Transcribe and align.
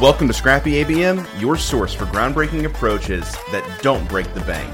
Welcome 0.00 0.26
to 0.26 0.34
Scrappy 0.34 0.82
ABM, 0.82 1.24
your 1.40 1.56
source 1.56 1.94
for 1.94 2.04
groundbreaking 2.06 2.64
approaches 2.64 3.30
that 3.52 3.78
don't 3.80 4.06
break 4.08 4.32
the 4.34 4.40
bank. 4.40 4.68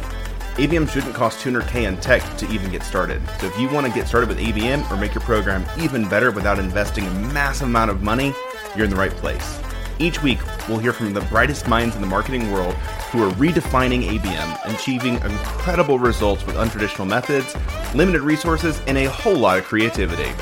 ABM 0.54 0.88
shouldn't 0.88 1.14
cost 1.14 1.44
200k 1.44 1.86
in 1.86 1.98
tech 1.98 2.22
to 2.38 2.48
even 2.48 2.70
get 2.70 2.82
started. 2.82 3.20
So 3.38 3.46
if 3.46 3.58
you 3.58 3.68
want 3.68 3.86
to 3.86 3.92
get 3.92 4.08
started 4.08 4.30
with 4.30 4.38
ABM 4.38 4.90
or 4.90 4.96
make 4.96 5.12
your 5.12 5.20
program 5.20 5.66
even 5.78 6.08
better 6.08 6.30
without 6.30 6.58
investing 6.58 7.06
a 7.06 7.10
massive 7.34 7.68
amount 7.68 7.90
of 7.90 8.02
money, 8.02 8.32
you're 8.74 8.86
in 8.86 8.90
the 8.90 8.96
right 8.96 9.10
place. 9.10 9.60
Each 9.98 10.22
week, 10.22 10.38
we'll 10.66 10.78
hear 10.78 10.94
from 10.94 11.12
the 11.12 11.20
brightest 11.22 11.68
minds 11.68 11.94
in 11.94 12.00
the 12.00 12.08
marketing 12.08 12.50
world 12.50 12.72
who 13.12 13.22
are 13.22 13.30
redefining 13.32 14.08
ABM 14.08 14.74
achieving 14.74 15.16
incredible 15.16 15.98
results 15.98 16.46
with 16.46 16.56
untraditional 16.56 17.06
methods, 17.06 17.54
limited 17.94 18.22
resources, 18.22 18.80
and 18.86 18.96
a 18.96 19.04
whole 19.10 19.36
lot 19.36 19.58
of 19.58 19.64
creativity. 19.64 20.32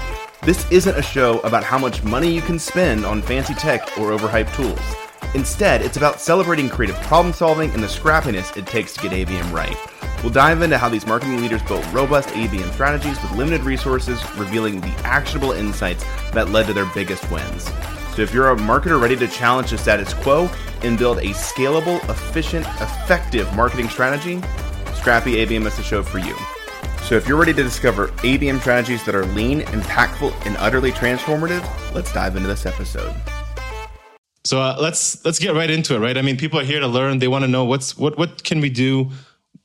This 0.49 0.67
isn't 0.71 0.97
a 0.97 1.03
show 1.03 1.41
about 1.41 1.63
how 1.63 1.77
much 1.77 2.03
money 2.03 2.35
you 2.35 2.41
can 2.41 2.59
spend 2.59 3.05
on 3.05 3.21
fancy 3.21 3.53
tech 3.53 3.83
or 3.99 4.17
overhyped 4.17 4.55
tools. 4.55 4.81
Instead, 5.35 5.83
it's 5.83 5.99
about 5.99 6.23
celebrating 6.23 6.71
creative 6.71 6.97
problem 7.03 7.35
solving 7.35 7.71
and 7.73 7.83
the 7.83 7.87
scrappiness 7.87 8.57
it 8.57 8.67
takes 8.67 8.95
to 8.95 9.03
get 9.03 9.13
ABM 9.13 9.53
right. 9.53 9.77
We'll 10.23 10.33
dive 10.33 10.63
into 10.63 10.79
how 10.79 10.89
these 10.89 11.07
marketing 11.07 11.43
leaders 11.43 11.63
built 11.65 11.85
robust 11.93 12.31
ABM 12.31 12.73
strategies 12.73 13.21
with 13.21 13.33
limited 13.33 13.61
resources, 13.61 14.25
revealing 14.37 14.81
the 14.81 14.89
actionable 15.05 15.53
insights 15.53 16.03
that 16.33 16.49
led 16.49 16.65
to 16.69 16.73
their 16.73 16.91
biggest 16.95 17.31
wins. 17.31 17.65
So, 18.17 18.23
if 18.23 18.33
you're 18.33 18.51
a 18.51 18.57
marketer 18.57 18.99
ready 18.99 19.17
to 19.17 19.29
challenge 19.29 19.73
the 19.73 19.77
status 19.77 20.15
quo 20.15 20.49
and 20.83 20.99
build 20.99 21.19
a 21.19 21.35
scalable, 21.35 22.03
efficient, 22.09 22.65
effective 22.81 23.55
marketing 23.55 23.91
strategy, 23.91 24.41
Scrappy 24.95 25.45
ABM 25.45 25.67
is 25.67 25.77
the 25.77 25.83
show 25.83 26.03
for 26.03 26.19
you. 26.19 26.35
So, 27.09 27.17
if 27.17 27.27
you're 27.27 27.39
ready 27.39 27.55
to 27.55 27.63
discover 27.63 28.09
ABM 28.19 28.61
strategies 28.61 29.03
that 29.07 29.15
are 29.15 29.25
lean, 29.25 29.63
impactful, 29.63 30.31
and 30.45 30.59
utterly 30.59 30.93
transformative, 30.93 31.65
let's 31.95 32.13
dive 32.13 32.37
into 32.37 32.49
this 32.49 32.67
episode. 32.67 33.15
So 34.45 34.61
uh, 34.61 34.77
let's 34.79 35.25
let's 35.25 35.39
get 35.39 35.55
right 35.55 35.71
into 35.71 35.95
it, 35.95 36.01
right? 36.01 36.19
I 36.19 36.21
mean, 36.21 36.37
people 36.37 36.61
are 36.61 36.65
here 36.65 36.81
to 36.81 36.87
learn. 36.87 37.19
They 37.19 37.27
want 37.27 37.45
to 37.45 37.49
know 37.49 37.65
what's 37.65 37.97
what 37.97 38.19
what 38.19 38.45
can 38.45 38.61
we 38.61 38.69
do, 38.69 39.11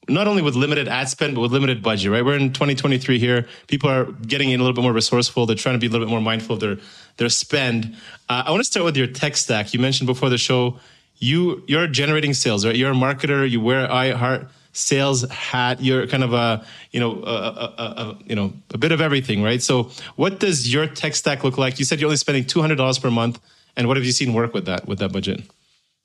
not 0.07 0.25
only 0.25 0.41
with 0.41 0.55
limited 0.55 0.87
ad 0.87 1.09
spend 1.09 1.35
but 1.35 1.41
with 1.41 1.51
limited 1.51 1.83
budget, 1.83 2.13
right? 2.13 2.23
We're 2.23 2.37
in 2.37 2.53
2023 2.53 3.19
here. 3.19 3.45
People 3.67 3.89
are 3.89 4.05
getting 4.05 4.53
a 4.53 4.57
little 4.57 4.71
bit 4.71 4.81
more 4.81 4.93
resourceful. 4.93 5.45
They're 5.45 5.57
trying 5.57 5.75
to 5.75 5.79
be 5.79 5.87
a 5.87 5.89
little 5.89 6.07
bit 6.07 6.11
more 6.11 6.21
mindful 6.21 6.53
of 6.53 6.61
their 6.61 6.77
their 7.17 7.27
spend. 7.27 7.93
Uh, 8.29 8.43
I 8.45 8.51
want 8.51 8.61
to 8.61 8.71
start 8.71 8.85
with 8.85 8.95
your 8.95 9.07
tech 9.07 9.35
stack. 9.35 9.73
You 9.73 9.81
mentioned 9.81 10.07
before 10.07 10.29
the 10.29 10.37
show 10.37 10.79
you 11.17 11.61
you're 11.67 11.87
generating 11.87 12.33
sales, 12.33 12.65
right? 12.65 12.73
You're 12.73 12.91
a 12.91 12.95
marketer. 12.95 13.49
You 13.49 13.59
wear 13.59 13.85
iHeart 13.89 14.47
sales 14.73 15.27
hat. 15.29 15.81
You're 15.81 16.05
kind 16.07 16.23
of 16.23 16.33
a 16.33 16.65
you 16.91 16.99
know 16.99 17.23
a, 17.23 17.31
a, 17.31 17.83
a, 17.83 18.17
you 18.25 18.35
know 18.35 18.53
a 18.73 18.77
bit 18.77 18.91
of 18.91 18.99
everything, 18.99 19.41
right? 19.41 19.61
So, 19.61 19.89
what 20.15 20.39
does 20.39 20.71
your 20.71 20.87
tech 20.87 21.15
stack 21.15 21.43
look 21.43 21.57
like? 21.57 21.79
You 21.79 21.85
said 21.85 22.01
you're 22.01 22.07
only 22.07 22.17
spending 22.17 22.43
two 22.43 22.61
hundred 22.61 22.75
dollars 22.75 22.99
per 22.99 23.09
month, 23.09 23.39
and 23.77 23.87
what 23.87 23.95
have 23.95 24.05
you 24.05 24.11
seen 24.11 24.33
work 24.33 24.53
with 24.53 24.65
that 24.65 24.87
with 24.87 24.99
that 24.99 25.13
budget? 25.13 25.41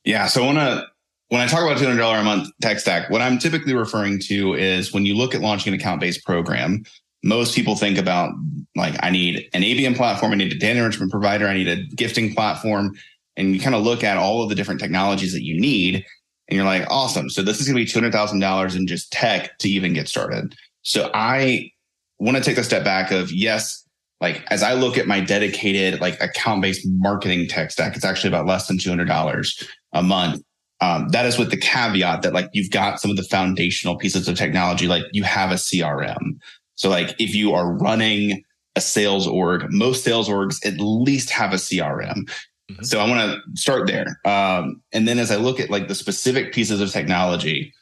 Yeah, 0.04 0.26
so 0.26 0.46
when 0.46 0.56
I 0.56 0.84
when 1.28 1.40
I 1.40 1.46
talk 1.46 1.62
about 1.62 1.78
two 1.78 1.86
hundred 1.86 1.98
dollar 1.98 2.18
a 2.18 2.24
month 2.24 2.48
tech 2.62 2.78
stack, 2.78 3.10
what 3.10 3.20
I'm 3.20 3.38
typically 3.38 3.74
referring 3.74 4.20
to 4.20 4.54
is 4.54 4.92
when 4.92 5.04
you 5.04 5.14
look 5.14 5.34
at 5.34 5.40
launching 5.40 5.74
an 5.74 5.80
account 5.80 6.00
based 6.00 6.24
program. 6.24 6.84
Most 7.24 7.56
people 7.56 7.74
think 7.74 7.98
about 7.98 8.32
like 8.76 8.94
I 9.00 9.10
need 9.10 9.48
an 9.52 9.62
ABM 9.62 9.96
platform, 9.96 10.30
I 10.30 10.36
need 10.36 10.52
a 10.52 10.56
data 10.56 10.78
enrichment 10.78 11.10
provider, 11.10 11.48
I 11.48 11.54
need 11.54 11.66
a 11.66 11.82
gifting 11.96 12.32
platform, 12.32 12.94
and 13.36 13.52
you 13.56 13.60
kind 13.60 13.74
of 13.74 13.82
look 13.82 14.04
at 14.04 14.16
all 14.16 14.44
of 14.44 14.48
the 14.48 14.54
different 14.54 14.80
technologies 14.80 15.32
that 15.32 15.42
you 15.42 15.60
need 15.60 16.06
and 16.48 16.56
you're 16.56 16.64
like, 16.64 16.86
awesome. 16.90 17.28
So 17.28 17.42
this 17.42 17.60
is 17.60 17.68
going 17.68 17.84
to 17.86 18.00
be 18.00 18.08
$200,000 18.08 18.76
in 18.76 18.86
just 18.86 19.12
tech 19.12 19.58
to 19.58 19.68
even 19.68 19.92
get 19.92 20.08
started. 20.08 20.54
So 20.82 21.10
I 21.12 21.70
want 22.18 22.36
to 22.36 22.42
take 22.42 22.58
a 22.58 22.64
step 22.64 22.84
back 22.84 23.10
of 23.10 23.30
yes, 23.30 23.84
like 24.20 24.42
as 24.50 24.62
I 24.62 24.72
look 24.72 24.96
at 24.96 25.06
my 25.06 25.20
dedicated 25.20 26.00
like 26.00 26.20
account 26.20 26.62
based 26.62 26.86
marketing 26.86 27.46
tech 27.48 27.70
stack, 27.70 27.96
it's 27.96 28.04
actually 28.04 28.28
about 28.28 28.46
less 28.46 28.66
than 28.66 28.78
$200 28.78 29.68
a 29.92 30.02
month. 30.02 30.42
Um, 30.80 31.08
that 31.08 31.26
is 31.26 31.38
with 31.38 31.50
the 31.50 31.56
caveat 31.56 32.22
that 32.22 32.32
like 32.32 32.48
you've 32.52 32.70
got 32.70 33.00
some 33.00 33.10
of 33.10 33.16
the 33.16 33.24
foundational 33.24 33.96
pieces 33.96 34.28
of 34.28 34.36
technology, 34.36 34.86
like 34.86 35.02
you 35.12 35.24
have 35.24 35.50
a 35.50 35.54
CRM. 35.54 36.38
So 36.76 36.88
like 36.88 37.14
if 37.18 37.34
you 37.34 37.52
are 37.52 37.72
running 37.72 38.44
a 38.76 38.80
sales 38.80 39.26
org, 39.26 39.66
most 39.70 40.04
sales 40.04 40.28
orgs 40.28 40.64
at 40.64 40.78
least 40.78 41.30
have 41.30 41.52
a 41.52 41.56
CRM. 41.56 42.30
Mm-hmm. 42.70 42.84
So 42.84 43.00
I 43.00 43.08
want 43.08 43.32
to 43.32 43.60
start 43.60 43.86
there. 43.86 44.06
Um, 44.24 44.82
and 44.92 45.08
then 45.08 45.18
as 45.18 45.30
I 45.30 45.36
look 45.36 45.58
at 45.60 45.70
like 45.70 45.88
the 45.88 45.94
specific 45.94 46.52
pieces 46.52 46.80
of 46.80 46.90
technology, 46.90 47.72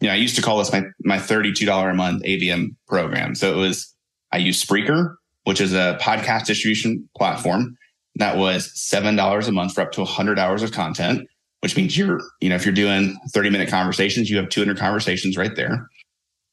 you 0.00 0.08
know, 0.08 0.12
I 0.12 0.16
used 0.16 0.36
to 0.36 0.42
call 0.42 0.58
this 0.58 0.72
my, 0.72 0.82
my 1.00 1.18
$32 1.18 1.90
a 1.90 1.94
month 1.94 2.22
ABM 2.24 2.76
program. 2.86 3.34
So 3.34 3.52
it 3.52 3.56
was, 3.56 3.94
I 4.32 4.38
use 4.38 4.62
Spreaker, 4.62 5.14
which 5.44 5.60
is 5.60 5.72
a 5.72 5.98
podcast 6.00 6.46
distribution 6.46 7.08
platform 7.16 7.76
that 8.16 8.36
was 8.36 8.68
$7 8.68 9.48
a 9.48 9.52
month 9.52 9.74
for 9.74 9.80
up 9.80 9.92
to 9.92 10.00
100 10.00 10.38
hours 10.38 10.62
of 10.62 10.72
content, 10.72 11.26
which 11.60 11.76
means 11.76 11.96
you're, 11.96 12.20
you 12.40 12.48
know, 12.48 12.54
if 12.54 12.64
you're 12.64 12.74
doing 12.74 13.18
30 13.32 13.50
minute 13.50 13.68
conversations, 13.68 14.30
you 14.30 14.36
have 14.36 14.48
200 14.48 14.78
conversations 14.78 15.36
right 15.36 15.56
there. 15.56 15.88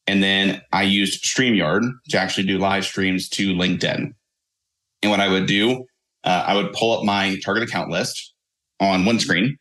And 0.06 0.22
then 0.22 0.60
I 0.72 0.82
used 0.82 1.24
StreamYard 1.24 1.82
to 2.08 2.18
actually 2.18 2.46
do 2.46 2.58
live 2.58 2.84
streams 2.84 3.28
to 3.30 3.54
LinkedIn. 3.54 4.12
And 5.02 5.10
what 5.10 5.20
I 5.20 5.28
would 5.28 5.46
do 5.46 5.84
uh, 6.24 6.44
I 6.46 6.54
would 6.54 6.72
pull 6.72 6.96
up 6.96 7.04
my 7.04 7.38
target 7.44 7.68
account 7.68 7.90
list 7.90 8.32
on 8.80 9.04
one 9.04 9.18
screen. 9.18 9.56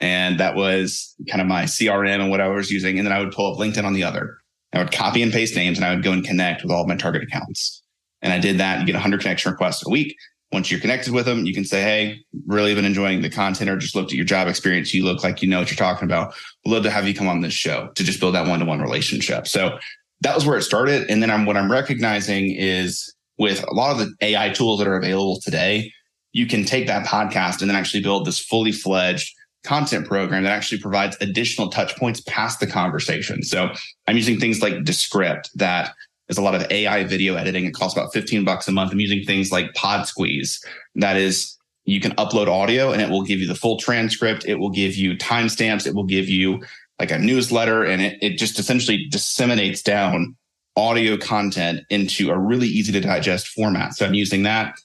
And 0.00 0.38
that 0.38 0.54
was 0.54 1.14
kind 1.28 1.40
of 1.40 1.48
my 1.48 1.64
CRM 1.64 2.20
and 2.20 2.30
what 2.30 2.40
I 2.40 2.48
was 2.48 2.70
using. 2.70 2.98
And 2.98 3.06
then 3.06 3.12
I 3.12 3.18
would 3.18 3.32
pull 3.32 3.52
up 3.52 3.58
LinkedIn 3.58 3.84
on 3.84 3.94
the 3.94 4.04
other. 4.04 4.38
I 4.72 4.78
would 4.78 4.92
copy 4.92 5.22
and 5.22 5.32
paste 5.32 5.56
names 5.56 5.78
and 5.78 5.84
I 5.84 5.94
would 5.94 6.04
go 6.04 6.12
and 6.12 6.24
connect 6.24 6.62
with 6.62 6.70
all 6.70 6.86
my 6.86 6.96
target 6.96 7.22
accounts. 7.22 7.82
And 8.22 8.32
I 8.32 8.38
did 8.38 8.58
that. 8.58 8.80
You 8.80 8.86
get 8.86 8.94
100 8.94 9.20
connection 9.20 9.50
requests 9.50 9.84
a 9.86 9.90
week. 9.90 10.14
Once 10.52 10.70
you're 10.70 10.80
connected 10.80 11.12
with 11.12 11.26
them, 11.26 11.44
you 11.44 11.52
can 11.52 11.64
say, 11.64 11.82
Hey, 11.82 12.20
really 12.46 12.74
been 12.74 12.84
enjoying 12.84 13.22
the 13.22 13.30
content 13.30 13.68
or 13.68 13.76
just 13.76 13.94
looked 13.94 14.12
at 14.12 14.16
your 14.16 14.24
job 14.24 14.48
experience. 14.48 14.94
You 14.94 15.04
look 15.04 15.22
like 15.22 15.42
you 15.42 15.48
know 15.48 15.58
what 15.58 15.70
you're 15.70 15.76
talking 15.76 16.06
about. 16.06 16.34
We'd 16.64 16.72
love 16.72 16.84
to 16.84 16.90
have 16.90 17.06
you 17.06 17.14
come 17.14 17.28
on 17.28 17.40
this 17.40 17.52
show 17.52 17.90
to 17.94 18.04
just 18.04 18.20
build 18.20 18.34
that 18.34 18.46
one 18.46 18.60
to 18.60 18.64
one 18.64 18.80
relationship. 18.80 19.46
So 19.46 19.78
that 20.20 20.34
was 20.34 20.46
where 20.46 20.56
it 20.56 20.62
started. 20.62 21.08
And 21.10 21.22
then 21.22 21.30
I'm, 21.30 21.44
what 21.44 21.56
I'm 21.56 21.70
recognizing 21.70 22.54
is 22.54 23.14
with 23.38 23.62
a 23.68 23.74
lot 23.74 23.92
of 23.92 23.98
the 23.98 24.14
AI 24.20 24.50
tools 24.50 24.78
that 24.78 24.88
are 24.88 24.96
available 24.96 25.40
today, 25.40 25.92
you 26.38 26.46
can 26.46 26.64
take 26.64 26.86
that 26.86 27.04
podcast 27.04 27.60
and 27.60 27.68
then 27.68 27.76
actually 27.76 28.00
build 28.00 28.24
this 28.24 28.38
fully 28.38 28.70
fledged 28.70 29.34
content 29.64 30.06
program 30.06 30.44
that 30.44 30.52
actually 30.52 30.80
provides 30.80 31.16
additional 31.20 31.68
touch 31.68 31.96
points 31.96 32.20
past 32.20 32.60
the 32.60 32.66
conversation. 32.66 33.42
So 33.42 33.70
I'm 34.06 34.16
using 34.16 34.38
things 34.38 34.62
like 34.62 34.84
Descript 34.84 35.50
that 35.56 35.92
is 36.28 36.38
a 36.38 36.42
lot 36.42 36.54
of 36.54 36.70
AI 36.70 37.02
video 37.04 37.34
editing. 37.34 37.64
It 37.64 37.74
costs 37.74 37.98
about 37.98 38.12
15 38.12 38.44
bucks 38.44 38.68
a 38.68 38.72
month. 38.72 38.92
I'm 38.92 39.00
using 39.00 39.24
things 39.24 39.50
like 39.50 39.72
Podsqueeze 39.72 40.64
that 40.94 41.16
is 41.16 41.56
you 41.86 42.00
can 42.00 42.12
upload 42.12 42.46
audio 42.46 42.92
and 42.92 43.02
it 43.02 43.10
will 43.10 43.24
give 43.24 43.40
you 43.40 43.48
the 43.48 43.56
full 43.56 43.78
transcript. 43.78 44.46
It 44.46 44.60
will 44.60 44.70
give 44.70 44.94
you 44.94 45.16
timestamps. 45.16 45.88
It 45.88 45.94
will 45.94 46.04
give 46.04 46.28
you 46.28 46.62
like 47.00 47.10
a 47.10 47.18
newsletter 47.18 47.82
and 47.82 48.00
it, 48.00 48.18
it 48.22 48.38
just 48.38 48.60
essentially 48.60 49.06
disseminates 49.10 49.82
down 49.82 50.36
audio 50.76 51.16
content 51.16 51.80
into 51.90 52.30
a 52.30 52.38
really 52.38 52.68
easy 52.68 52.92
to 52.92 53.00
digest 53.00 53.48
format. 53.48 53.94
So 53.94 54.06
I'm 54.06 54.14
using 54.14 54.44
that 54.44 54.76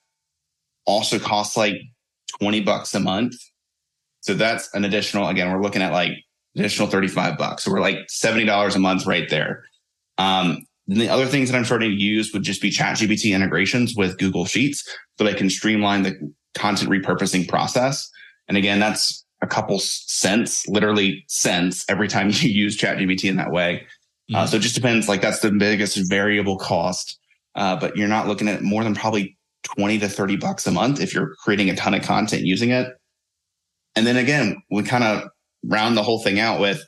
also 0.86 1.20
costs 1.20 1.58
like 1.58 1.76
20 2.40 2.62
bucks 2.62 2.94
a 2.94 3.00
month. 3.00 3.36
So 4.22 4.34
that's 4.34 4.74
an 4.74 4.86
additional, 4.86 5.28
again, 5.28 5.52
we're 5.52 5.62
looking 5.62 5.82
at 5.82 5.92
like 5.92 6.12
additional 6.56 6.88
35 6.88 7.38
bucks. 7.38 7.64
So 7.64 7.72
we're 7.72 7.82
like 7.82 8.08
$70 8.08 8.76
a 8.76 8.80
month 8.80 9.06
right 9.06 9.30
there. 9.30 9.64
Um, 10.18 10.66
the 10.88 11.10
other 11.10 11.26
things 11.26 11.50
that 11.50 11.58
I'm 11.58 11.66
starting 11.66 11.92
to 11.92 11.96
use 11.96 12.34
would 12.34 12.44
just 12.44 12.62
be 12.62 12.70
ChatGPT 12.70 13.34
integrations 13.34 13.96
with 13.96 14.18
Google 14.18 14.46
Sheets 14.46 14.88
so 15.18 15.28
I 15.28 15.34
can 15.34 15.50
streamline 15.50 16.04
the 16.04 16.34
content 16.56 16.92
repurposing 16.92 17.48
process. 17.48 18.10
And 18.48 18.58
again, 18.58 18.80
that's 18.80 19.26
a 19.42 19.48
couple 19.48 19.80
cents, 19.80 20.68
literally 20.68 21.24
cents 21.28 21.86
every 21.90 22.08
time 22.08 22.30
you 22.34 22.50
use 22.50 22.78
ChatGPT 22.78 23.30
in 23.30 23.38
that 23.38 23.52
way. 23.52 23.76
Uh, 23.76 23.80
mm-hmm. 23.80 24.36
Uh, 24.36 24.48
so 24.48 24.58
it 24.58 24.62
just 24.62 24.76
depends. 24.76 25.08
Like 25.08 25.22
that's 25.22 25.40
the 25.40 25.52
biggest 25.52 25.98
variable 26.10 26.58
cost. 26.58 27.20
Uh, 27.56 27.76
but 27.76 27.96
you're 27.96 28.08
not 28.08 28.28
looking 28.28 28.48
at 28.48 28.64
more 28.64 28.84
than 28.84 28.96
probably 28.96 29.38
20 29.64 30.00
to 30.00 30.10
30 30.10 30.38
bucks 30.38 30.68
a 30.68 30.72
month 30.72 31.00
if 31.00 31.14
you're 31.14 31.36
creating 31.36 31.70
a 31.70 31.76
ton 31.76 31.94
of 31.94 32.04
content 32.04 32.44
using 32.44 32.70
it. 32.70 32.88
And 33.96 34.06
then 34.06 34.18
again, 34.18 34.62
we 34.72 34.84
kind 34.84 35.04
of 35.04 35.30
round 35.66 35.98
the 35.98 36.04
whole 36.04 36.20
thing 36.20 36.40
out 36.40 36.60
with 36.60 36.84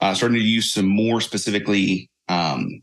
uh, 0.00 0.14
starting 0.14 0.38
to 0.38 0.44
use 0.44 0.70
some 0.70 0.86
more 0.86 1.20
specifically 1.20 2.10
um, 2.28 2.82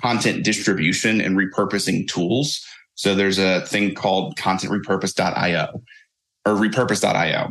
content 0.00 0.44
distribution 0.44 1.20
and 1.20 1.36
repurposing 1.36 2.08
tools. 2.08 2.64
So 2.94 3.14
there's 3.14 3.38
a 3.38 3.64
thing 3.66 3.94
called 3.94 4.36
contentrepurpose.io 4.36 5.82
or 6.46 6.54
repurpose.io. 6.54 7.50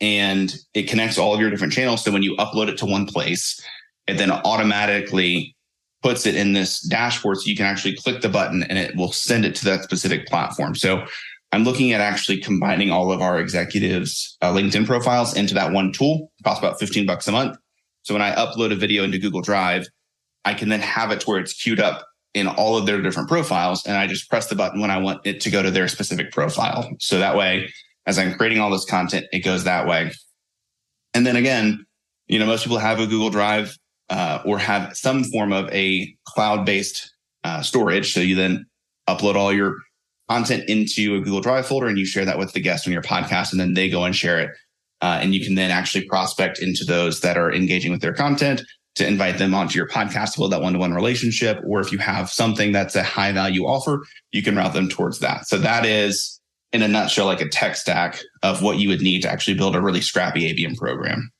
And 0.00 0.54
it 0.74 0.88
connects 0.88 1.16
all 1.16 1.34
of 1.34 1.40
your 1.40 1.50
different 1.50 1.72
channels. 1.72 2.04
So 2.04 2.12
when 2.12 2.22
you 2.22 2.36
upload 2.36 2.68
it 2.68 2.76
to 2.78 2.86
one 2.86 3.06
place, 3.06 3.58
it 4.06 4.18
then 4.18 4.30
automatically 4.30 5.55
puts 6.02 6.26
it 6.26 6.34
in 6.34 6.52
this 6.52 6.80
dashboard 6.80 7.38
so 7.38 7.48
you 7.48 7.56
can 7.56 7.66
actually 7.66 7.96
click 7.96 8.20
the 8.20 8.28
button 8.28 8.62
and 8.64 8.78
it 8.78 8.94
will 8.96 9.12
send 9.12 9.44
it 9.44 9.54
to 9.56 9.64
that 9.64 9.82
specific 9.82 10.26
platform. 10.26 10.74
So 10.74 11.04
I'm 11.52 11.64
looking 11.64 11.92
at 11.92 12.00
actually 12.00 12.38
combining 12.38 12.90
all 12.90 13.10
of 13.10 13.20
our 13.20 13.38
executives' 13.38 14.36
uh, 14.42 14.52
LinkedIn 14.52 14.86
profiles 14.86 15.34
into 15.36 15.54
that 15.54 15.72
one 15.72 15.92
tool. 15.92 16.30
It 16.38 16.44
costs 16.44 16.62
about 16.62 16.78
15 16.78 17.06
bucks 17.06 17.26
a 17.28 17.32
month. 17.32 17.56
So 18.02 18.14
when 18.14 18.22
I 18.22 18.34
upload 18.34 18.72
a 18.72 18.76
video 18.76 19.04
into 19.04 19.18
Google 19.18 19.40
Drive, 19.40 19.86
I 20.44 20.54
can 20.54 20.68
then 20.68 20.80
have 20.80 21.10
it 21.10 21.20
to 21.20 21.26
where 21.26 21.40
it's 21.40 21.54
queued 21.54 21.80
up 21.80 22.06
in 22.34 22.46
all 22.46 22.76
of 22.76 22.86
their 22.86 23.00
different 23.00 23.28
profiles. 23.28 23.84
And 23.86 23.96
I 23.96 24.06
just 24.06 24.28
press 24.28 24.48
the 24.48 24.54
button 24.54 24.80
when 24.80 24.90
I 24.90 24.98
want 24.98 25.26
it 25.26 25.40
to 25.40 25.50
go 25.50 25.62
to 25.62 25.70
their 25.70 25.88
specific 25.88 26.30
profile. 26.30 26.88
So 27.00 27.18
that 27.18 27.36
way 27.36 27.72
as 28.06 28.18
I'm 28.18 28.34
creating 28.34 28.60
all 28.60 28.70
this 28.70 28.84
content, 28.84 29.26
it 29.32 29.40
goes 29.40 29.64
that 29.64 29.86
way. 29.86 30.12
And 31.12 31.26
then 31.26 31.36
again, 31.36 31.84
you 32.28 32.38
know, 32.38 32.46
most 32.46 32.62
people 32.62 32.78
have 32.78 33.00
a 33.00 33.06
Google 33.06 33.30
Drive 33.30 33.76
uh, 34.10 34.40
or 34.44 34.58
have 34.58 34.96
some 34.96 35.24
form 35.24 35.52
of 35.52 35.68
a 35.70 36.14
cloud 36.26 36.64
based 36.64 37.12
uh, 37.44 37.62
storage. 37.62 38.12
So 38.12 38.20
you 38.20 38.34
then 38.34 38.66
upload 39.08 39.34
all 39.34 39.52
your 39.52 39.76
content 40.28 40.68
into 40.68 41.16
a 41.16 41.20
Google 41.20 41.40
Drive 41.40 41.66
folder 41.66 41.86
and 41.86 41.98
you 41.98 42.06
share 42.06 42.24
that 42.24 42.38
with 42.38 42.52
the 42.52 42.60
guest 42.60 42.86
on 42.86 42.92
your 42.92 43.02
podcast, 43.02 43.52
and 43.52 43.60
then 43.60 43.74
they 43.74 43.88
go 43.88 44.04
and 44.04 44.14
share 44.14 44.40
it. 44.40 44.50
Uh, 45.02 45.18
and 45.20 45.34
you 45.34 45.44
can 45.44 45.54
then 45.54 45.70
actually 45.70 46.04
prospect 46.06 46.58
into 46.58 46.84
those 46.84 47.20
that 47.20 47.36
are 47.36 47.52
engaging 47.52 47.92
with 47.92 48.00
their 48.00 48.14
content 48.14 48.62
to 48.94 49.06
invite 49.06 49.36
them 49.36 49.54
onto 49.54 49.76
your 49.76 49.86
podcast 49.86 50.32
to 50.32 50.38
build 50.38 50.52
that 50.52 50.62
one 50.62 50.72
to 50.72 50.78
one 50.78 50.94
relationship. 50.94 51.60
Or 51.66 51.80
if 51.80 51.92
you 51.92 51.98
have 51.98 52.30
something 52.30 52.72
that's 52.72 52.96
a 52.96 53.02
high 53.02 53.30
value 53.30 53.64
offer, 53.64 54.02
you 54.32 54.42
can 54.42 54.56
route 54.56 54.72
them 54.72 54.88
towards 54.88 55.18
that. 55.18 55.46
So 55.46 55.58
that 55.58 55.84
is, 55.84 56.40
in 56.72 56.82
a 56.82 56.88
nutshell, 56.88 57.26
like 57.26 57.42
a 57.42 57.48
tech 57.48 57.76
stack 57.76 58.20
of 58.42 58.62
what 58.62 58.78
you 58.78 58.88
would 58.88 59.02
need 59.02 59.22
to 59.22 59.30
actually 59.30 59.54
build 59.54 59.76
a 59.76 59.82
really 59.82 60.00
scrappy 60.00 60.52
ABM 60.52 60.76
program. 60.76 61.30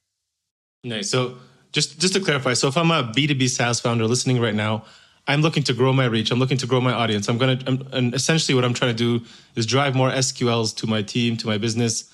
Nice. 0.85 1.11
So 1.11 1.37
just 1.77 2.01
just 2.01 2.15
to 2.15 2.21
clarify, 2.21 2.55
so 2.55 2.69
if 2.69 2.77
I'm 2.79 2.91
a 2.91 3.03
B2B 3.03 3.51
SaaS 3.51 3.81
founder 3.81 4.07
listening 4.07 4.41
right 4.41 4.55
now, 4.55 4.85
I'm 5.29 5.43
looking 5.43 5.63
to 5.65 5.75
grow 5.75 5.93
my 5.93 6.07
reach. 6.07 6.31
I'm 6.31 6.39
looking 6.39 6.57
to 6.57 6.67
grow 6.67 6.81
my 6.81 6.93
audience. 6.93 7.29
I'm 7.29 7.37
going 7.37 7.59
to, 7.59 7.87
and 7.93 8.15
essentially 8.15 8.55
what 8.55 8.65
I'm 8.65 8.73
trying 8.73 8.97
to 8.97 9.03
do 9.09 9.23
is 9.57 9.67
drive 9.67 9.95
more 9.95 10.11
SQLs 10.11 10.75
to 10.77 10.87
my 10.87 11.03
team, 11.03 11.37
to 11.37 11.47
my 11.47 11.59
business. 11.59 12.11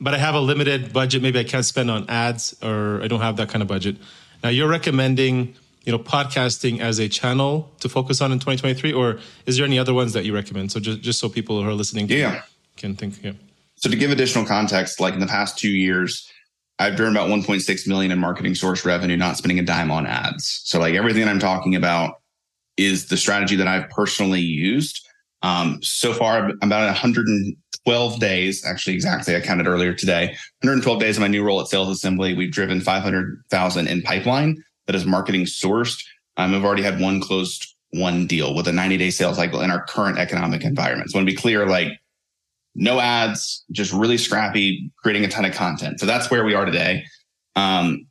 But 0.00 0.14
I 0.14 0.18
have 0.18 0.34
a 0.34 0.40
limited 0.40 0.94
budget. 0.94 1.20
Maybe 1.20 1.38
I 1.38 1.44
can't 1.44 1.64
spend 1.64 1.90
on 1.90 2.08
ads 2.08 2.56
or 2.62 3.02
I 3.02 3.06
don't 3.06 3.20
have 3.20 3.36
that 3.36 3.50
kind 3.50 3.60
of 3.60 3.68
budget. 3.68 3.96
Now 4.42 4.48
you're 4.48 4.72
recommending, 4.78 5.54
you 5.84 5.92
know, 5.92 5.98
podcasting 5.98 6.80
as 6.80 6.98
a 6.98 7.06
channel 7.06 7.70
to 7.80 7.90
focus 7.90 8.22
on 8.22 8.32
in 8.32 8.38
2023, 8.38 8.94
or 8.94 9.18
is 9.44 9.58
there 9.58 9.66
any 9.66 9.78
other 9.78 9.92
ones 9.92 10.14
that 10.14 10.24
you 10.24 10.34
recommend? 10.34 10.72
So 10.72 10.80
just, 10.80 11.02
just 11.02 11.18
so 11.20 11.28
people 11.28 11.62
who 11.62 11.68
are 11.68 11.74
listening 11.74 12.08
can, 12.08 12.16
yeah. 12.16 12.42
can 12.78 12.96
think, 12.96 13.22
yeah. 13.22 13.32
So 13.76 13.90
to 13.90 13.96
give 13.96 14.10
additional 14.10 14.46
context, 14.46 15.00
like 15.00 15.12
in 15.12 15.20
the 15.20 15.26
past 15.26 15.58
two 15.58 15.70
years, 15.70 16.31
I've 16.78 16.96
driven 16.96 17.14
about 17.14 17.28
1.6 17.28 17.86
million 17.86 18.10
in 18.10 18.18
marketing 18.18 18.54
source 18.54 18.84
revenue, 18.84 19.16
not 19.16 19.36
spending 19.36 19.58
a 19.58 19.62
dime 19.62 19.90
on 19.90 20.06
ads. 20.06 20.62
So 20.64 20.78
like 20.80 20.94
everything 20.94 21.28
I'm 21.28 21.38
talking 21.38 21.74
about 21.74 22.20
is 22.76 23.06
the 23.06 23.16
strategy 23.16 23.56
that 23.56 23.68
I've 23.68 23.88
personally 23.90 24.40
used. 24.40 25.06
Um, 25.42 25.78
so 25.82 26.12
far, 26.12 26.50
about 26.62 26.86
112 26.86 28.20
days, 28.20 28.64
actually, 28.64 28.94
exactly, 28.94 29.36
I 29.36 29.40
counted 29.40 29.66
earlier 29.66 29.92
today, 29.92 30.28
112 30.62 31.00
days 31.00 31.16
of 31.16 31.20
my 31.20 31.28
new 31.28 31.44
role 31.44 31.60
at 31.60 31.66
Sales 31.66 31.88
Assembly. 31.88 32.34
We've 32.34 32.52
driven 32.52 32.80
500,000 32.80 33.86
in 33.86 34.02
pipeline 34.02 34.62
that 34.86 34.96
is 34.96 35.04
marketing 35.04 35.44
sourced. 35.44 36.02
Um, 36.36 36.54
I've 36.54 36.64
already 36.64 36.82
had 36.82 37.00
one 37.00 37.20
closed 37.20 37.72
one 37.90 38.26
deal 38.26 38.54
with 38.54 38.66
a 38.68 38.72
90 38.72 38.96
day 38.96 39.10
sales 39.10 39.36
cycle 39.36 39.60
in 39.60 39.70
our 39.70 39.84
current 39.84 40.18
economic 40.18 40.64
environment. 40.64 41.10
So 41.10 41.16
I 41.16 41.20
want 41.20 41.28
to 41.28 41.34
be 41.34 41.40
clear, 41.40 41.66
like 41.66 42.00
no 42.74 43.00
ads, 43.00 43.64
just 43.70 43.92
really 43.92 44.18
scrappy, 44.18 44.90
creating 44.98 45.24
a 45.24 45.28
ton 45.28 45.44
of 45.44 45.54
content. 45.54 46.00
So 46.00 46.06
that's 46.06 46.30
where 46.30 46.44
we 46.44 46.54
are 46.54 46.64
today. 46.64 47.04
Um, 47.56 48.06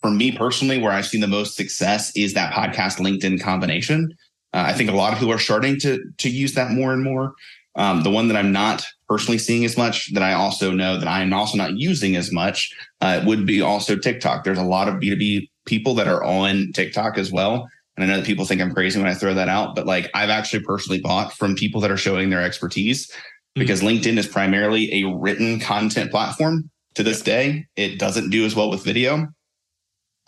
for 0.00 0.10
me 0.10 0.32
personally, 0.32 0.78
where 0.78 0.92
I've 0.92 1.06
seen 1.06 1.20
the 1.20 1.26
most 1.26 1.56
success 1.56 2.10
is 2.16 2.34
that 2.34 2.52
podcast 2.52 2.98
LinkedIn 2.98 3.40
combination. 3.42 4.12
Uh, 4.52 4.64
I 4.66 4.72
think 4.72 4.90
a 4.90 4.94
lot 4.94 5.12
of 5.12 5.18
people 5.18 5.34
are 5.34 5.38
starting 5.38 5.78
to 5.80 6.02
to 6.18 6.30
use 6.30 6.54
that 6.54 6.70
more 6.70 6.92
and 6.92 7.02
more. 7.02 7.34
Um, 7.76 8.02
the 8.02 8.10
one 8.10 8.26
that 8.28 8.36
I'm 8.36 8.50
not 8.50 8.84
personally 9.08 9.38
seeing 9.38 9.64
as 9.64 9.76
much 9.76 10.12
that 10.14 10.22
I 10.22 10.32
also 10.32 10.72
know 10.72 10.98
that 10.98 11.06
I 11.06 11.22
am 11.22 11.32
also 11.32 11.56
not 11.56 11.78
using 11.78 12.16
as 12.16 12.32
much 12.32 12.74
uh, 13.00 13.22
would 13.26 13.46
be 13.46 13.60
also 13.60 13.96
TikTok. 13.96 14.42
There's 14.42 14.58
a 14.58 14.64
lot 14.64 14.88
of 14.88 14.96
B2B 14.96 15.48
people 15.66 15.94
that 15.94 16.08
are 16.08 16.24
on 16.24 16.72
TikTok 16.72 17.16
as 17.16 17.30
well. 17.30 17.68
And 17.96 18.04
I 18.04 18.08
know 18.08 18.16
that 18.16 18.26
people 18.26 18.44
think 18.44 18.60
I'm 18.60 18.74
crazy 18.74 18.98
when 18.98 19.08
I 19.08 19.14
throw 19.14 19.34
that 19.34 19.48
out, 19.48 19.76
but 19.76 19.86
like 19.86 20.10
I've 20.14 20.30
actually 20.30 20.64
personally 20.64 21.00
bought 21.00 21.32
from 21.34 21.54
people 21.54 21.80
that 21.82 21.90
are 21.90 21.96
showing 21.96 22.30
their 22.30 22.42
expertise. 22.42 23.10
Because 23.54 23.80
mm-hmm. 23.80 23.98
LinkedIn 23.98 24.18
is 24.18 24.26
primarily 24.26 25.02
a 25.02 25.14
written 25.14 25.60
content 25.60 26.10
platform 26.10 26.70
to 26.94 27.02
this 27.02 27.22
day. 27.22 27.66
It 27.76 27.98
doesn't 27.98 28.30
do 28.30 28.44
as 28.44 28.54
well 28.54 28.70
with 28.70 28.84
video 28.84 29.28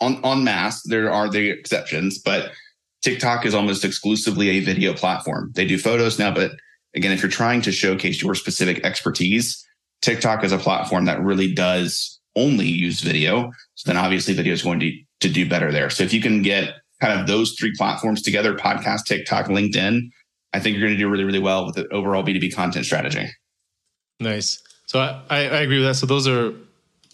on 0.01 0.23
on 0.23 0.43
mass. 0.43 0.81
There 0.83 1.11
are 1.11 1.29
the 1.29 1.49
exceptions, 1.49 2.19
but 2.19 2.51
TikTok 3.03 3.45
is 3.45 3.53
almost 3.53 3.83
exclusively 3.83 4.49
a 4.49 4.59
video 4.61 4.93
platform. 4.93 5.51
They 5.55 5.65
do 5.65 5.77
photos 5.77 6.17
now, 6.19 6.33
but 6.33 6.51
again, 6.95 7.11
if 7.11 7.21
you're 7.21 7.31
trying 7.31 7.61
to 7.63 7.71
showcase 7.71 8.21
your 8.21 8.35
specific 8.35 8.85
expertise, 8.85 9.65
TikTok 10.01 10.43
is 10.43 10.51
a 10.51 10.57
platform 10.57 11.05
that 11.05 11.21
really 11.21 11.53
does 11.53 12.19
only 12.35 12.67
use 12.67 13.01
video. 13.01 13.51
So 13.75 13.91
then 13.91 13.97
obviously 13.97 14.33
video 14.33 14.53
is 14.53 14.63
going 14.63 14.79
to, 14.79 14.91
to 15.21 15.29
do 15.29 15.47
better 15.47 15.71
there. 15.71 15.89
So 15.89 16.03
if 16.03 16.13
you 16.13 16.21
can 16.21 16.41
get 16.41 16.75
kind 17.01 17.19
of 17.19 17.27
those 17.27 17.53
three 17.59 17.73
platforms 17.77 18.21
together, 18.21 18.55
podcast, 18.55 19.05
TikTok, 19.05 19.47
LinkedIn, 19.47 20.09
I 20.53 20.59
think 20.59 20.77
you're 20.77 20.85
going 20.85 20.97
to 20.97 21.03
do 21.03 21.09
really, 21.09 21.23
really 21.23 21.39
well 21.39 21.65
with 21.65 21.75
the 21.75 21.87
overall 21.89 22.23
B2B 22.23 22.53
content 22.53 22.85
strategy. 22.85 23.27
Nice. 24.19 24.61
So 24.85 24.99
I, 24.99 25.15
I 25.29 25.61
agree 25.61 25.79
with 25.79 25.87
that. 25.87 25.95
So 25.95 26.05
those 26.05 26.27
are 26.27 26.53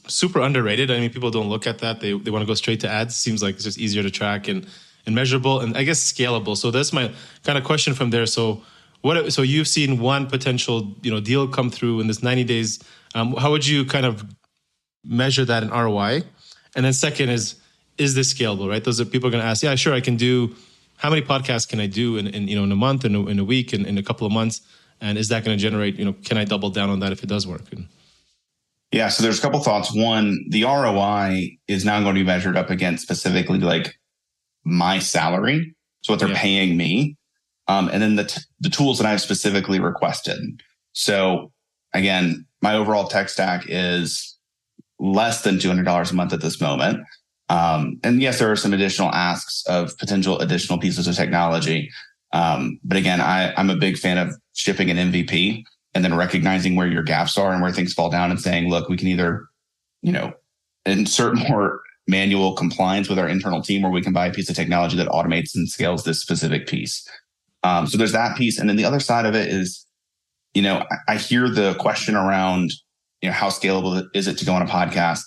super 0.07 0.41
underrated. 0.41 0.91
I 0.91 0.99
mean, 0.99 1.09
people 1.09 1.31
don't 1.31 1.49
look 1.49 1.67
at 1.67 1.79
that. 1.79 2.01
They, 2.01 2.17
they 2.17 2.31
want 2.31 2.41
to 2.41 2.47
go 2.47 2.53
straight 2.53 2.79
to 2.81 2.89
ads. 2.89 3.15
Seems 3.15 3.41
like 3.41 3.55
it's 3.55 3.63
just 3.63 3.77
easier 3.77 4.03
to 4.03 4.11
track 4.11 4.47
and, 4.47 4.67
and 5.05 5.15
measurable 5.15 5.61
and 5.61 5.77
I 5.77 5.83
guess 5.83 6.11
scalable. 6.11 6.57
So 6.57 6.71
that's 6.71 6.91
my 6.91 7.11
kind 7.43 7.57
of 7.57 7.63
question 7.63 7.93
from 7.93 8.09
there. 8.09 8.25
So 8.25 8.61
what, 9.01 9.31
so 9.31 9.41
you've 9.41 9.67
seen 9.67 9.99
one 9.99 10.27
potential, 10.27 10.93
you 11.01 11.11
know, 11.11 11.19
deal 11.19 11.47
come 11.47 11.69
through 11.69 12.01
in 12.01 12.07
this 12.07 12.21
90 12.21 12.43
days. 12.43 12.79
Um, 13.15 13.33
how 13.35 13.51
would 13.51 13.65
you 13.65 13.85
kind 13.85 14.05
of 14.05 14.25
measure 15.05 15.45
that 15.45 15.63
in 15.63 15.69
ROI? 15.69 16.23
And 16.75 16.85
then 16.85 16.93
second 16.93 17.29
is, 17.29 17.55
is 17.97 18.15
this 18.15 18.33
scalable, 18.33 18.69
right? 18.69 18.83
Those 18.83 18.99
are 18.99 19.05
people 19.05 19.27
are 19.27 19.31
going 19.31 19.43
to 19.43 19.47
ask, 19.49 19.63
yeah, 19.63 19.75
sure. 19.75 19.93
I 19.93 20.01
can 20.01 20.15
do, 20.15 20.55
how 20.99 21.09
many 21.09 21.21
podcasts 21.21 21.67
can 21.67 21.79
I 21.79 21.87
do 21.87 22.17
in, 22.17 22.27
in 22.27 22.49
you 22.49 22.57
know, 22.57 22.63
in 22.65 22.71
a 22.73 22.75
month, 22.75 23.05
in 23.05 23.15
a, 23.15 23.25
in 23.27 23.39
a 23.39 23.43
week, 23.45 23.73
in, 23.73 23.85
in 23.85 23.97
a 23.97 24.03
couple 24.03 24.27
of 24.27 24.33
months? 24.33 24.59
And 24.99 25.17
is 25.17 25.29
that 25.29 25.45
going 25.45 25.57
to 25.57 25.61
generate, 25.61 25.95
you 25.95 26.03
know, 26.03 26.13
can 26.25 26.37
I 26.37 26.43
double 26.43 26.69
down 26.69 26.89
on 26.89 26.99
that 26.99 27.13
if 27.13 27.23
it 27.23 27.27
does 27.27 27.47
work? 27.47 27.71
And, 27.71 27.87
yeah. 28.91 29.07
So 29.07 29.23
there's 29.23 29.39
a 29.39 29.41
couple 29.41 29.61
thoughts. 29.61 29.95
One, 29.95 30.45
the 30.49 30.65
ROI 30.65 31.57
is 31.69 31.85
now 31.85 32.01
going 32.01 32.15
to 32.15 32.19
be 32.19 32.25
measured 32.25 32.57
up 32.57 32.69
against 32.69 33.01
specifically 33.01 33.59
like 33.59 33.97
my 34.65 34.99
salary. 34.99 35.73
So 36.01 36.11
what 36.11 36.19
they're 36.19 36.27
yeah. 36.27 36.41
paying 36.41 36.75
me. 36.75 37.15
Um, 37.69 37.89
and 37.93 38.01
then 38.01 38.17
the, 38.17 38.25
t- 38.25 38.41
the 38.59 38.69
tools 38.69 38.97
that 38.97 39.07
I've 39.07 39.21
specifically 39.21 39.79
requested. 39.79 40.61
So 40.91 41.53
again, 41.93 42.45
my 42.61 42.75
overall 42.75 43.07
tech 43.07 43.29
stack 43.29 43.63
is 43.69 44.37
less 44.99 45.43
than 45.43 45.59
$200 45.59 46.11
a 46.11 46.15
month 46.15 46.33
at 46.33 46.41
this 46.41 46.59
moment. 46.59 47.05
Um, 47.49 47.99
and 48.03 48.21
yes, 48.21 48.39
there 48.39 48.51
are 48.51 48.55
some 48.55 48.73
additional 48.73 49.11
asks 49.11 49.63
of 49.67 49.97
potential 49.97 50.39
additional 50.39 50.79
pieces 50.79 51.07
of 51.07 51.15
technology. 51.15 51.89
Um, 52.31 52.79
but 52.83 52.97
again, 52.97 53.19
I, 53.19 53.53
I'm 53.55 53.69
a 53.69 53.75
big 53.75 53.97
fan 53.97 54.17
of 54.17 54.35
shipping 54.53 54.91
an 54.91 55.11
MVP 55.11 55.63
and 55.95 56.05
then 56.05 56.15
recognizing 56.15 56.75
where 56.75 56.87
your 56.87 57.03
gaps 57.03 57.37
are 57.37 57.51
and 57.51 57.61
where 57.61 57.71
things 57.71 57.93
fall 57.93 58.09
down 58.09 58.29
and 58.29 58.39
saying, 58.39 58.69
look, 58.69 58.87
we 58.87 58.97
can 58.97 59.07
either, 59.07 59.47
you 60.01 60.11
know, 60.11 60.33
insert 60.85 61.35
more 61.49 61.81
manual 62.07 62.53
compliance 62.53 63.09
with 63.09 63.19
our 63.19 63.27
internal 63.27 63.61
team 63.61 63.83
or 63.83 63.91
we 63.91 64.01
can 64.01 64.13
buy 64.13 64.27
a 64.27 64.33
piece 64.33 64.49
of 64.49 64.55
technology 64.55 64.97
that 64.97 65.07
automates 65.07 65.55
and 65.55 65.67
scales 65.69 66.03
this 66.03 66.21
specific 66.21 66.67
piece. 66.67 67.07
Um, 67.63 67.87
so 67.87 67.97
there's 67.97 68.13
that 68.13 68.37
piece. 68.37 68.59
And 68.59 68.69
then 68.69 68.77
the 68.77 68.85
other 68.85 68.99
side 68.99 69.25
of 69.25 69.35
it 69.35 69.49
is, 69.49 69.85
you 70.53 70.61
know, 70.61 70.83
I, 70.91 71.13
I 71.13 71.17
hear 71.17 71.49
the 71.49 71.75
question 71.75 72.15
around, 72.15 72.71
you 73.21 73.29
know, 73.29 73.33
how 73.33 73.49
scalable 73.49 74.07
is 74.13 74.27
it 74.27 74.37
to 74.37 74.45
go 74.45 74.53
on 74.53 74.61
a 74.61 74.65
podcast? 74.65 75.21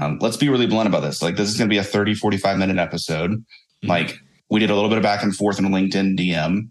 Um, 0.00 0.18
let's 0.20 0.36
be 0.36 0.48
really 0.48 0.66
blunt 0.66 0.88
about 0.88 1.00
this. 1.00 1.22
Like, 1.22 1.36
this 1.36 1.48
is 1.48 1.58
going 1.58 1.68
to 1.68 1.72
be 1.72 1.78
a 1.78 1.84
30, 1.84 2.14
45 2.14 2.58
minute 2.58 2.78
episode. 2.78 3.30
Mm-hmm. 3.32 3.88
Like, 3.88 4.18
we 4.50 4.60
did 4.60 4.70
a 4.70 4.74
little 4.74 4.90
bit 4.90 4.98
of 4.98 5.02
back 5.02 5.22
and 5.22 5.34
forth 5.34 5.58
in 5.58 5.64
a 5.64 5.68
LinkedIn 5.68 6.18
DM. 6.18 6.70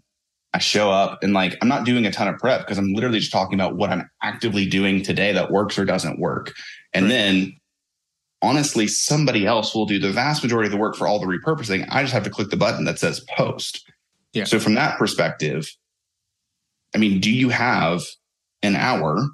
I 0.54 0.58
show 0.58 0.90
up 0.90 1.22
and 1.22 1.32
like 1.32 1.56
I'm 1.62 1.68
not 1.68 1.84
doing 1.84 2.04
a 2.04 2.12
ton 2.12 2.28
of 2.28 2.38
prep 2.38 2.60
because 2.60 2.78
I'm 2.78 2.92
literally 2.92 3.18
just 3.18 3.32
talking 3.32 3.58
about 3.58 3.74
what 3.74 3.90
I'm 3.90 4.08
actively 4.22 4.66
doing 4.66 5.02
today 5.02 5.32
that 5.32 5.50
works 5.50 5.78
or 5.78 5.84
doesn't 5.84 6.20
work. 6.20 6.52
And 6.92 7.06
right. 7.06 7.10
then 7.10 7.56
honestly, 8.42 8.86
somebody 8.86 9.46
else 9.46 9.74
will 9.74 9.86
do 9.86 9.98
the 9.98 10.10
vast 10.10 10.42
majority 10.42 10.66
of 10.66 10.72
the 10.72 10.78
work 10.78 10.94
for 10.94 11.08
all 11.08 11.18
the 11.18 11.26
repurposing. 11.26 11.86
I 11.88 12.02
just 12.02 12.12
have 12.12 12.24
to 12.24 12.30
click 12.30 12.50
the 12.50 12.56
button 12.56 12.84
that 12.84 12.98
says 12.98 13.24
post. 13.34 13.90
Yeah. 14.32 14.44
So 14.44 14.58
from 14.58 14.74
that 14.74 14.98
perspective, 14.98 15.74
I 16.94 16.98
mean, 16.98 17.18
do 17.18 17.30
you 17.30 17.48
have 17.48 18.02
an 18.62 18.76
hour 18.76 19.26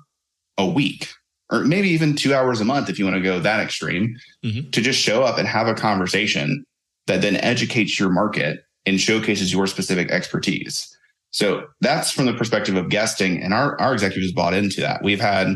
a 0.57 0.67
week 0.67 1.09
or 1.51 1.65
maybe 1.65 1.89
even 1.89 2.15
two 2.15 2.35
hours 2.35 2.61
a 2.61 2.65
month 2.65 2.89
if 2.89 2.99
you 2.99 3.05
want 3.05 3.17
to 3.17 3.23
go 3.23 3.41
that 3.41 3.61
extreme 3.61 4.17
mm-hmm. 4.45 4.71
to 4.71 4.81
just 4.81 5.01
show 5.01 5.23
up 5.23 5.39
and 5.39 5.49
have 5.49 5.67
a 5.67 5.75
conversation 5.75 6.65
that 7.07 7.23
then 7.23 7.37
educates 7.37 7.99
your 7.99 8.11
market 8.11 8.61
and 8.85 9.01
showcases 9.01 9.53
your 9.53 9.67
specific 9.67 10.11
expertise? 10.11 10.95
So 11.31 11.67
that's 11.81 12.11
from 12.11 12.27
the 12.27 12.35
perspective 12.35 12.77
of 12.77 12.89
guesting, 12.89 13.43
and 13.43 13.53
our, 13.53 13.79
our 13.81 13.93
executives 13.93 14.33
bought 14.33 14.55
into 14.55 14.81
that. 14.81 15.03
We've 15.03 15.21
had 15.21 15.55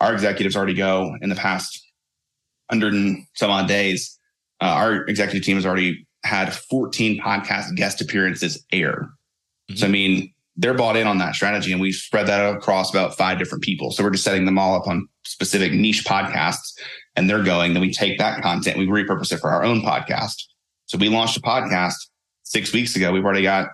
our 0.00 0.12
executives 0.12 0.56
already 0.56 0.74
go 0.74 1.14
in 1.20 1.28
the 1.28 1.34
past 1.34 1.86
hundred 2.70 2.94
and 2.94 3.26
some 3.34 3.50
odd 3.50 3.68
days. 3.68 4.18
Uh, 4.62 4.66
our 4.66 5.04
executive 5.06 5.44
team 5.44 5.56
has 5.56 5.66
already 5.66 6.06
had 6.24 6.54
14 6.54 7.20
podcast 7.20 7.74
guest 7.76 8.00
appearances 8.00 8.64
air. 8.72 9.10
Mm-hmm. 9.70 9.76
So 9.76 9.86
I 9.86 9.90
mean, 9.90 10.32
they're 10.60 10.74
bought 10.74 10.96
in 10.96 11.06
on 11.06 11.18
that 11.18 11.34
strategy, 11.34 11.72
and 11.72 11.80
we've 11.80 11.94
spread 11.94 12.26
that 12.26 12.54
across 12.54 12.90
about 12.90 13.16
five 13.16 13.38
different 13.38 13.64
people. 13.64 13.90
So 13.90 14.04
we're 14.04 14.10
just 14.10 14.24
setting 14.24 14.44
them 14.44 14.58
all 14.58 14.74
up 14.74 14.86
on 14.86 15.08
specific 15.24 15.72
niche 15.72 16.04
podcasts, 16.04 16.72
and 17.16 17.28
they're 17.28 17.42
going. 17.42 17.72
Then 17.72 17.80
we 17.80 17.92
take 17.92 18.18
that 18.18 18.42
content, 18.42 18.78
we 18.78 18.86
repurpose 18.86 19.32
it 19.32 19.38
for 19.38 19.50
our 19.50 19.64
own 19.64 19.80
podcast. 19.80 20.34
So 20.86 20.98
we 20.98 21.08
launched 21.08 21.36
a 21.36 21.40
podcast 21.40 21.94
six 22.42 22.72
weeks 22.72 22.94
ago. 22.94 23.12
We've 23.12 23.24
already 23.24 23.42
got 23.42 23.68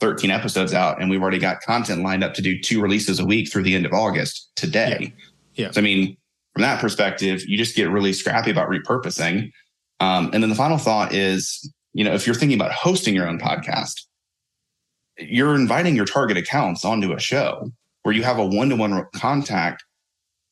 13 0.00 0.30
episodes 0.30 0.74
out 0.74 1.00
and 1.00 1.10
we've 1.10 1.22
already 1.22 1.38
got 1.38 1.60
content 1.60 2.02
lined 2.02 2.24
up 2.24 2.34
to 2.34 2.42
do 2.42 2.60
two 2.60 2.80
releases 2.80 3.20
a 3.20 3.24
week 3.24 3.50
through 3.50 3.62
the 3.62 3.74
end 3.74 3.86
of 3.86 3.92
August 3.92 4.50
today. 4.56 5.12
Yeah. 5.54 5.66
Yeah. 5.66 5.70
So, 5.72 5.80
I 5.80 5.84
mean, 5.84 6.16
from 6.54 6.62
that 6.62 6.80
perspective, 6.80 7.42
you 7.46 7.58
just 7.58 7.76
get 7.76 7.90
really 7.90 8.12
scrappy 8.12 8.50
about 8.50 8.68
repurposing. 8.68 9.50
Um, 10.00 10.30
and 10.32 10.42
then 10.42 10.50
the 10.50 10.56
final 10.56 10.78
thought 10.78 11.12
is, 11.12 11.72
you 11.92 12.04
know, 12.04 12.14
if 12.14 12.26
you're 12.26 12.34
thinking 12.34 12.58
about 12.58 12.72
hosting 12.72 13.14
your 13.14 13.28
own 13.28 13.38
podcast, 13.38 13.94
you're 15.18 15.54
inviting 15.54 15.96
your 15.96 16.04
target 16.04 16.36
accounts 16.36 16.84
onto 16.84 17.12
a 17.12 17.20
show 17.20 17.70
where 18.02 18.14
you 18.14 18.22
have 18.22 18.38
a 18.38 18.46
one-to-one 18.46 19.04
contact. 19.14 19.84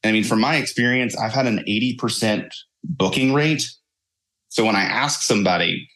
I 0.04 0.12
mean, 0.12 0.24
from 0.24 0.40
my 0.40 0.56
experience, 0.56 1.16
I've 1.16 1.32
had 1.32 1.46
an 1.46 1.64
80% 1.68 2.50
booking 2.84 3.32
rate. 3.32 3.64
So 4.48 4.64
when 4.64 4.76
I 4.76 4.82
ask 4.82 5.22
somebody, 5.22 5.88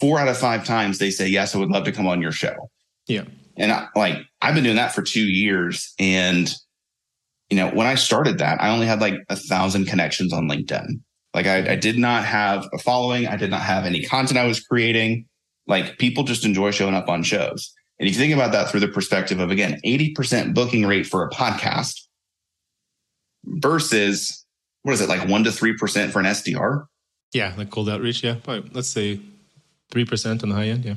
four 0.00 0.18
out 0.18 0.28
of 0.28 0.36
five 0.36 0.64
times 0.64 0.98
they 0.98 1.10
say, 1.10 1.26
yes, 1.26 1.54
I 1.54 1.58
would 1.58 1.70
love 1.70 1.84
to 1.84 1.92
come 1.92 2.06
on 2.06 2.20
your 2.20 2.32
show. 2.32 2.70
Yeah. 3.06 3.24
And 3.56 3.72
I, 3.72 3.88
like, 3.94 4.18
I've 4.42 4.54
been 4.54 4.64
doing 4.64 4.76
that 4.76 4.94
for 4.94 5.02
two 5.02 5.24
years. 5.24 5.94
And, 5.98 6.52
you 7.48 7.56
know, 7.56 7.70
when 7.70 7.86
I 7.86 7.94
started 7.94 8.38
that, 8.38 8.60
I 8.60 8.70
only 8.70 8.86
had 8.86 9.00
like 9.00 9.14
a 9.28 9.36
thousand 9.36 9.86
connections 9.86 10.32
on 10.32 10.48
LinkedIn. 10.48 11.00
Like 11.32 11.46
I, 11.46 11.72
I 11.72 11.76
did 11.76 11.98
not 11.98 12.24
have 12.24 12.66
a 12.72 12.78
following. 12.78 13.26
I 13.26 13.36
did 13.36 13.50
not 13.50 13.60
have 13.60 13.84
any 13.84 14.02
content 14.02 14.38
I 14.38 14.46
was 14.46 14.60
creating. 14.60 15.26
Like 15.66 15.98
people 15.98 16.24
just 16.24 16.44
enjoy 16.44 16.70
showing 16.70 16.94
up 16.94 17.08
on 17.08 17.22
shows. 17.22 17.72
And 17.98 18.08
if 18.08 18.14
you 18.14 18.20
think 18.20 18.34
about 18.34 18.52
that 18.52 18.70
through 18.70 18.80
the 18.80 18.88
perspective 18.88 19.40
of 19.40 19.50
again, 19.50 19.80
80% 19.84 20.54
booking 20.54 20.84
rate 20.86 21.06
for 21.06 21.24
a 21.24 21.30
podcast 21.30 22.02
versus 23.44 24.44
what 24.82 24.92
is 24.92 25.00
it 25.00 25.08
like 25.08 25.28
one 25.28 25.44
to 25.44 25.52
three 25.52 25.76
percent 25.76 26.12
for 26.12 26.20
an 26.20 26.26
SDR? 26.26 26.86
Yeah, 27.32 27.54
like 27.56 27.70
cold 27.70 27.88
outreach. 27.88 28.22
Yeah, 28.22 28.36
probably, 28.42 28.70
let's 28.72 28.88
say 28.88 29.20
three 29.90 30.04
percent 30.04 30.42
on 30.42 30.50
the 30.50 30.54
high 30.54 30.68
end. 30.68 30.84
Yeah. 30.84 30.94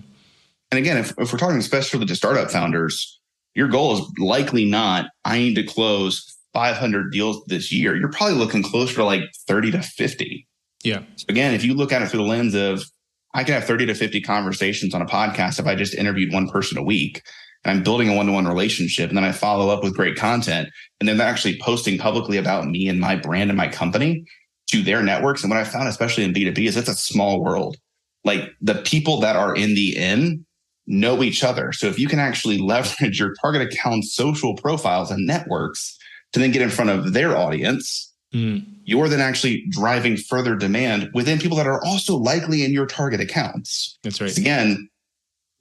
And 0.72 0.78
again, 0.78 0.98
if, 0.98 1.14
if 1.18 1.32
we're 1.32 1.40
talking 1.40 1.58
especially 1.58 2.06
to 2.06 2.16
startup 2.16 2.52
founders, 2.52 3.20
your 3.56 3.68
goal 3.68 3.94
is 3.98 4.02
likely 4.20 4.66
not 4.66 5.08
I 5.26 5.40
need 5.40 5.56
to 5.56 5.64
close 5.64 6.38
500 6.54 7.12
deals 7.12 7.44
this 7.48 7.72
year. 7.72 7.96
You're 7.96 8.12
probably 8.12 8.38
looking 8.38 8.64
closer 8.64 8.96
to 8.96 9.04
like 9.04 9.22
30 9.48 9.72
to 9.72 9.82
50. 9.82 10.48
Yeah. 10.84 11.02
So 11.16 11.26
again, 11.30 11.54
if 11.54 11.64
you 11.64 11.74
look 11.74 11.92
at 11.92 12.02
it 12.02 12.10
through 12.10 12.24
the 12.24 12.30
lens 12.30 12.54
of 12.54 12.84
I 13.34 13.44
can 13.44 13.54
have 13.54 13.66
30 13.66 13.88
to 13.88 13.94
50 13.94 14.22
conversations 14.22 14.94
on 14.94 15.02
a 15.02 15.06
podcast 15.06 15.60
if 15.60 15.68
I 15.68 15.76
just 15.76 15.94
interviewed 15.94 16.34
one 16.34 16.50
person 16.50 16.78
a 16.78 16.84
week 16.84 17.22
and 17.64 17.78
I'm 17.78 17.84
building 17.84 18.10
a 18.10 18.16
one 18.16 18.26
to 18.28 18.32
one 18.32 18.48
relationship 18.48 19.10
and 19.10 19.18
then 19.18 19.26
I 19.26 19.32
follow 19.32 19.70
up 19.70 19.84
with 19.84 19.96
great 19.96 20.16
content 20.16 20.70
and 21.00 21.08
then 21.08 21.18
they're 21.18 21.28
actually 21.28 21.60
posting 21.60 21.98
publicly 21.98 22.38
about 22.38 22.66
me 22.66 22.88
and 22.88 23.00
my 23.00 23.16
brand 23.16 23.50
and 23.50 23.58
my 23.58 23.68
company 23.68 24.26
to 24.72 24.82
their 24.82 25.04
networks. 25.04 25.44
And 25.44 25.50
what 25.50 25.60
I 25.60 25.64
found, 25.64 25.88
especially 25.88 26.24
in 26.24 26.34
B2B, 26.34 26.68
is 26.68 26.78
it's 26.78 26.90
a 26.90 26.96
small 26.96 27.44
world. 27.44 27.78
Like 28.24 28.52
the 28.62 28.76
people 28.76 29.20
that 29.22 29.36
are 29.36 29.56
in 29.56 29.76
the 29.76 29.96
in 29.96 30.46
know 30.88 31.22
each 31.22 31.44
other. 31.44 31.72
So 31.72 31.88
if 31.88 32.00
you 32.00 32.08
can 32.08 32.20
actually 32.20 32.58
leverage 32.58 33.20
your 33.20 33.34
target 33.42 33.62
account 33.62 34.06
social 34.06 34.56
profiles 34.56 35.12
and 35.12 35.26
networks 35.26 35.98
to 36.34 36.40
then 36.40 36.52
get 36.52 36.62
in 36.62 36.70
front 36.70 36.90
of 36.90 37.14
their 37.14 37.38
audience, 37.38 38.09
Mm. 38.34 38.66
You're 38.84 39.10
then 39.10 39.22
actually 39.22 39.66
driving 39.70 40.18
further 40.18 40.56
demand 40.56 41.10
within 41.14 41.40
people 41.40 41.58
that 41.58 41.68
are 41.68 41.84
also 41.86 42.16
likely 42.16 42.64
in 42.64 42.72
your 42.72 42.86
target 42.86 43.20
accounts. 43.20 43.98
That's 44.04 44.22
right. 44.22 44.36
Again, 44.38 44.90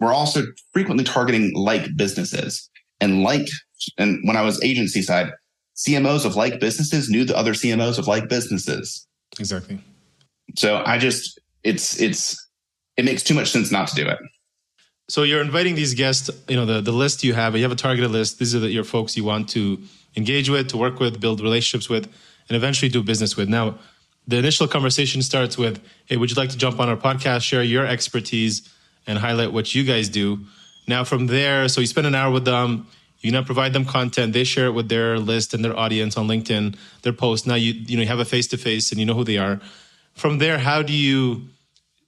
we're 0.00 0.12
also 0.12 0.42
frequently 0.72 1.04
targeting 1.04 1.52
like 1.54 1.88
businesses 1.96 2.68
and 3.00 3.22
like, 3.22 3.46
and 3.96 4.20
when 4.24 4.36
I 4.36 4.42
was 4.42 4.62
agency 4.62 5.02
side, 5.02 5.30
CMOs 5.76 6.24
of 6.24 6.36
like 6.36 6.60
businesses 6.60 7.08
knew 7.08 7.24
the 7.24 7.36
other 7.36 7.52
CMOs 7.52 7.98
of 7.98 8.06
like 8.06 8.28
businesses. 8.28 9.06
Exactly. 9.38 9.78
So 10.56 10.82
I 10.84 10.98
just, 10.98 11.38
it's, 11.62 12.00
it's, 12.00 12.36
it 12.96 13.04
makes 13.04 13.22
too 13.22 13.34
much 13.34 13.50
sense 13.50 13.70
not 13.70 13.88
to 13.88 13.94
do 13.94 14.08
it. 14.08 14.18
So 15.08 15.22
you're 15.22 15.40
inviting 15.40 15.74
these 15.74 15.94
guests, 15.94 16.28
you 16.48 16.56
know, 16.56 16.66
the, 16.66 16.80
the 16.80 16.92
list 16.92 17.24
you 17.24 17.32
have, 17.32 17.56
you 17.56 17.62
have 17.62 17.72
a 17.72 17.76
targeted 17.76 18.10
list. 18.10 18.38
These 18.38 18.54
are 18.54 18.58
the, 18.58 18.70
your 18.70 18.84
folks 18.84 19.16
you 19.16 19.24
want 19.24 19.48
to 19.50 19.80
engage 20.16 20.50
with, 20.50 20.68
to 20.68 20.76
work 20.76 21.00
with, 21.00 21.20
build 21.20 21.40
relationships 21.40 21.88
with 21.88 22.12
and 22.48 22.56
eventually 22.56 22.88
do 22.88 23.02
business 23.02 23.36
with. 23.36 23.48
Now, 23.48 23.78
the 24.26 24.36
initial 24.36 24.68
conversation 24.68 25.22
starts 25.22 25.56
with, 25.56 25.80
"Hey, 26.06 26.16
would 26.16 26.30
you 26.30 26.36
like 26.36 26.50
to 26.50 26.58
jump 26.58 26.80
on 26.80 26.88
our 26.88 26.96
podcast, 26.96 27.42
share 27.42 27.62
your 27.62 27.86
expertise, 27.86 28.62
and 29.06 29.18
highlight 29.18 29.52
what 29.52 29.74
you 29.74 29.84
guys 29.84 30.08
do?" 30.08 30.40
Now, 30.86 31.04
from 31.04 31.26
there, 31.26 31.68
so 31.68 31.80
you 31.80 31.86
spend 31.86 32.06
an 32.06 32.14
hour 32.14 32.32
with 32.32 32.44
them. 32.44 32.86
You 33.20 33.32
now 33.32 33.42
provide 33.42 33.72
them 33.72 33.84
content. 33.84 34.32
They 34.32 34.44
share 34.44 34.66
it 34.66 34.72
with 34.72 34.88
their 34.88 35.18
list 35.18 35.52
and 35.52 35.64
their 35.64 35.76
audience 35.76 36.16
on 36.16 36.28
LinkedIn, 36.28 36.76
their 37.02 37.12
post. 37.12 37.46
Now 37.46 37.56
you 37.56 37.72
you 37.72 37.96
know 37.96 38.02
you 38.02 38.08
have 38.08 38.20
a 38.20 38.24
face 38.24 38.46
to 38.48 38.56
face 38.56 38.90
and 38.90 39.00
you 39.00 39.06
know 39.06 39.14
who 39.14 39.24
they 39.24 39.38
are. 39.38 39.60
From 40.14 40.38
there, 40.38 40.58
how 40.58 40.82
do 40.82 40.92
you 40.92 41.48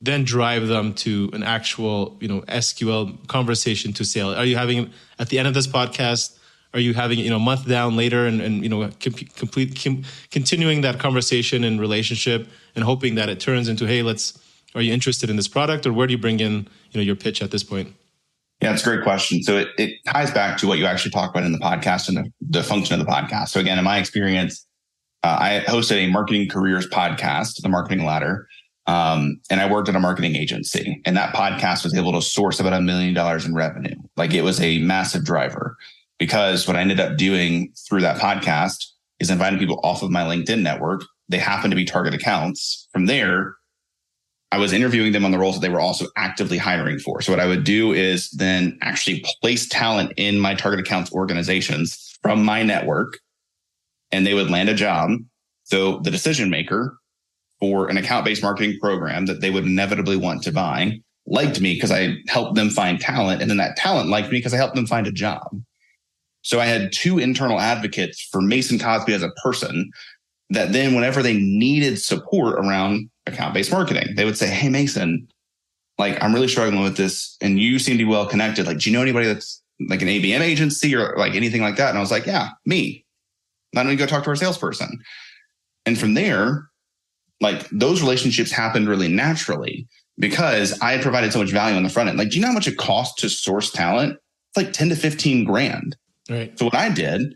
then 0.01 0.25
drive 0.25 0.69
them 0.69 0.95
to 0.95 1.31
an 1.33 1.43
actual 1.43 2.17
you 2.21 2.29
know 2.29 2.43
SQL 2.43 3.27
conversation 3.27 3.93
to 3.95 4.05
sale? 4.05 4.33
Are 4.35 4.45
you 4.45 4.57
having 4.57 4.91
at 5.19 5.29
the 5.31 5.39
end 5.39 5.49
of 5.49 5.55
this 5.55 5.67
podcast? 5.67 6.37
Are 6.75 6.81
you 6.81 6.95
having 6.95 7.19
you 7.19 7.31
know 7.31 7.37
a 7.37 7.41
month 7.41 7.67
down 7.67 7.97
later 7.97 8.27
and, 8.27 8.41
and 8.41 8.63
you 8.63 8.69
know 8.69 8.89
complete 9.01 9.83
com, 9.83 10.03
continuing 10.31 10.81
that 10.83 10.99
conversation 10.99 11.65
and 11.65 11.81
relationship 11.81 12.49
and 12.75 12.85
hoping 12.85 13.15
that 13.17 13.29
it 13.29 13.41
turns 13.41 13.69
into 13.69 13.87
hey 13.87 14.03
let's 14.03 14.39
are 14.75 14.83
you 14.83 14.93
interested 14.93 15.31
in 15.31 15.37
this 15.37 15.49
product 15.49 15.87
or 15.87 15.93
where 15.93 16.07
do 16.07 16.13
you 16.13 16.19
bring 16.19 16.41
in 16.41 16.69
you 16.91 17.01
know 17.01 17.03
your 17.03 17.17
pitch 17.17 17.43
at 17.43 17.51
this 17.51 17.65
point? 17.65 17.95
Yeah 18.61 18.73
it's 18.73 18.83
a 18.83 18.85
great 18.85 19.03
question. 19.03 19.43
So 19.43 19.57
it, 19.57 19.69
it 19.79 19.95
ties 20.07 20.31
back 20.31 20.59
to 20.59 20.67
what 20.67 20.79
you 20.79 20.87
actually 20.87 21.13
talk 21.13 21.31
about 21.31 21.45
in 21.45 21.53
the 21.53 21.59
podcast 21.59 22.09
and 22.09 22.19
the, 22.19 22.33
the 22.41 22.63
function 22.63 22.99
of 22.99 23.05
the 23.05 23.11
podcast. 23.11 23.49
So 23.49 23.61
again 23.61 23.79
in 23.79 23.85
my 23.85 23.99
experience 23.99 24.67
uh, 25.23 25.37
i 25.41 25.65
hosted 25.67 25.97
a 25.97 26.11
marketing 26.11 26.49
careers 26.49 26.89
podcast 26.89 27.61
the 27.63 27.69
marketing 27.69 28.05
ladder 28.05 28.47
um, 28.87 29.41
and 29.51 29.61
I 29.61 29.71
worked 29.71 29.89
at 29.89 29.95
a 29.95 30.01
marketing 30.01 30.35
agency, 30.35 31.01
and 31.05 31.17
that 31.17 31.33
podcast 31.33 31.85
was 31.85 31.95
able 31.95 32.11
to 32.13 32.23
source 32.23 32.59
about 32.59 32.73
a 32.73 32.81
million 32.81 33.15
dollars 33.15 33.47
in 33.47 33.55
revenue. 33.55 33.95
Like 34.17 34.35
it 34.35 34.43
was 34.43 34.61
a 34.61 34.79
massive 34.79 35.25
driver 35.25 35.77
because 36.21 36.69
what 36.69 36.77
I 36.77 36.83
ended 36.83 37.01
up 37.01 37.17
doing 37.17 37.73
through 37.89 38.03
that 38.03 38.21
podcast 38.21 38.85
is 39.19 39.31
inviting 39.31 39.59
people 39.59 39.81
off 39.83 40.03
of 40.03 40.11
my 40.11 40.23
LinkedIn 40.23 40.63
network. 40.63 41.03
They 41.29 41.39
happen 41.39 41.71
to 41.71 41.77
be 41.77 41.85
target 41.85 42.15
accounts. 42.15 42.87
From 42.93 43.07
there, 43.07 43.55
I 44.53 44.59
was 44.59 44.73
interviewing 44.73 45.13
them 45.13 45.25
on 45.25 45.31
the 45.31 45.39
roles 45.39 45.57
that 45.57 45.67
they 45.67 45.73
were 45.73 45.81
also 45.81 46.07
actively 46.17 46.59
hiring 46.59 46.99
for. 46.99 47.23
So 47.23 47.33
what 47.33 47.41
I 47.41 47.47
would 47.47 47.65
do 47.65 47.93
is 47.93 48.31
then 48.33 48.79
actually 48.83 49.25
place 49.41 49.67
talent 49.69 50.13
in 50.17 50.39
my 50.39 50.55
target 50.55 50.81
accounts 50.81 51.13
organizations 51.13 52.19
from 52.23 52.45
my 52.45 52.63
network 52.63 53.19
and 54.13 54.27
they 54.27 54.35
would 54.35 54.51
land 54.51 54.69
a 54.69 54.75
job. 54.75 55.13
So 55.65 56.01
the 56.01 56.11
decision 56.11 56.51
maker 56.51 56.99
for 57.61 57.89
an 57.89 57.97
account 57.97 58.25
based 58.25 58.43
marketing 58.43 58.79
program 58.81 59.27
that 59.27 59.41
they 59.41 59.51
would 59.51 59.65
inevitably 59.65 60.17
want 60.17 60.43
to 60.43 60.53
buy 60.53 61.01
liked 61.27 61.61
me 61.61 61.75
because 61.75 61.93
I 61.93 62.17
helped 62.27 62.57
them 62.57 62.71
find 62.71 63.01
talent. 63.01 63.41
And 63.41 63.49
then 63.49 63.59
that 63.59 63.77
talent 63.77 64.11
liked 64.11 64.31
me 64.31 64.39
because 64.39 64.53
I 64.53 64.57
helped 64.57 64.75
them 64.75 64.87
find 64.87 65.07
a 65.07 65.13
job. 65.13 65.63
So 66.43 66.61
I 66.61 66.67
had 66.67 66.93
two 66.93 67.19
internal 67.19 67.61
advocates 67.61 68.21
for 68.31 68.41
Mason 68.41 68.79
Cosby 68.79 69.13
as 69.13 69.23
a 69.23 69.31
person 69.43 69.91
that 70.51 70.73
then 70.73 70.95
whenever 70.95 71.23
they 71.23 71.37
needed 71.37 72.01
support 72.01 72.55
around 72.55 73.11
account 73.27 73.55
based 73.55 73.71
marketing, 73.71 74.15
they 74.17 74.25
would 74.25 74.39
say, 74.39 74.49
Hey, 74.49 74.69
Mason, 74.69 75.29
like 75.99 76.23
I'm 76.23 76.35
really 76.35 76.49
struggling 76.49 76.83
with 76.83 76.97
this 76.97 77.37
and 77.41 77.61
you 77.61 77.79
seem 77.79 77.99
to 77.99 78.05
be 78.05 78.11
well 78.11 78.27
connected. 78.27 78.67
Like, 78.67 78.79
do 78.79 78.91
you 78.91 78.97
know 78.97 79.03
anybody 79.03 79.27
that's 79.27 79.63
like 79.89 80.03
an 80.03 80.09
ABM 80.09 80.41
agency 80.41 80.95
or 80.97 81.15
like 81.17 81.35
anything 81.35 81.61
like 81.61 81.77
that? 81.77 81.91
And 81.91 81.99
I 81.99 82.01
was 82.01 82.11
like, 82.11 82.27
yeah, 82.27 82.51
me. 82.67 83.05
Why 83.73 83.83
don't 83.83 83.91
only 83.91 83.97
go 83.97 84.07
talk 84.07 84.25
to 84.25 84.31
our 84.31 84.37
salesperson. 84.37 84.99
And 85.87 85.97
from 85.97 86.15
there, 86.15 86.69
like 87.41 87.69
those 87.71 88.03
relationships 88.03 88.51
happened 88.51 88.89
really 88.89 89.09
naturally 89.09 89.87
because 90.19 90.79
I 90.81 90.93
had 90.93 91.03
provided 91.03 91.33
so 91.33 91.39
much 91.39 91.51
value 91.51 91.77
on 91.77 91.83
the 91.83 91.89
front 91.89 92.09
end. 92.09 92.19
Like, 92.19 92.31
do 92.31 92.37
you 92.37 92.43
know 92.43 92.49
how 92.49 92.55
much 92.55 92.69
it 92.69 92.77
costs 92.77 93.21
to 93.23 93.29
source 93.29 93.71
talent? 93.71 94.19
It's 94.49 94.57
like 94.57 94.73
10 94.73 94.91
to 94.91 94.97
15 94.97 95.45
grand. 95.45 95.97
Right. 96.31 96.57
So 96.59 96.67
what 96.67 96.75
I 96.75 96.89
did 96.89 97.35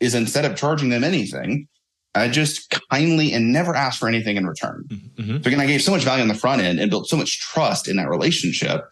is 0.00 0.14
instead 0.14 0.44
of 0.44 0.56
charging 0.56 0.88
them 0.88 1.02
anything, 1.02 1.66
I 2.14 2.28
just 2.28 2.74
kindly 2.90 3.32
and 3.32 3.52
never 3.52 3.74
asked 3.74 3.98
for 3.98 4.08
anything 4.08 4.36
in 4.36 4.46
return. 4.46 4.84
Mm-hmm. 4.88 5.42
So 5.42 5.48
again, 5.48 5.60
I 5.60 5.66
gave 5.66 5.82
so 5.82 5.90
much 5.90 6.04
value 6.04 6.22
on 6.22 6.28
the 6.28 6.34
front 6.34 6.62
end 6.62 6.80
and 6.80 6.90
built 6.90 7.08
so 7.08 7.16
much 7.16 7.40
trust 7.40 7.88
in 7.88 7.96
that 7.96 8.08
relationship 8.08 8.84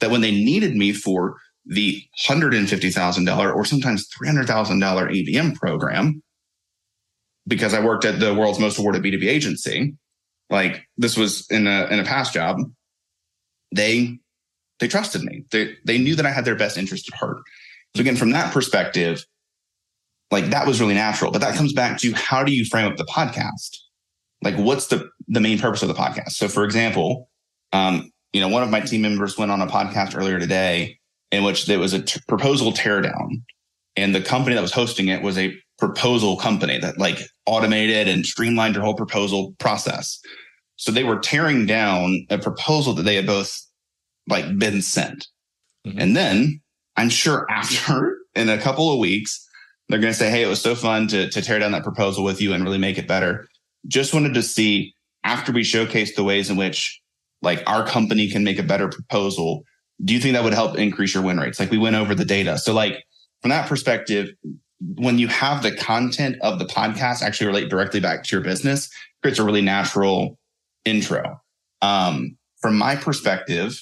that 0.00 0.10
when 0.10 0.20
they 0.20 0.32
needed 0.32 0.74
me 0.74 0.92
for 0.92 1.36
the 1.64 2.02
$150,000 2.26 3.54
or 3.54 3.64
sometimes 3.64 4.08
$300,000 4.20 4.46
ABM 4.46 5.54
program, 5.54 6.22
because 7.46 7.74
I 7.74 7.84
worked 7.84 8.04
at 8.04 8.18
the 8.18 8.34
world's 8.34 8.58
most 8.58 8.78
awarded 8.78 9.02
B2B 9.02 9.28
agency, 9.28 9.94
like 10.50 10.82
this 10.96 11.16
was 11.16 11.46
in 11.50 11.66
a, 11.66 11.86
in 11.86 12.00
a 12.00 12.04
past 12.04 12.34
job, 12.34 12.58
they, 13.74 14.18
they 14.80 14.88
trusted 14.88 15.22
me. 15.22 15.44
They, 15.52 15.76
they 15.84 15.98
knew 15.98 16.16
that 16.16 16.26
I 16.26 16.32
had 16.32 16.44
their 16.44 16.56
best 16.56 16.76
interest 16.76 17.08
at 17.12 17.18
heart. 17.18 17.38
So 17.94 18.00
again, 18.00 18.16
from 18.16 18.30
that 18.30 18.52
perspective, 18.52 19.24
like 20.30 20.46
that 20.46 20.66
was 20.66 20.80
really 20.80 20.94
natural. 20.94 21.30
But 21.30 21.42
that 21.42 21.56
comes 21.56 21.72
back 21.72 21.98
to 22.00 22.12
how 22.12 22.42
do 22.42 22.52
you 22.52 22.64
frame 22.64 22.90
up 22.90 22.96
the 22.96 23.04
podcast? 23.04 23.76
Like 24.42 24.56
what's 24.56 24.88
the 24.88 25.08
the 25.28 25.40
main 25.40 25.58
purpose 25.58 25.82
of 25.82 25.88
the 25.88 25.94
podcast? 25.94 26.32
So 26.32 26.48
for 26.48 26.64
example, 26.64 27.28
um, 27.72 28.10
you 28.32 28.40
know, 28.40 28.48
one 28.48 28.62
of 28.62 28.70
my 28.70 28.80
team 28.80 29.02
members 29.02 29.36
went 29.36 29.50
on 29.50 29.60
a 29.60 29.66
podcast 29.66 30.16
earlier 30.16 30.38
today 30.38 30.98
in 31.30 31.44
which 31.44 31.66
there 31.66 31.78
was 31.78 31.92
a 31.92 32.02
t- 32.02 32.20
proposal 32.28 32.72
teardown. 32.72 33.42
And 33.94 34.14
the 34.14 34.22
company 34.22 34.54
that 34.54 34.62
was 34.62 34.72
hosting 34.72 35.08
it 35.08 35.22
was 35.22 35.36
a 35.36 35.54
proposal 35.78 36.36
company 36.36 36.78
that 36.78 36.98
like 36.98 37.18
automated 37.44 38.08
and 38.08 38.24
streamlined 38.24 38.74
their 38.74 38.82
whole 38.82 38.94
proposal 38.94 39.54
process. 39.58 40.18
So 40.76 40.90
they 40.90 41.04
were 41.04 41.18
tearing 41.18 41.66
down 41.66 42.26
a 42.30 42.38
proposal 42.38 42.94
that 42.94 43.02
they 43.02 43.16
had 43.16 43.26
both 43.26 43.60
like 44.28 44.58
been 44.58 44.80
sent. 44.80 45.26
Mm-hmm. 45.86 45.98
And 45.98 46.16
then 46.16 46.61
I'm 46.96 47.08
sure 47.08 47.46
after 47.50 48.18
in 48.34 48.48
a 48.48 48.58
couple 48.58 48.92
of 48.92 48.98
weeks, 48.98 49.46
They're 49.88 49.98
going 50.00 50.12
to 50.12 50.18
say, 50.18 50.30
Hey, 50.30 50.42
it 50.42 50.48
was 50.48 50.60
so 50.60 50.74
fun 50.74 51.08
to, 51.08 51.28
to 51.28 51.42
tear 51.42 51.58
down 51.58 51.72
that 51.72 51.82
proposal 51.82 52.24
with 52.24 52.40
you 52.40 52.52
and 52.52 52.64
really 52.64 52.78
make 52.78 52.98
it 52.98 53.08
better. 53.08 53.46
Just 53.86 54.14
wanted 54.14 54.34
to 54.34 54.42
see 54.42 54.94
after 55.24 55.52
we 55.52 55.64
showcase 55.64 56.14
the 56.16 56.24
ways 56.24 56.50
in 56.50 56.56
which 56.56 57.00
like 57.42 57.62
our 57.66 57.86
company 57.86 58.28
can 58.28 58.44
make 58.44 58.58
a 58.58 58.62
better 58.62 58.88
proposal. 58.88 59.64
Do 60.04 60.14
you 60.14 60.20
think 60.20 60.34
that 60.34 60.44
would 60.44 60.54
help 60.54 60.78
increase 60.78 61.14
your 61.14 61.22
win 61.22 61.38
rates? 61.38 61.60
Like 61.60 61.70
we 61.70 61.78
went 61.78 61.96
over 61.96 62.14
the 62.14 62.24
data. 62.24 62.58
So 62.58 62.72
like 62.72 63.04
from 63.40 63.50
that 63.50 63.68
perspective, 63.68 64.30
when 64.96 65.18
you 65.18 65.28
have 65.28 65.62
the 65.62 65.74
content 65.76 66.36
of 66.42 66.58
the 66.58 66.64
podcast 66.64 67.22
actually 67.22 67.46
relate 67.48 67.68
directly 67.68 68.00
back 68.00 68.24
to 68.24 68.36
your 68.36 68.42
business, 68.42 68.90
creates 69.22 69.38
a 69.38 69.44
really 69.44 69.60
natural 69.60 70.38
intro. 70.84 71.40
Um, 71.82 72.36
from 72.60 72.78
my 72.78 72.96
perspective, 72.96 73.80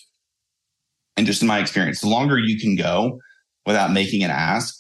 and 1.17 1.27
just 1.27 1.43
in 1.43 1.49
my 1.49 1.59
experience, 1.59 2.01
the 2.01 2.09
longer 2.09 2.39
you 2.39 2.59
can 2.59 2.77
go 2.77 3.19
without 3.67 3.93
making 3.93 4.23
an 4.23 4.31
ask, 4.31 4.77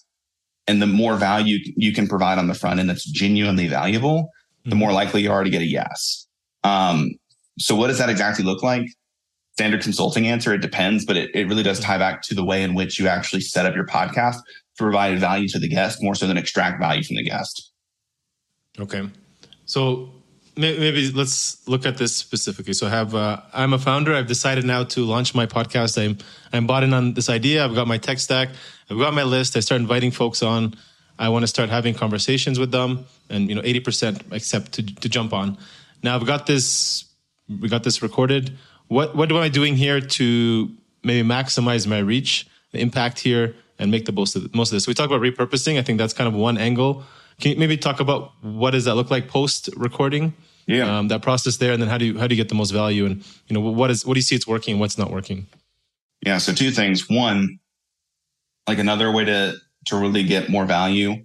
and 0.67 0.81
the 0.81 0.87
more 0.87 1.17
value 1.17 1.59
you 1.77 1.93
can 1.93 2.07
provide 2.07 2.39
on 2.39 2.47
the 2.47 2.55
front 2.55 2.81
end 2.81 2.89
that's 2.89 3.05
genuinely 3.05 3.67
valuable, 3.67 4.31
the 4.65 4.77
more 4.77 4.93
likely 4.93 5.23
you 5.23 5.33
are 5.33 5.43
to 5.43 5.51
get 5.51 5.63
a 5.63 5.67
yes. 5.67 6.27
Um, 6.63 7.11
so 7.59 7.75
what 7.75 7.89
does 7.89 7.99
that 7.99 8.09
exactly 8.09 8.45
look 8.45 8.63
like? 8.63 8.87
Standard 9.55 9.83
consulting 9.83 10.27
answer, 10.27 10.55
it 10.55 10.63
depends, 10.63 11.05
but 11.05 11.17
it, 11.17 11.31
it 11.35 11.49
really 11.49 11.63
does 11.63 11.81
tie 11.81 11.99
back 11.99 12.23
to 12.23 12.35
the 12.35 12.45
way 12.45 12.63
in 12.63 12.75
which 12.75 12.99
you 12.99 13.09
actually 13.09 13.41
set 13.41 13.67
up 13.67 13.75
your 13.75 13.87
podcast 13.87 14.37
to 14.37 14.85
provide 14.85 15.19
value 15.19 15.49
to 15.49 15.59
the 15.59 15.69
guest 15.69 15.99
more 16.03 16.15
so 16.15 16.27
than 16.27 16.39
extract 16.39 16.81
value 16.81 17.03
from 17.03 17.17
the 17.17 17.25
guest. 17.25 17.73
Okay. 18.79 19.09
So 19.65 20.11
maybe 20.61 21.11
let's 21.11 21.67
look 21.69 21.87
at 21.87 21.99
this 21.99 22.15
specifically. 22.15 22.73
So 22.73 22.87
I 22.87 22.91
have 22.91 23.15
uh, 23.15 23.41
I'm 23.53 23.73
a 23.73 23.79
founder. 23.79 24.15
I've 24.15 24.27
decided 24.27 24.65
now 24.65 24.85
to 24.85 25.05
launch 25.05 25.35
my 25.35 25.47
podcast. 25.47 26.03
I'm 26.03 26.19
I'm 26.53 26.67
bought 26.67 26.83
in 26.83 26.93
on 26.93 27.15
this 27.15 27.29
idea. 27.29 27.65
I've 27.65 27.75
got 27.75 27.87
my 27.87 27.99
tech 27.99 28.19
stack. 28.19 28.51
I've 28.91 28.99
got 28.99 29.15
my 29.15 29.23
list. 29.23 29.57
I 29.57 29.61
start 29.61 29.81
inviting 29.81 30.11
folks 30.11 30.43
on. 30.43 30.75
I 31.19 31.29
want 31.29 31.43
to 31.43 31.47
start 31.47 31.69
having 31.69 31.95
conversations 31.95 32.59
with 32.59 32.71
them, 32.71 33.05
and 33.29 33.49
you 33.49 33.55
know, 33.55 33.63
80% 33.63 34.33
accept 34.33 34.73
to 34.73 34.83
to 34.83 35.09
jump 35.09 35.33
on. 35.33 35.59
Now 36.03 36.17
I've 36.17 36.27
got 36.27 36.47
this. 36.47 37.05
We 37.49 37.69
got 37.69 37.83
this 37.83 38.03
recorded. 38.03 38.57
What 38.89 39.17
what 39.17 39.31
am 39.31 39.39
I 39.39 39.49
doing 39.49 39.77
here 39.77 40.01
to 40.01 40.71
maybe 41.03 41.27
maximize 41.27 41.87
my 41.87 41.99
reach, 41.99 42.47
the 42.73 42.81
impact 42.81 43.19
here, 43.19 43.55
and 43.79 43.91
make 43.91 44.07
the 44.07 44.13
most 44.13 44.37
of 44.37 44.55
most 44.55 44.71
of 44.73 44.77
this? 44.77 44.87
We 44.87 44.95
talk 44.95 45.11
about 45.11 45.23
repurposing. 45.23 45.79
I 45.79 45.83
think 45.83 45.99
that's 45.99 46.15
kind 46.15 46.29
of 46.29 46.35
one 46.35 46.59
angle. 46.59 47.05
Can 47.41 47.53
you 47.53 47.59
maybe 47.59 47.79
talk 47.79 48.01
about 48.01 48.33
what 48.43 48.73
does 48.73 48.85
that 48.85 48.97
look 48.97 49.11
like 49.11 49.29
post 49.29 49.71
recording? 49.77 50.35
Yeah, 50.71 50.99
um, 50.99 51.09
that 51.09 51.23
process 51.23 51.57
there, 51.57 51.73
and 51.73 51.83
then 51.83 51.89
how 51.89 51.99
do 51.99 52.05
you 52.05 52.19
how 52.19 52.29
do 52.29 52.35
you 52.35 52.41
get 52.41 52.49
the 52.49 52.55
most 52.55 52.71
value? 52.71 53.05
And 53.05 53.25
you 53.49 53.55
know, 53.55 53.61
what 53.61 53.91
is 53.91 54.07
what 54.07 54.15
do 54.15 54.19
you 54.19 54.23
see 54.23 54.37
it's 54.37 54.47
working, 54.47 54.79
what's 54.79 54.97
not 54.97 55.11
working? 55.11 55.47
Yeah, 56.25 56.39
so 56.39 56.53
two 56.53 56.71
things. 56.71 57.09
One, 57.11 57.59
like 58.69 58.79
another 58.79 59.11
way 59.11 59.25
to 59.25 59.55
to 59.87 59.97
really 59.97 60.23
get 60.23 60.49
more 60.49 60.65
value 60.65 61.25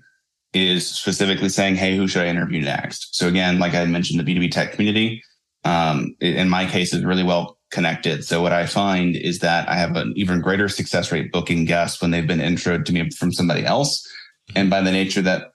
is 0.53 0.87
specifically 0.87 1.49
saying, 1.49 1.75
"Hey, 1.75 1.95
who 1.95 2.07
should 2.07 2.23
I 2.23 2.27
interview 2.27 2.61
next?" 2.61 3.15
So 3.15 3.27
again, 3.27 3.59
like 3.59 3.75
I 3.75 3.85
mentioned, 3.85 4.19
the 4.19 4.23
B 4.23 4.33
two 4.33 4.39
B 4.39 4.49
tech 4.49 4.71
community, 4.71 5.21
um, 5.63 6.15
in 6.21 6.49
my 6.49 6.65
case, 6.65 6.91
is 6.91 7.03
really 7.03 7.23
well 7.23 7.59
connected. 7.69 8.25
So 8.25 8.41
what 8.41 8.53
I 8.53 8.65
find 8.65 9.15
is 9.15 9.39
that 9.39 9.69
I 9.69 9.75
have 9.75 9.95
an 9.95 10.13
even 10.15 10.41
greater 10.41 10.69
success 10.69 11.11
rate 11.11 11.31
booking 11.31 11.65
guests 11.65 12.01
when 12.01 12.09
they've 12.09 12.25
been 12.25 12.39
introed 12.39 12.85
to 12.85 12.93
me 12.93 13.11
from 13.11 13.31
somebody 13.31 13.63
else, 13.63 14.07
and 14.55 14.71
by 14.71 14.81
the 14.81 14.91
nature 14.91 15.21
that 15.21 15.51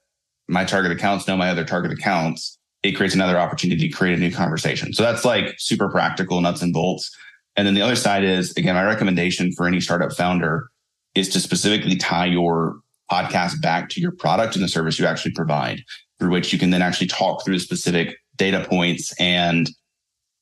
my 0.49 0.64
target 0.64 0.92
accounts 0.92 1.26
know 1.26 1.37
my 1.37 1.50
other 1.50 1.64
target 1.64 1.92
accounts, 1.92 2.59
it 2.82 2.92
creates 2.92 3.14
another 3.14 3.38
opportunity 3.38 3.88
to 3.88 3.94
create 3.94 4.16
a 4.16 4.20
new 4.20 4.32
conversation. 4.32 4.92
So 4.92 5.02
that's 5.02 5.25
like 5.25 5.54
super 5.58 5.88
practical 5.88 6.40
nuts 6.40 6.62
and 6.62 6.72
bolts. 6.72 7.14
And 7.56 7.66
then 7.66 7.75
the 7.75 7.82
other 7.82 7.96
side 7.96 8.25
is 8.25 8.52
again, 8.56 8.75
my 8.75 8.84
recommendation 8.84 9.52
for 9.52 9.66
any 9.66 9.80
startup 9.80 10.12
founder 10.12 10.68
is 11.14 11.28
to 11.30 11.40
specifically 11.40 11.96
tie 11.96 12.26
your 12.26 12.76
podcast 13.10 13.60
back 13.60 13.88
to 13.90 14.00
your 14.00 14.12
product 14.12 14.54
and 14.54 14.64
the 14.64 14.68
service 14.68 14.99
you 14.99 15.06
actually 15.06 15.32
provide, 15.32 15.82
through 16.18 16.30
which 16.30 16.52
you 16.52 16.58
can 16.58 16.70
then 16.70 16.82
actually 16.82 17.08
talk 17.08 17.44
through 17.44 17.58
specific 17.58 18.16
data 18.36 18.64
points 18.69 19.12
and 19.21 19.71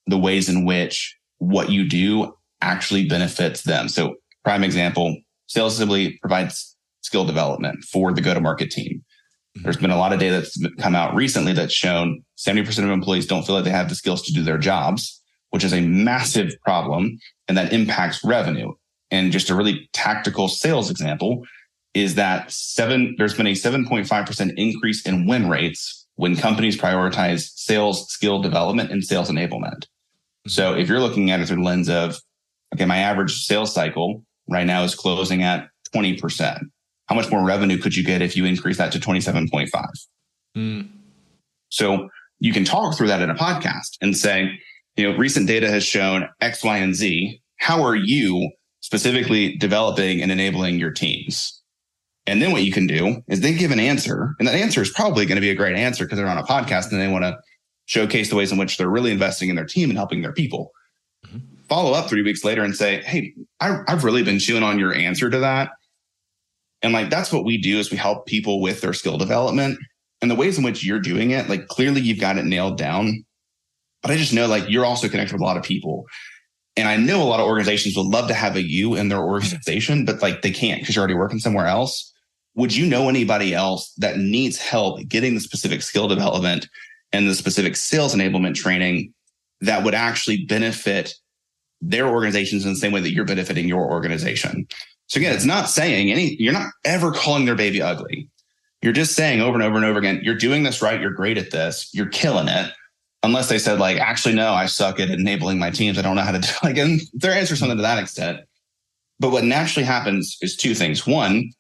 the 0.07 0.18
ways 0.18 0.48
in 0.48 0.64
which 0.64 1.16
what 1.38 1.70
you 1.70 1.88
do 1.88 2.33
actually 2.61 3.09
benefits 3.09 3.62
them. 3.62 3.88
So 3.88 4.16
prime 4.44 4.64
example, 4.64 5.16
Sales 5.46 5.74
Assembly 5.74 6.18
provides 6.20 6.77
skill 7.01 7.24
development 7.24 7.85
for 7.85 8.12
the 8.12 8.20
go-to-market 8.20 8.70
team. 8.70 9.03
There's 9.62 9.77
been 9.77 9.90
a 9.90 9.99
lot 9.99 10.12
of 10.12 10.21
data 10.21 10.37
that's 10.37 10.59
come 10.79 10.94
out 10.94 11.14
recently 11.14 11.53
that's 11.53 11.73
shown 11.73 12.25
70% 12.37 12.85
of 12.85 12.90
employees 12.90 13.27
don't 13.27 13.47
feel 13.47 13.55
like 13.55 13.64
they 13.64 13.71
have 13.71 13.88
the 13.88 13.94
skills 13.94 14.23
to 14.23 14.33
do 14.33 14.42
their 14.42 14.59
jobs, 14.59 15.21
which 15.51 15.64
is 15.64 15.73
a 15.73 15.81
massive 15.81 16.53
problem 16.64 17.18
and 17.47 17.57
that 17.57 17.73
impacts 17.73 18.23
revenue. 18.25 18.73
And 19.11 19.33
just 19.33 19.51
a 19.51 19.55
really 19.55 19.88
tactical 19.92 20.49
sales 20.49 20.90
example 20.90 21.44
is 21.94 22.14
that 22.16 22.51
seven, 22.53 23.14
there's 23.18 23.35
been 23.35 23.47
a 23.47 23.53
7.5% 23.53 24.53
increase 24.57 25.07
in 25.07 25.27
win 25.27 25.49
rates 25.49 26.07
when 26.16 26.37
companies 26.37 26.77
prioritize 26.77 27.51
sales 27.55 28.11
skill 28.11 28.42
development 28.42 28.90
and 28.90 29.05
sales 29.05 29.31
enablement. 29.31 29.87
So 30.47 30.75
if 30.75 30.88
you're 30.88 31.01
looking 31.01 31.31
at 31.31 31.40
it 31.40 31.47
through 31.47 31.57
the 31.57 31.62
lens 31.62 31.88
of, 31.88 32.18
okay, 32.75 32.85
my 32.85 32.99
average 32.99 33.44
sales 33.44 33.73
cycle 33.73 34.23
right 34.49 34.66
now 34.66 34.83
is 34.85 34.94
closing 34.94 35.42
at 35.42 35.68
20% 35.94 36.61
how 37.09 37.14
much 37.14 37.31
more 37.31 37.44
revenue 37.44 37.79
could 37.79 37.97
you 37.97 38.05
get 38.05 38.23
if 38.23 38.37
you 38.37 38.44
increase 38.44 38.79
that 38.79 38.92
to 38.92 38.99
27.5? 38.99 39.71
Mm. 40.57 40.88
So 41.71 42.09
you 42.38 42.53
can 42.53 42.64
talk 42.64 42.97
through 42.97 43.09
that 43.09 43.23
in 43.23 43.31
a 43.31 43.35
podcast 43.35 43.97
and 44.01 44.16
say, 44.16 44.59
you 44.97 45.11
know, 45.11 45.16
recent 45.16 45.47
data 45.47 45.71
has 45.71 45.85
shown 45.85 46.29
X, 46.40 46.62
Y, 46.62 46.77
and 46.77 46.94
Z. 46.94 47.40
How 47.57 47.83
are 47.83 47.97
you 47.97 48.51
specifically 48.81 49.57
developing 49.57 50.23
and 50.23 50.31
enabling 50.31 50.79
your 50.79 50.90
teams? 50.90 51.62
And 52.27 52.42
then 52.42 52.53
what 52.53 52.62
you 52.62 52.73
can 52.73 52.87
do 52.87 53.23
is 53.29 53.40
they 53.40 53.55
give 53.55 53.71
an 53.71 53.81
answer, 53.81 54.35
and 54.38 54.47
that 54.47 54.55
answer 54.55 54.83
is 54.83 54.90
probably 54.90 55.25
going 55.25 55.37
to 55.37 55.40
be 55.40 55.51
a 55.51 55.55
great 55.55 55.77
answer 55.77 56.05
because 56.05 56.18
they're 56.18 56.29
on 56.29 56.37
a 56.37 56.42
podcast 56.42 56.92
and 56.92 57.01
they 57.01 57.09
want 57.09 57.25
to 57.25 57.38
showcase 57.87 58.29
the 58.29 58.37
ways 58.37 58.53
in 58.53 58.59
which 58.59 58.77
they're 58.77 58.90
really 58.90 59.11
investing 59.11 59.49
in 59.49 59.57
their 59.57 59.64
team 59.64 59.88
and 59.88 59.97
helping 59.97 60.21
their 60.21 60.35
people. 60.35 60.73
Mm-hmm. 61.27 61.38
Follow 61.68 61.92
up 61.92 62.09
three 62.09 62.23
weeks 62.23 62.44
later 62.44 62.62
and 62.62 62.77
say, 62.77 63.01
Hey, 63.03 63.33
I, 63.61 63.79
I've 63.88 64.05
really 64.05 64.23
been 64.23 64.38
chewing 64.38 64.62
on 64.62 64.79
your 64.79 64.92
answer 64.92 65.31
to 65.31 65.38
that. 65.38 65.71
And 66.83 66.93
like 66.93 67.11
that's 67.11 67.33
what 67.33 67.45
we 67.45 67.61
do 67.61 67.79
is 67.79 67.91
we 67.91 67.97
help 67.97 68.27
people 68.27 68.61
with 68.61 68.81
their 68.81 68.93
skill 68.93 69.19
development 69.19 69.79
and 70.21 70.31
the 70.31 70.35
ways 70.35 70.59
in 70.59 70.64
which 70.64 70.85
you're 70.85 71.01
doing 71.01 71.31
it. 71.31 71.49
Like 71.49 71.67
clearly 71.69 72.01
you've 72.01 72.21
got 72.21 72.38
it 72.38 72.45
nailed 72.45 72.79
down. 72.79 73.25
But 74.03 74.12
I 74.12 74.17
just 74.17 74.33
know 74.33 74.47
like 74.47 74.69
you're 74.69 74.85
also 74.85 75.09
connected 75.09 75.33
with 75.33 75.43
a 75.43 75.45
lot 75.45 75.57
of 75.57 75.62
people. 75.62 76.05
And 76.77 76.87
I 76.87 76.97
know 76.97 77.21
a 77.21 77.25
lot 77.25 77.41
of 77.41 77.47
organizations 77.47 77.97
would 77.97 78.07
love 78.07 78.29
to 78.29 78.35
have 78.35 78.55
a 78.55 78.62
you 78.62 78.95
in 78.95 79.09
their 79.09 79.19
organization, 79.19 80.05
but 80.05 80.23
like 80.23 80.43
they 80.43 80.53
can't 80.53 80.81
because 80.81 80.95
you're 80.95 81.03
already 81.03 81.14
working 81.14 81.41
somewhere 81.41 81.67
else. 81.67 82.12
Would 82.55 82.75
you 82.75 82.87
know 82.87 83.09
anybody 83.09 83.55
else 83.55 83.93
that 83.99 84.19
needs 84.19 84.59
help 84.59 85.01
getting 85.09 85.35
the 85.35 85.41
specific 85.41 85.83
skill 85.83 86.07
development 86.07 86.69
and 87.12 87.29
the 87.29 87.35
specific 87.35 87.75
sales 87.75 88.14
enablement 88.14 88.55
training 88.55 89.12
that 89.61 89.83
would 89.83 89.95
actually 89.95 90.45
benefit 90.45 91.14
their 91.81 92.09
organizations 92.09 92.64
in 92.64 92.73
the 92.73 92.79
same 92.79 92.93
way 92.93 93.01
that 93.01 93.12
you're 93.12 93.25
benefiting 93.25 93.69
your 93.69 93.91
organization? 93.91 94.67
So 95.09 95.18
again, 95.18 95.35
it's 95.35 95.44
not 95.44 95.68
saying 95.68 96.12
any, 96.12 96.37
you're 96.38 96.53
not 96.53 96.71
ever 96.85 97.12
calling 97.12 97.44
their 97.44 97.55
baby 97.55 97.83
ugly. 97.83 98.31
You're 98.83 98.92
just 98.92 99.14
saying 99.14 99.40
over 99.40 99.55
and 99.55 99.62
over 99.62 99.77
and 99.77 99.85
over 99.85 99.99
again, 99.99 100.21
you're 100.23 100.37
doing 100.37 100.62
this 100.62 100.81
right. 100.81 101.01
You're 101.01 101.11
great 101.11 101.38
at 101.38 101.51
this. 101.51 101.90
You're 101.92 102.09
killing 102.09 102.49
it. 102.49 102.73
Unless 103.25 103.49
they 103.49 103.59
said 103.59 103.81
like, 103.81 103.99
actually, 103.99 104.35
no, 104.35 104.53
I 104.53 104.66
suck 104.66 105.01
at 105.01 105.11
enabling 105.11 105.59
my 105.59 105.71
teams. 105.71 105.99
I 105.99 106.03
don't 106.03 106.14
know 106.14 106.23
how 106.23 106.33
to 106.33 106.38
do 106.38 106.49
like, 106.62 106.77
and 106.77 107.01
their 107.14 107.33
answer 107.33 107.57
something 107.57 107.77
to 107.77 107.83
that 107.83 107.99
extent. 107.99 108.40
But 109.18 109.33
what 109.33 109.44
naturally 109.44 109.85
happens 109.85 110.37
is 110.40 110.57
two 110.57 110.75
things. 110.75 111.07
One, 111.07 111.51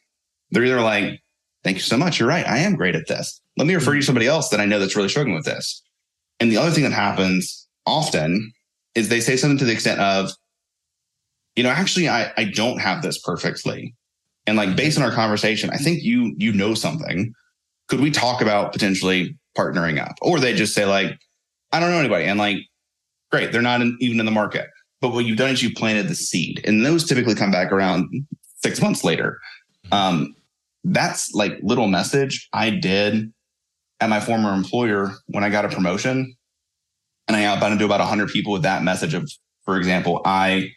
they're 0.50 0.64
either 0.64 0.80
like, 0.80 1.20
thank 1.64 1.78
you 1.78 1.82
so 1.82 1.96
much. 1.96 2.20
You're 2.20 2.28
right. 2.28 2.46
I 2.46 2.58
am 2.58 2.76
great 2.76 2.94
at 2.94 3.08
this. 3.08 3.40
Let 3.56 3.66
me 3.66 3.74
refer 3.74 3.94
you 3.94 4.00
to 4.00 4.06
somebody 4.06 4.26
else 4.26 4.50
that 4.50 4.60
I 4.60 4.66
know 4.66 4.78
that's 4.78 4.94
really 4.94 5.08
struggling 5.08 5.34
with 5.34 5.44
this. 5.44 5.82
And 6.38 6.52
the 6.52 6.58
other 6.58 6.70
thing 6.70 6.84
that 6.84 6.92
happens 6.92 7.66
often 7.84 8.52
is 8.94 9.08
they 9.08 9.20
say 9.20 9.36
something 9.36 9.58
to 9.58 9.64
the 9.64 9.72
extent 9.72 10.00
of, 10.00 10.30
you 11.58 11.64
know, 11.64 11.70
actually, 11.70 12.08
I, 12.08 12.32
I 12.36 12.44
don't 12.44 12.78
have 12.78 13.02
this 13.02 13.18
perfectly. 13.18 13.92
And 14.46 14.56
like 14.56 14.76
based 14.76 14.96
on 14.96 15.02
our 15.02 15.10
conversation, 15.10 15.70
I 15.70 15.76
think 15.76 16.04
you 16.04 16.32
you 16.38 16.52
know 16.52 16.72
something. 16.74 17.34
Could 17.88 17.98
we 17.98 18.12
talk 18.12 18.40
about 18.40 18.72
potentially 18.72 19.36
partnering 19.56 20.00
up? 20.00 20.14
Or 20.22 20.38
they 20.38 20.54
just 20.54 20.72
say 20.72 20.84
like, 20.84 21.18
I 21.72 21.80
don't 21.80 21.90
know 21.90 21.98
anybody. 21.98 22.26
And 22.26 22.38
like, 22.38 22.58
great, 23.32 23.50
they're 23.50 23.60
not 23.60 23.80
in, 23.80 23.96
even 24.00 24.20
in 24.20 24.26
the 24.26 24.30
market. 24.30 24.68
But 25.00 25.12
what 25.12 25.24
you've 25.24 25.36
done 25.36 25.50
is 25.50 25.60
you 25.60 25.74
planted 25.74 26.06
the 26.06 26.14
seed. 26.14 26.60
And 26.64 26.86
those 26.86 27.04
typically 27.04 27.34
come 27.34 27.50
back 27.50 27.72
around 27.72 28.08
six 28.62 28.80
months 28.80 29.02
later. 29.02 29.40
Um, 29.90 30.36
that's 30.84 31.34
like 31.34 31.58
little 31.62 31.88
message 31.88 32.48
I 32.52 32.70
did 32.70 33.32
at 33.98 34.08
my 34.08 34.20
former 34.20 34.54
employer 34.54 35.10
when 35.26 35.42
I 35.42 35.50
got 35.50 35.64
a 35.64 35.68
promotion. 35.68 36.36
And 37.26 37.36
I 37.36 37.42
outbounded 37.42 37.80
to 37.80 37.84
about 37.84 37.98
100 37.98 38.28
people 38.28 38.52
with 38.52 38.62
that 38.62 38.84
message 38.84 39.12
of, 39.12 39.28
for 39.64 39.76
example, 39.76 40.22
I 40.24 40.70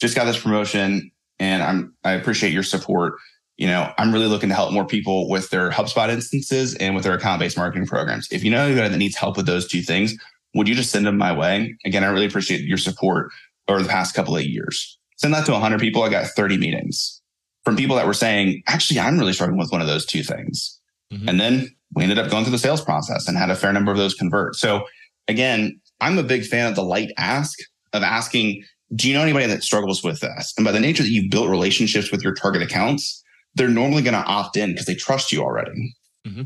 just 0.00 0.14
got 0.14 0.24
this 0.24 0.40
promotion 0.40 1.10
and 1.38 1.62
I'm, 1.62 1.94
I 2.04 2.12
appreciate 2.12 2.52
your 2.52 2.62
support. 2.62 3.14
You 3.56 3.66
know, 3.66 3.92
I'm 3.98 4.12
really 4.12 4.26
looking 4.26 4.48
to 4.50 4.54
help 4.54 4.72
more 4.72 4.86
people 4.86 5.28
with 5.28 5.50
their 5.50 5.70
HubSpot 5.70 6.08
instances 6.08 6.74
and 6.74 6.94
with 6.94 7.04
their 7.04 7.14
account 7.14 7.40
based 7.40 7.56
marketing 7.56 7.86
programs. 7.86 8.28
If 8.30 8.44
you 8.44 8.50
know 8.50 8.66
anybody 8.66 8.88
that 8.88 8.96
needs 8.96 9.16
help 9.16 9.36
with 9.36 9.46
those 9.46 9.66
two 9.66 9.82
things, 9.82 10.14
would 10.54 10.68
you 10.68 10.74
just 10.74 10.90
send 10.90 11.06
them 11.06 11.18
my 11.18 11.32
way? 11.32 11.76
Again, 11.84 12.04
I 12.04 12.08
really 12.08 12.26
appreciate 12.26 12.60
your 12.62 12.78
support 12.78 13.30
over 13.66 13.82
the 13.82 13.88
past 13.88 14.14
couple 14.14 14.36
of 14.36 14.44
years. 14.44 14.98
Send 15.16 15.34
that 15.34 15.46
to 15.46 15.52
100 15.52 15.80
people. 15.80 16.02
I 16.02 16.08
got 16.08 16.26
30 16.26 16.56
meetings 16.56 17.20
from 17.64 17.76
people 17.76 17.96
that 17.96 18.06
were 18.06 18.14
saying, 18.14 18.62
actually, 18.66 19.00
I'm 19.00 19.18
really 19.18 19.32
struggling 19.32 19.58
with 19.58 19.72
one 19.72 19.80
of 19.80 19.86
those 19.86 20.06
two 20.06 20.22
things. 20.22 20.80
Mm-hmm. 21.12 21.28
And 21.28 21.40
then 21.40 21.76
we 21.94 22.02
ended 22.02 22.18
up 22.18 22.30
going 22.30 22.44
through 22.44 22.52
the 22.52 22.58
sales 22.58 22.80
process 22.80 23.28
and 23.28 23.36
had 23.36 23.50
a 23.50 23.56
fair 23.56 23.72
number 23.72 23.90
of 23.90 23.98
those 23.98 24.14
convert. 24.14 24.56
So 24.56 24.86
again, 25.26 25.80
I'm 26.00 26.18
a 26.18 26.22
big 26.22 26.44
fan 26.44 26.68
of 26.68 26.76
the 26.76 26.82
light 26.82 27.10
ask 27.18 27.58
of 27.92 28.02
asking, 28.02 28.64
do 28.94 29.08
you 29.08 29.14
know 29.14 29.22
anybody 29.22 29.46
that 29.46 29.62
struggles 29.62 30.02
with 30.02 30.20
this? 30.20 30.54
And 30.56 30.64
by 30.64 30.72
the 30.72 30.80
nature 30.80 31.02
that 31.02 31.10
you've 31.10 31.30
built 31.30 31.48
relationships 31.48 32.10
with 32.10 32.22
your 32.22 32.34
target 32.34 32.62
accounts, 32.62 33.22
they're 33.54 33.68
normally 33.68 34.02
going 34.02 34.14
to 34.14 34.24
opt 34.24 34.56
in 34.56 34.70
because 34.72 34.86
they 34.86 34.94
trust 34.94 35.32
you 35.32 35.42
already. 35.42 35.94
Mm-hmm. 36.26 36.42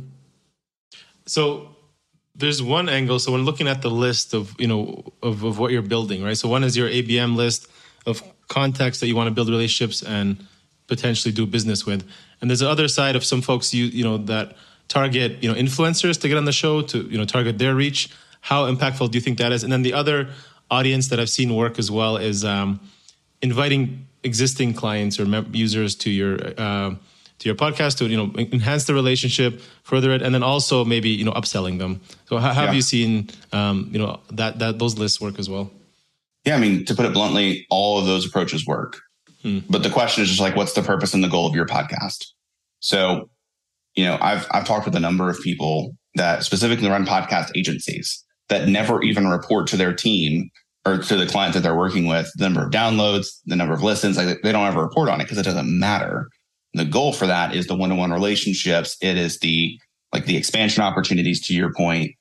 So 1.26 1.68
there's 2.34 2.62
one 2.62 2.88
angle. 2.88 3.18
So 3.18 3.32
when 3.32 3.44
looking 3.44 3.68
at 3.68 3.82
the 3.82 3.90
list 3.90 4.34
of, 4.34 4.54
you 4.58 4.66
know, 4.66 5.12
of, 5.22 5.44
of 5.44 5.58
what 5.58 5.70
you're 5.70 5.82
building, 5.82 6.22
right? 6.22 6.36
So 6.36 6.48
one 6.48 6.64
is 6.64 6.76
your 6.76 6.88
ABM 6.88 7.36
list 7.36 7.68
of 8.06 8.22
contacts 8.48 9.00
that 9.00 9.06
you 9.06 9.14
want 9.14 9.28
to 9.28 9.34
build 9.34 9.48
relationships 9.48 10.02
and 10.02 10.44
potentially 10.86 11.32
do 11.32 11.46
business 11.46 11.86
with. 11.86 12.06
And 12.40 12.50
there's 12.50 12.60
the 12.60 12.68
other 12.68 12.88
side 12.88 13.16
of 13.16 13.24
some 13.24 13.40
folks 13.40 13.72
you 13.72 13.84
you 13.86 14.04
know 14.04 14.18
that 14.18 14.56
target 14.88 15.42
you 15.42 15.48
know 15.50 15.58
influencers 15.58 16.20
to 16.20 16.28
get 16.28 16.36
on 16.36 16.44
the 16.44 16.52
show 16.52 16.82
to 16.82 16.98
you 17.02 17.16
know 17.16 17.24
target 17.24 17.58
their 17.58 17.74
reach. 17.74 18.10
How 18.40 18.70
impactful 18.72 19.10
do 19.10 19.16
you 19.16 19.22
think 19.22 19.38
that 19.38 19.52
is? 19.52 19.62
And 19.62 19.72
then 19.72 19.82
the 19.82 19.94
other 19.94 20.28
audience 20.72 21.08
that 21.08 21.20
I've 21.20 21.30
seen 21.30 21.54
work 21.54 21.78
as 21.78 21.90
well 21.90 22.16
is 22.16 22.44
um, 22.44 22.80
inviting 23.42 24.06
existing 24.24 24.72
clients 24.74 25.20
or 25.20 25.24
users 25.52 25.94
to 25.96 26.10
your 26.10 26.38
uh, 26.56 26.94
to 27.38 27.48
your 27.48 27.54
podcast 27.56 27.98
to 27.98 28.06
you 28.06 28.16
know 28.16 28.32
enhance 28.36 28.84
the 28.84 28.94
relationship, 28.94 29.60
further 29.82 30.12
it, 30.12 30.22
and 30.22 30.34
then 30.34 30.42
also 30.42 30.84
maybe 30.84 31.10
you 31.10 31.24
know 31.24 31.32
upselling 31.32 31.78
them. 31.78 32.00
So 32.26 32.38
how, 32.38 32.52
have 32.52 32.70
yeah. 32.70 32.72
you 32.72 32.82
seen 32.82 33.30
um, 33.52 33.90
you 33.92 33.98
know 33.98 34.20
that 34.30 34.58
that 34.58 34.78
those 34.78 34.98
lists 34.98 35.20
work 35.20 35.38
as 35.38 35.48
well? 35.50 35.70
Yeah, 36.44 36.56
I 36.56 36.58
mean 36.58 36.84
to 36.86 36.94
put 36.94 37.04
it 37.04 37.12
bluntly, 37.12 37.66
all 37.70 37.98
of 37.98 38.06
those 38.06 38.26
approaches 38.26 38.66
work. 38.66 39.00
Hmm. 39.42 39.58
But 39.68 39.82
the 39.82 39.90
question 39.90 40.22
is 40.22 40.28
just 40.28 40.40
like, 40.40 40.56
what's 40.56 40.72
the 40.72 40.82
purpose 40.82 41.14
and 41.14 41.22
the 41.22 41.28
goal 41.28 41.46
of 41.46 41.54
your 41.54 41.66
podcast? 41.66 42.26
So, 42.78 43.28
you 43.94 44.04
know, 44.04 44.18
I've 44.20 44.46
I've 44.52 44.64
talked 44.64 44.86
with 44.86 44.96
a 44.96 45.00
number 45.00 45.28
of 45.28 45.40
people 45.40 45.96
that 46.14 46.44
specifically 46.44 46.88
run 46.88 47.04
podcast 47.04 47.50
agencies 47.56 48.24
that 48.48 48.68
never 48.68 49.02
even 49.02 49.26
report 49.26 49.66
to 49.68 49.76
their 49.76 49.94
team 49.94 50.50
or 50.84 50.98
to 50.98 51.16
the 51.16 51.26
client 51.26 51.54
that 51.54 51.60
they're 51.60 51.76
working 51.76 52.06
with 52.06 52.30
the 52.36 52.44
number 52.44 52.64
of 52.64 52.72
downloads, 52.72 53.28
the 53.46 53.56
number 53.56 53.74
of 53.74 53.82
listens. 53.82 54.16
Like 54.16 54.42
they 54.42 54.52
don't 54.52 54.66
ever 54.66 54.82
report 54.82 55.08
on 55.08 55.20
it 55.20 55.24
because 55.24 55.38
it 55.38 55.44
doesn't 55.44 55.78
matter. 55.78 56.28
And 56.74 56.80
the 56.80 56.90
goal 56.90 57.12
for 57.12 57.26
that 57.26 57.54
is 57.54 57.66
the 57.66 57.76
one-to-one 57.76 58.12
relationships. 58.12 58.96
It 59.00 59.16
is 59.16 59.38
the 59.38 59.78
like 60.12 60.26
the 60.26 60.36
expansion 60.36 60.82
opportunities 60.82 61.40
to 61.46 61.54
your 61.54 61.72
point. 61.72 62.12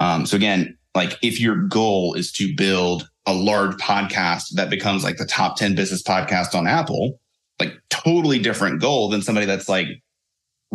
Um, 0.00 0.26
so 0.26 0.36
again, 0.36 0.76
like 0.94 1.18
if 1.22 1.40
your 1.40 1.56
goal 1.56 2.14
is 2.14 2.32
to 2.32 2.54
build 2.56 3.08
a 3.26 3.34
large 3.34 3.76
podcast 3.76 4.44
that 4.54 4.70
becomes 4.70 5.04
like 5.04 5.16
the 5.16 5.26
top 5.26 5.56
10 5.56 5.74
business 5.74 6.02
podcast 6.02 6.54
on 6.54 6.66
Apple, 6.66 7.20
like 7.60 7.72
totally 7.90 8.38
different 8.38 8.80
goal 8.80 9.08
than 9.08 9.22
somebody 9.22 9.46
that's 9.46 9.68
like 9.68 9.86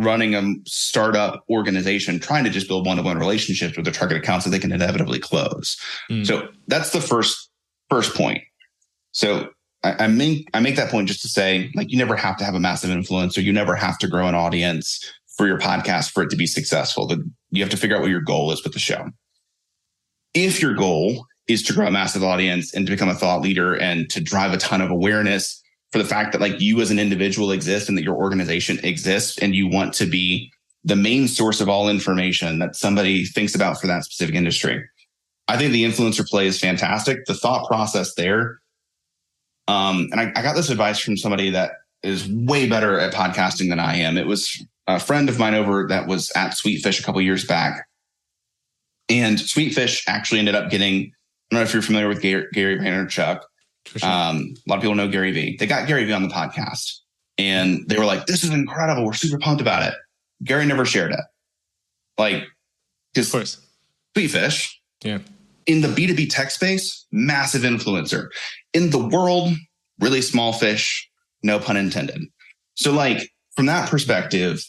running 0.04 0.34
a 0.34 0.54
startup 0.66 1.44
organization 1.50 2.18
trying 2.18 2.44
to 2.44 2.50
just 2.50 2.68
build 2.68 2.86
one-to-one 2.86 3.18
relationships 3.18 3.76
with 3.76 3.84
their 3.84 3.94
target 3.94 4.18
accounts 4.18 4.44
that 4.44 4.50
they 4.50 4.58
can 4.58 4.72
inevitably 4.72 5.18
close. 5.18 5.76
Mm. 6.10 6.26
So 6.26 6.48
that's 6.68 6.90
the 6.90 7.00
first 7.00 7.50
first 7.88 8.14
point. 8.14 8.42
So 9.12 9.50
I, 9.82 10.04
I 10.04 10.06
make 10.06 10.48
I 10.54 10.60
make 10.60 10.76
that 10.76 10.90
point 10.90 11.08
just 11.08 11.22
to 11.22 11.28
say 11.28 11.70
like 11.74 11.90
you 11.90 11.98
never 11.98 12.16
have 12.16 12.36
to 12.38 12.44
have 12.44 12.54
a 12.54 12.60
massive 12.60 12.90
influence 12.90 13.36
or 13.36 13.42
you 13.42 13.52
never 13.52 13.74
have 13.74 13.98
to 13.98 14.08
grow 14.08 14.26
an 14.26 14.34
audience 14.34 15.04
for 15.36 15.46
your 15.46 15.58
podcast 15.58 16.10
for 16.10 16.22
it 16.22 16.30
to 16.30 16.36
be 16.36 16.46
successful. 16.46 17.10
You 17.50 17.62
have 17.62 17.70
to 17.70 17.76
figure 17.76 17.96
out 17.96 18.02
what 18.02 18.10
your 18.10 18.20
goal 18.20 18.52
is 18.52 18.62
with 18.62 18.72
the 18.72 18.78
show. 18.78 19.10
If 20.34 20.60
your 20.60 20.74
goal 20.74 21.26
is 21.48 21.62
to 21.64 21.72
grow 21.72 21.86
a 21.86 21.90
massive 21.90 22.22
audience 22.22 22.74
and 22.74 22.86
to 22.86 22.92
become 22.92 23.08
a 23.08 23.14
thought 23.14 23.40
leader 23.40 23.74
and 23.74 24.08
to 24.10 24.20
drive 24.20 24.52
a 24.52 24.58
ton 24.58 24.80
of 24.80 24.90
awareness 24.90 25.61
for 25.92 25.98
the 25.98 26.04
fact 26.04 26.32
that 26.32 26.40
like 26.40 26.60
you 26.60 26.80
as 26.80 26.90
an 26.90 26.98
individual 26.98 27.52
exist 27.52 27.88
and 27.88 27.98
that 27.98 28.04
your 28.04 28.16
organization 28.16 28.78
exists 28.82 29.38
and 29.38 29.54
you 29.54 29.68
want 29.68 29.92
to 29.94 30.06
be 30.06 30.50
the 30.84 30.96
main 30.96 31.28
source 31.28 31.60
of 31.60 31.68
all 31.68 31.88
information 31.88 32.58
that 32.58 32.74
somebody 32.74 33.24
thinks 33.24 33.54
about 33.54 33.80
for 33.80 33.86
that 33.86 34.04
specific 34.04 34.34
industry. 34.34 34.84
I 35.48 35.56
think 35.56 35.72
the 35.72 35.84
influencer 35.84 36.26
play 36.26 36.46
is 36.46 36.58
fantastic. 36.58 37.24
The 37.26 37.34
thought 37.34 37.66
process 37.68 38.14
there. 38.14 38.60
Um, 39.68 40.08
and 40.10 40.20
I, 40.20 40.32
I 40.34 40.42
got 40.42 40.56
this 40.56 40.70
advice 40.70 40.98
from 40.98 41.16
somebody 41.16 41.50
that 41.50 41.72
is 42.02 42.28
way 42.28 42.68
better 42.68 42.98
at 42.98 43.12
podcasting 43.12 43.68
than 43.68 43.78
I 43.78 43.96
am. 43.96 44.16
It 44.16 44.26
was 44.26 44.64
a 44.86 44.98
friend 44.98 45.28
of 45.28 45.38
mine 45.38 45.54
over 45.54 45.86
that 45.88 46.08
was 46.08 46.32
at 46.34 46.52
Sweetfish 46.52 46.98
a 46.98 47.02
couple 47.02 47.20
years 47.20 47.44
back. 47.44 47.86
And 49.08 49.38
Sweetfish 49.38 50.04
actually 50.08 50.40
ended 50.40 50.54
up 50.54 50.70
getting 50.70 51.12
I 51.52 51.54
don't 51.54 51.60
know 51.60 51.64
if 51.64 51.74
you're 51.74 51.82
familiar 51.82 52.08
with 52.08 52.22
Gary, 52.22 52.46
Gary 52.54 52.78
Vaynerchuk. 52.78 53.42
Sure. 53.86 54.08
Um, 54.08 54.54
a 54.66 54.70
lot 54.70 54.76
of 54.76 54.82
people 54.82 54.94
know 54.94 55.08
Gary 55.08 55.32
Vee. 55.32 55.56
They 55.58 55.66
got 55.66 55.86
Gary 55.86 56.04
Vee 56.04 56.12
on 56.12 56.22
the 56.22 56.28
podcast 56.28 56.98
and 57.38 57.86
they 57.88 57.98
were 57.98 58.04
like, 58.04 58.26
this 58.26 58.44
is 58.44 58.50
incredible. 58.50 59.04
We're 59.04 59.12
super 59.12 59.38
pumped 59.38 59.60
about 59.60 59.82
it. 59.82 59.94
Gary 60.44 60.66
never 60.66 60.84
shared 60.84 61.12
it. 61.12 61.20
Like, 62.18 62.44
because 63.14 63.60
Sweetfish, 64.16 64.68
yeah. 65.04 65.18
in 65.66 65.80
the 65.80 65.88
B2B 65.88 66.30
tech 66.30 66.50
space, 66.50 67.06
massive 67.10 67.62
influencer. 67.62 68.28
In 68.72 68.90
the 68.90 68.98
world, 68.98 69.52
really 70.00 70.22
small 70.22 70.52
fish, 70.52 71.08
no 71.42 71.58
pun 71.58 71.76
intended. 71.76 72.22
So, 72.74 72.92
like, 72.92 73.30
from 73.56 73.66
that 73.66 73.90
perspective, 73.90 74.62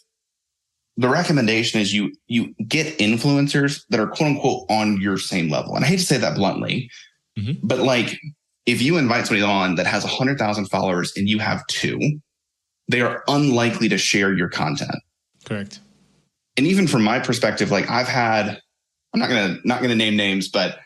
the 0.97 1.09
recommendation 1.09 1.81
is 1.81 1.93
you 1.93 2.13
you 2.27 2.53
get 2.67 2.97
influencers 2.99 3.83
that 3.89 3.99
are 3.99 4.07
quote 4.07 4.29
unquote 4.29 4.65
on 4.69 5.01
your 5.01 5.17
same 5.17 5.49
level. 5.49 5.75
And 5.75 5.83
I 5.83 5.87
hate 5.87 5.99
to 5.99 6.05
say 6.05 6.17
that 6.17 6.35
bluntly, 6.35 6.89
mm-hmm. 7.37 7.65
but 7.65 7.79
like 7.79 8.19
if 8.65 8.81
you 8.81 8.97
invite 8.97 9.27
somebody 9.27 9.43
on 9.43 9.75
that 9.75 9.85
has 9.85 10.03
100,000 10.03 10.65
followers 10.65 11.13
and 11.15 11.27
you 11.27 11.39
have 11.39 11.65
two, 11.67 11.99
they 12.87 13.01
are 13.01 13.23
unlikely 13.27 13.89
to 13.89 13.97
share 13.97 14.33
your 14.33 14.49
content. 14.49 14.95
Correct. 15.45 15.79
And 16.55 16.67
even 16.67 16.87
from 16.87 17.03
my 17.03 17.19
perspective, 17.19 17.71
like 17.71 17.89
I've 17.89 18.07
had, 18.07 18.61
I'm 19.13 19.19
not 19.19 19.29
gonna 19.29 19.57
not 19.63 19.81
gonna 19.81 19.95
name 19.95 20.15
names, 20.15 20.49
but 20.49 20.79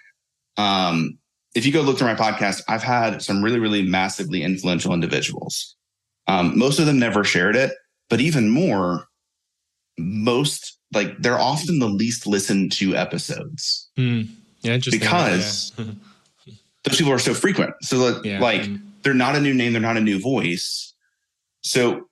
um, 0.57 1.17
if 1.55 1.65
you 1.65 1.73
go 1.73 1.81
look 1.81 1.97
through 1.97 2.07
my 2.07 2.15
podcast, 2.15 2.61
I've 2.67 2.83
had 2.83 3.21
some 3.21 3.43
really 3.43 3.59
really 3.59 3.83
massively 3.83 4.43
influential 4.43 4.93
individuals. 4.93 5.75
Um, 6.27 6.57
most 6.57 6.79
of 6.79 6.85
them 6.85 6.99
never 6.99 7.23
shared 7.23 7.55
it, 7.55 7.71
but 8.09 8.19
even 8.21 8.49
more, 8.49 9.07
most 9.97 10.77
like 10.93 11.17
they're 11.19 11.39
often 11.39 11.79
the 11.79 11.87
least 11.87 12.27
listened 12.27 12.71
to 12.73 12.95
episodes. 12.95 13.89
Mm. 13.97 14.29
Yeah. 14.61 14.77
Because 14.89 15.73
yeah. 15.77 15.85
those 16.87 16.97
people 16.97 17.13
are 17.13 17.19
so 17.19 17.33
frequent. 17.33 17.73
So 17.81 17.97
like, 17.97 18.25
yeah. 18.25 18.39
like 18.39 18.61
mm. 18.61 18.81
they're 19.03 19.13
not 19.13 19.35
a 19.35 19.41
new 19.41 19.53
name, 19.53 19.73
they're 19.73 19.81
not 19.81 19.97
a 19.97 20.01
new 20.01 20.19
voice. 20.19 20.93
So 21.61 22.07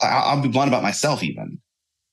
I'll, 0.00 0.36
I'll 0.36 0.42
be 0.42 0.48
blunt 0.48 0.68
about 0.68 0.82
myself. 0.82 1.22
Even 1.22 1.60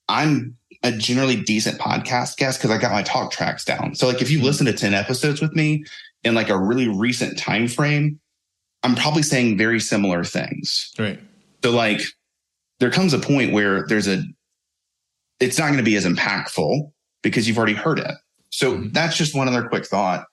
I'm 0.08 0.58
a 0.84 0.92
generally 0.92 1.42
decent 1.42 1.80
podcast 1.80 2.38
guest 2.38 2.60
because 2.60 2.72
I 2.72 2.78
got 2.78 2.92
my 2.92 3.04
talk 3.04 3.32
tracks 3.32 3.66
down. 3.66 3.96
So 3.96 4.08
like 4.08 4.22
if 4.22 4.30
you 4.30 4.40
hmm. 4.40 4.46
listen 4.46 4.66
to 4.68 4.74
10 4.74 4.94
episodes 4.94 5.42
with 5.42 5.54
me 5.54 5.84
in 6.24 6.36
like 6.36 6.50
a 6.50 6.58
really 6.58 6.88
recent 6.88 7.38
time 7.38 7.68
frame, 7.68 8.20
I'm 8.84 8.96
probably 8.96 9.24
saying 9.24 9.58
very 9.58 9.80
similar 9.80 10.24
things. 10.24 10.94
Right. 11.00 11.20
So 11.64 11.72
like 11.72 12.02
there 12.80 12.92
comes 12.92 13.14
a 13.14 13.20
point 13.20 13.52
where 13.52 13.86
there's 13.88 14.08
a 14.08 14.22
it's 15.40 15.58
not 15.58 15.66
going 15.66 15.78
to 15.78 15.84
be 15.84 15.96
as 15.96 16.06
impactful 16.06 16.92
because 17.24 17.48
you've 17.48 17.58
already 17.58 17.74
heard 17.74 18.00
it. 18.00 18.14
So 18.52 18.74
mm-hmm. 18.74 18.90
that's 18.92 19.18
just 19.18 19.36
one 19.36 19.48
other 19.48 19.68
quick 19.68 19.86
thought. 19.86 20.26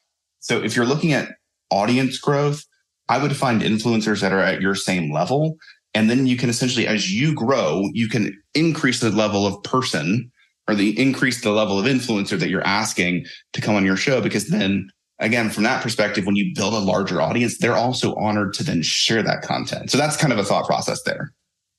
So 0.42 0.62
if 0.62 0.76
you're 0.76 0.86
looking 0.86 1.12
at 1.12 1.30
audience 1.70 2.18
growth, 2.18 2.62
I 3.08 3.18
would 3.18 3.34
find 3.34 3.62
influencers 3.62 4.20
that 4.20 4.32
are 4.32 4.40
at 4.40 4.60
your 4.60 4.74
same 4.74 5.12
level. 5.12 5.56
And 5.94 6.10
then 6.10 6.26
you 6.26 6.36
can 6.36 6.50
essentially, 6.50 6.86
as 6.86 7.12
you 7.12 7.34
grow, 7.34 7.88
you 7.92 8.08
can 8.08 8.36
increase 8.54 9.00
the 9.00 9.10
level 9.10 9.46
of 9.46 9.62
person 9.62 10.30
or 10.68 10.74
the 10.74 10.98
increase 11.00 11.42
the 11.42 11.50
level 11.50 11.78
of 11.78 11.86
influencer 11.86 12.38
that 12.38 12.48
you're 12.48 12.66
asking 12.66 13.26
to 13.52 13.60
come 13.60 13.74
on 13.74 13.84
your 13.84 13.96
show. 13.96 14.20
Because 14.20 14.48
then 14.48 14.88
again, 15.18 15.50
from 15.50 15.64
that 15.64 15.82
perspective, 15.82 16.26
when 16.26 16.36
you 16.36 16.52
build 16.54 16.74
a 16.74 16.78
larger 16.78 17.20
audience, 17.20 17.58
they're 17.58 17.76
also 17.76 18.14
honored 18.16 18.52
to 18.54 18.64
then 18.64 18.82
share 18.82 19.22
that 19.22 19.42
content. 19.42 19.90
So 19.90 19.98
that's 19.98 20.16
kind 20.16 20.32
of 20.32 20.38
a 20.38 20.44
thought 20.44 20.66
process 20.66 21.02
there. 21.04 21.32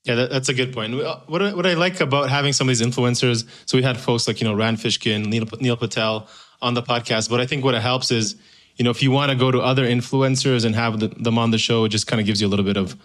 Yeah, 0.04 0.16
that, 0.16 0.30
that's 0.30 0.48
a 0.48 0.54
good 0.54 0.72
point. 0.72 0.94
What 1.26 1.42
I, 1.42 1.54
what 1.54 1.66
I 1.66 1.74
like 1.74 2.00
about 2.00 2.28
having 2.28 2.52
some 2.52 2.68
of 2.68 2.76
these 2.76 2.86
influencers, 2.86 3.46
so 3.64 3.78
we 3.78 3.82
had 3.82 3.98
folks 3.98 4.28
like 4.28 4.40
you 4.40 4.46
know 4.46 4.54
Rand 4.54 4.78
Fishkin, 4.78 5.26
Neil, 5.26 5.46
Neil 5.60 5.76
Patel 5.76 6.28
on 6.60 6.74
the 6.74 6.82
podcast, 6.82 7.30
but 7.30 7.40
I 7.40 7.46
think 7.46 7.64
what 7.64 7.74
it 7.74 7.80
helps 7.80 8.10
is 8.10 8.36
you 8.76 8.84
know 8.84 8.90
if 8.90 9.02
you 9.02 9.10
want 9.10 9.30
to 9.30 9.36
go 9.36 9.50
to 9.50 9.60
other 9.60 9.84
influencers 9.84 10.64
and 10.64 10.74
have 10.74 11.00
the, 11.00 11.08
them 11.08 11.38
on 11.38 11.50
the 11.50 11.58
show, 11.58 11.84
it 11.84 11.90
just 11.90 12.06
kind 12.06 12.20
of 12.20 12.26
gives 12.26 12.40
you 12.40 12.46
a 12.46 12.50
little 12.50 12.64
bit 12.64 12.76
of, 12.76 12.96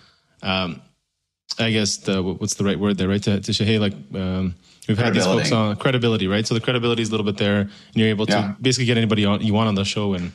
um, 0.42 0.82
I 1.58 1.72
guess 1.72 1.98
the 1.98 2.22
what's 2.22 2.56
the 2.56 2.64
right 2.64 2.80
word 2.80 2.98
there, 2.98 3.08
right? 3.08 3.24
To, 3.24 3.40
to 3.40 3.54
say, 3.54 3.66
hey, 3.66 3.80
like 3.80 3.94
um, 4.14 4.56
we've 4.88 4.98
had 4.98 5.14
these 5.14 5.26
folks 5.26 5.52
on 5.52 5.76
credibility, 5.76 6.28
right? 6.28 6.46
So 6.46 6.54
the 6.54 6.62
credibility 6.62 7.02
is 7.02 7.10
a 7.10 7.12
little 7.12 7.26
bit 7.26 7.38
there, 7.38 7.62
and 7.62 7.72
you're 7.94 8.10
able 8.10 8.26
to 8.28 8.34
yeah. 8.34 8.56
basically 8.62 8.86
get 8.86 8.98
anybody 8.98 9.26
on, 9.26 9.42
you 9.42 9.54
want 9.54 9.68
on 9.68 9.76
the 9.76 9.86
show 9.86 10.14
and 10.14 10.32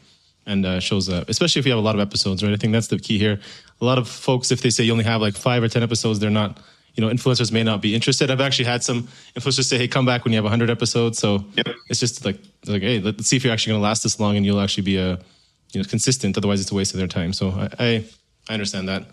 and 0.47 0.66
uh, 0.66 0.81
shows 0.81 1.09
up, 1.09 1.29
especially 1.29 1.61
if 1.61 1.66
you 1.66 1.73
have 1.73 1.79
a 1.79 1.83
lot 1.83 1.94
of 1.94 2.01
episodes, 2.01 2.42
right? 2.42 2.53
I 2.53 2.57
think 2.57 2.73
that's 2.73 2.88
the 2.88 2.99
key 2.99 3.18
here. 3.18 3.40
A 3.81 3.85
lot 3.85 3.99
of 3.99 4.09
folks, 4.09 4.51
if 4.51 4.62
they 4.62 4.70
say 4.70 4.85
you 4.85 4.92
only 4.92 5.05
have 5.05 5.20
like 5.20 5.37
five 5.37 5.62
or 5.62 5.68
10 5.68 5.83
episodes, 5.83 6.18
they're 6.18 6.31
not, 6.31 6.59
you 6.95 7.05
know, 7.05 7.13
influencers 7.13 7.51
may 7.51 7.63
not 7.63 7.83
be 7.83 7.95
interested. 7.95 8.31
I've 8.31 8.41
actually 8.41 8.67
had 8.67 8.83
some 8.83 9.09
influencers 9.37 9.65
say, 9.65 9.79
hey, 9.79 9.89
come 9.89 10.07
back 10.07 10.25
when 10.25 10.33
you 10.33 10.37
have 10.37 10.45
100 10.45 10.71
episodes. 10.71 11.19
So 11.19 11.45
yep. 11.57 11.67
it's 11.89 12.01
just 12.01 12.25
like, 12.25 12.39
like, 12.67 12.83
hey, 12.83 13.01
let's 13.01 13.27
see 13.27 13.37
if 13.37 13.45
you're 13.45 13.53
actually 13.53 13.73
going 13.73 13.81
to 13.81 13.85
last 13.85 14.03
this 14.03 14.21
long 14.21 14.37
and 14.37 14.47
you'll 14.47 14.61
actually 14.61 14.85
be 14.85 14.97
a, 14.97 15.19
you 15.73 15.83
know, 15.83 15.85
consistent. 15.85 16.37
Otherwise, 16.37 16.61
it's 16.61 16.71
a 16.71 16.75
waste 16.75 16.95
of 16.95 16.99
their 16.99 17.09
time. 17.09 17.33
So 17.33 17.51
I, 17.51 17.69
I, 17.79 18.05
I 18.49 18.53
understand 18.55 18.89
that. 18.89 19.07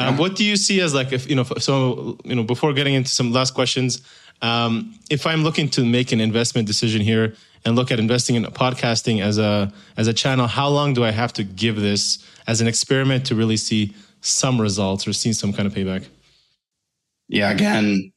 Um, 0.00 0.16
what 0.16 0.36
do 0.36 0.44
you 0.44 0.56
see 0.56 0.80
as 0.80 0.94
like 0.94 1.12
if 1.12 1.28
you 1.28 1.34
know 1.34 1.42
so 1.58 2.16
you 2.24 2.36
know 2.36 2.44
before 2.44 2.72
getting 2.72 2.94
into 2.94 3.10
some 3.10 3.32
last 3.32 3.52
questions 3.52 4.00
Um, 4.42 4.94
if 5.10 5.26
I'm 5.26 5.42
looking 5.42 5.68
to 5.70 5.84
make 5.84 6.12
an 6.12 6.20
investment 6.20 6.68
decision 6.68 7.00
here 7.00 7.34
and 7.64 7.74
look 7.74 7.90
at 7.90 7.98
investing 7.98 8.36
in 8.36 8.44
podcasting 8.44 9.20
as 9.20 9.38
a 9.38 9.72
as 9.96 10.06
a 10.06 10.12
channel, 10.12 10.46
how 10.46 10.68
long 10.68 10.94
do 10.94 11.04
I 11.04 11.10
have 11.10 11.32
to 11.34 11.44
give 11.44 11.76
this 11.76 12.24
as 12.46 12.60
an 12.60 12.68
experiment 12.68 13.26
to 13.26 13.34
really 13.34 13.56
see 13.56 13.94
some 14.20 14.60
results 14.60 15.06
or 15.08 15.12
see 15.12 15.32
some 15.32 15.52
kind 15.52 15.66
of 15.66 15.74
payback? 15.74 16.04
Yeah, 17.28 17.50
again, 17.50 18.12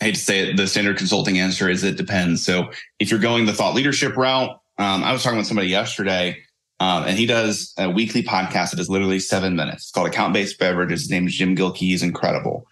I 0.00 0.04
hate 0.04 0.14
to 0.14 0.20
say 0.20 0.40
it, 0.40 0.56
the 0.56 0.66
standard 0.66 0.96
consulting 0.96 1.38
answer 1.38 1.68
is 1.68 1.82
it 1.84 1.96
depends. 1.96 2.44
So 2.44 2.70
if 2.98 3.10
you're 3.10 3.20
going 3.20 3.46
the 3.46 3.52
thought 3.52 3.74
leadership 3.74 4.16
route, 4.16 4.50
um, 4.78 5.04
I 5.04 5.12
was 5.12 5.22
talking 5.22 5.38
with 5.38 5.46
somebody 5.46 5.68
yesterday, 5.68 6.38
um, 6.80 7.04
and 7.04 7.16
he 7.16 7.26
does 7.26 7.72
a 7.78 7.88
weekly 7.88 8.22
podcast 8.22 8.70
that 8.70 8.80
is 8.80 8.88
literally 8.88 9.20
seven 9.20 9.54
minutes. 9.54 9.84
It's 9.84 9.90
called 9.90 10.08
Account 10.08 10.34
Based 10.34 10.58
Beverages. 10.58 11.02
His 11.02 11.10
name 11.10 11.26
is 11.26 11.34
Jim 11.34 11.56
Gilkey. 11.56 11.78
He's 11.78 12.02
incredible. 12.02 12.66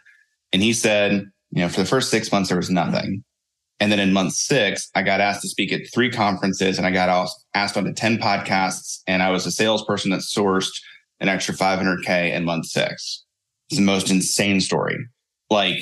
And 0.52 0.62
he 0.62 0.72
said, 0.72 1.30
you 1.50 1.62
know, 1.62 1.68
for 1.68 1.80
the 1.80 1.86
first 1.86 2.10
six 2.10 2.30
months, 2.32 2.48
there 2.48 2.58
was 2.58 2.70
nothing. 2.70 3.24
And 3.80 3.90
then 3.90 3.98
in 3.98 4.12
month 4.12 4.34
six, 4.34 4.88
I 4.94 5.02
got 5.02 5.20
asked 5.20 5.42
to 5.42 5.48
speak 5.48 5.72
at 5.72 5.80
three 5.92 6.10
conferences 6.10 6.78
and 6.78 6.86
I 6.86 6.90
got 6.90 7.28
asked 7.54 7.76
onto 7.76 7.92
10 7.92 8.18
podcasts. 8.18 9.00
And 9.06 9.22
I 9.22 9.30
was 9.30 9.46
a 9.46 9.50
salesperson 9.50 10.10
that 10.10 10.20
sourced 10.20 10.70
an 11.20 11.28
extra 11.28 11.54
500K 11.54 12.32
in 12.32 12.44
month 12.44 12.66
six. 12.66 13.24
It's 13.70 13.78
the 13.78 13.84
most 13.84 14.10
insane 14.10 14.60
story. 14.60 14.96
Like, 15.52 15.78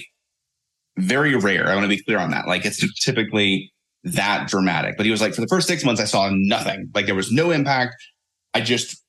very 0.99 1.35
rare. 1.37 1.69
I 1.69 1.75
want 1.75 1.85
to 1.85 1.89
be 1.89 2.03
clear 2.03 2.19
on 2.19 2.31
that. 2.33 2.47
Like, 2.47 2.67
it's 2.67 2.85
typically 3.03 3.73
that 4.05 4.49
dramatic. 4.49 4.97
But 4.97 5.07
he 5.07 5.13
was 5.13 5.21
like, 5.21 5.35
for 5.35 5.41
the 5.41 5.49
first 5.49 5.69
six 5.69 5.85
months, 5.85 6.01
I 6.01 6.05
saw 6.05 6.31
nothing. 6.33 6.91
Like, 6.95 7.07
there 7.07 7.15
was 7.15 7.33
no 7.33 7.51
impact. 7.51 7.95
I 8.53 8.61
just, 8.61 9.03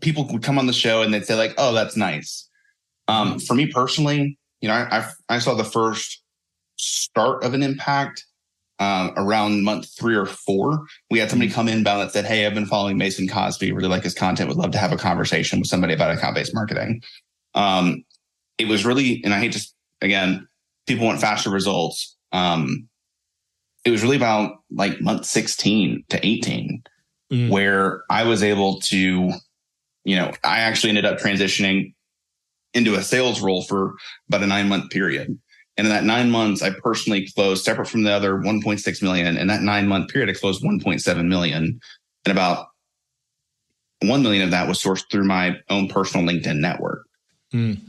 people 0.00 0.26
would 0.30 0.42
come 0.42 0.58
on 0.58 0.66
the 0.66 0.72
show 0.72 1.02
and 1.02 1.14
they'd 1.14 1.24
say, 1.24 1.36
like, 1.36 1.54
oh, 1.56 1.72
that's 1.72 1.96
nice. 1.96 2.48
Um, 3.06 3.38
for 3.38 3.54
me 3.54 3.66
personally, 3.66 4.38
you 4.60 4.68
know, 4.68 4.74
I, 4.74 4.98
I, 4.98 5.36
I 5.36 5.38
saw 5.38 5.54
the 5.54 5.64
first 5.64 6.22
start 6.76 7.44
of 7.44 7.54
an 7.54 7.62
impact 7.62 8.24
um, 8.80 9.12
around 9.16 9.64
month 9.64 9.88
three 9.98 10.14
or 10.14 10.26
four. 10.26 10.84
We 11.10 11.18
had 11.18 11.30
somebody 11.30 11.50
come 11.50 11.68
in 11.68 11.80
about 11.80 11.98
that 11.98 12.12
said, 12.12 12.24
Hey, 12.24 12.46
I've 12.46 12.54
been 12.54 12.66
following 12.66 12.96
Mason 12.96 13.26
Cosby, 13.26 13.72
really 13.72 13.88
like 13.88 14.04
his 14.04 14.14
content, 14.14 14.48
would 14.48 14.58
love 14.58 14.70
to 14.72 14.78
have 14.78 14.92
a 14.92 14.96
conversation 14.96 15.58
with 15.58 15.68
somebody 15.68 15.94
about 15.94 16.10
account 16.10 16.34
based 16.36 16.54
marketing. 16.54 17.02
Um, 17.54 18.04
it 18.58 18.68
was 18.68 18.84
really, 18.84 19.22
and 19.24 19.34
I 19.34 19.38
hate 19.38 19.52
to, 19.52 19.66
again, 20.00 20.46
people 20.86 21.06
want 21.06 21.20
faster 21.20 21.50
results. 21.50 22.16
Um, 22.32 22.88
it 23.84 23.90
was 23.90 24.02
really 24.02 24.16
about 24.16 24.58
like 24.70 25.00
month 25.00 25.24
16 25.24 26.04
to 26.08 26.26
18 26.26 26.82
mm. 27.32 27.50
where 27.50 28.02
I 28.10 28.24
was 28.24 28.42
able 28.42 28.80
to, 28.80 29.32
you 30.04 30.16
know, 30.16 30.32
I 30.44 30.58
actually 30.60 30.90
ended 30.90 31.04
up 31.04 31.18
transitioning 31.18 31.94
into 32.74 32.94
a 32.94 33.02
sales 33.02 33.40
role 33.40 33.62
for 33.62 33.94
about 34.28 34.42
a 34.42 34.46
nine 34.46 34.68
month 34.68 34.90
period. 34.90 35.38
And 35.76 35.86
in 35.86 35.92
that 35.92 36.04
nine 36.04 36.30
months, 36.30 36.60
I 36.60 36.70
personally 36.70 37.28
closed 37.34 37.64
separate 37.64 37.86
from 37.86 38.02
the 38.02 38.10
other 38.10 38.34
1.6 38.34 39.02
million. 39.02 39.36
In 39.36 39.46
that 39.46 39.62
nine 39.62 39.86
month 39.86 40.10
period, 40.10 40.28
I 40.28 40.38
closed 40.38 40.62
1.7 40.62 41.26
million. 41.26 41.80
And 42.24 42.32
about 42.32 42.66
1 44.02 44.22
million 44.22 44.42
of 44.42 44.50
that 44.50 44.68
was 44.68 44.82
sourced 44.82 45.04
through 45.10 45.24
my 45.24 45.56
own 45.70 45.88
personal 45.88 46.26
LinkedIn 46.26 46.58
network. 46.58 47.06
Mm. 47.54 47.80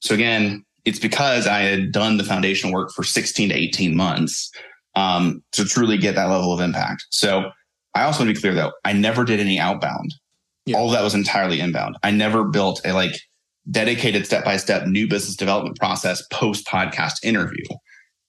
So 0.00 0.14
again, 0.14 0.64
it's 0.88 0.98
because 0.98 1.46
I 1.46 1.60
had 1.60 1.92
done 1.92 2.16
the 2.16 2.24
foundational 2.24 2.72
work 2.72 2.90
for 2.92 3.04
16 3.04 3.50
to 3.50 3.54
18 3.54 3.94
months 3.94 4.50
um, 4.94 5.42
to 5.52 5.66
truly 5.66 5.98
get 5.98 6.14
that 6.14 6.30
level 6.30 6.50
of 6.50 6.62
impact. 6.62 7.04
So 7.10 7.50
I 7.94 8.04
also 8.04 8.20
want 8.20 8.30
to 8.30 8.34
be 8.34 8.40
clear 8.40 8.54
though, 8.54 8.72
I 8.86 8.94
never 8.94 9.24
did 9.24 9.38
any 9.38 9.58
outbound. 9.58 10.14
Yeah. 10.64 10.78
All 10.78 10.86
of 10.86 10.92
that 10.92 11.02
was 11.02 11.14
entirely 11.14 11.60
inbound. 11.60 11.96
I 12.02 12.10
never 12.10 12.42
built 12.44 12.80
a 12.86 12.94
like 12.94 13.12
dedicated 13.70 14.24
step 14.24 14.46
by 14.46 14.56
step 14.56 14.86
new 14.86 15.06
business 15.06 15.36
development 15.36 15.76
process 15.78 16.22
post 16.32 16.66
podcast 16.66 17.22
interview. 17.22 17.64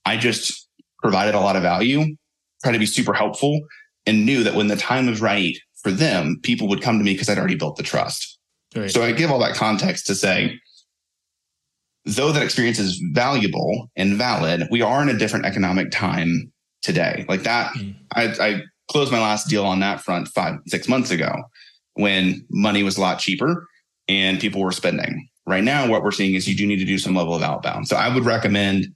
I 0.03 0.17
just 0.17 0.67
provided 1.01 1.35
a 1.35 1.39
lot 1.39 1.55
of 1.55 1.61
value, 1.61 2.13
tried 2.61 2.73
to 2.73 2.79
be 2.79 2.85
super 2.85 3.13
helpful, 3.13 3.61
and 4.05 4.25
knew 4.25 4.43
that 4.43 4.55
when 4.55 4.67
the 4.67 4.75
time 4.75 5.07
was 5.07 5.21
right 5.21 5.55
for 5.81 5.91
them, 5.91 6.41
people 6.43 6.67
would 6.67 6.81
come 6.81 6.97
to 6.97 7.05
me 7.05 7.13
because 7.13 7.29
I'd 7.29 7.37
already 7.37 7.55
built 7.55 7.77
the 7.77 7.83
trust. 7.83 8.37
Right. 8.75 8.91
So 8.91 9.01
I 9.01 9.13
give 9.13 9.31
all 9.31 9.39
that 9.39 9.55
context 9.55 10.07
to 10.07 10.15
say, 10.15 10.59
though 12.15 12.31
that 12.31 12.43
experience 12.43 12.79
is 12.79 13.01
valuable 13.11 13.89
and 13.95 14.17
valid, 14.17 14.67
we 14.71 14.81
are 14.81 15.01
in 15.01 15.09
a 15.09 15.17
different 15.17 15.45
economic 15.45 15.91
time 15.91 16.51
today. 16.81 17.25
Like 17.27 17.43
that, 17.43 17.73
mm. 17.73 17.95
I, 18.13 18.25
I 18.39 18.61
closed 18.89 19.11
my 19.11 19.19
last 19.19 19.47
deal 19.47 19.65
on 19.65 19.79
that 19.81 20.01
front 20.01 20.27
five, 20.29 20.55
six 20.67 20.87
months 20.87 21.11
ago 21.11 21.31
when 21.93 22.45
money 22.49 22.83
was 22.83 22.97
a 22.97 23.01
lot 23.01 23.19
cheaper 23.19 23.67
and 24.07 24.39
people 24.39 24.61
were 24.61 24.71
spending. 24.71 25.27
Right 25.45 25.63
now, 25.63 25.87
what 25.87 26.03
we're 26.03 26.11
seeing 26.11 26.35
is 26.35 26.47
you 26.47 26.55
do 26.55 26.65
need 26.65 26.77
to 26.77 26.85
do 26.85 26.97
some 26.97 27.15
level 27.15 27.35
of 27.35 27.41
outbound. 27.41 27.87
So 27.87 27.95
I 27.95 28.13
would 28.13 28.25
recommend 28.25 28.87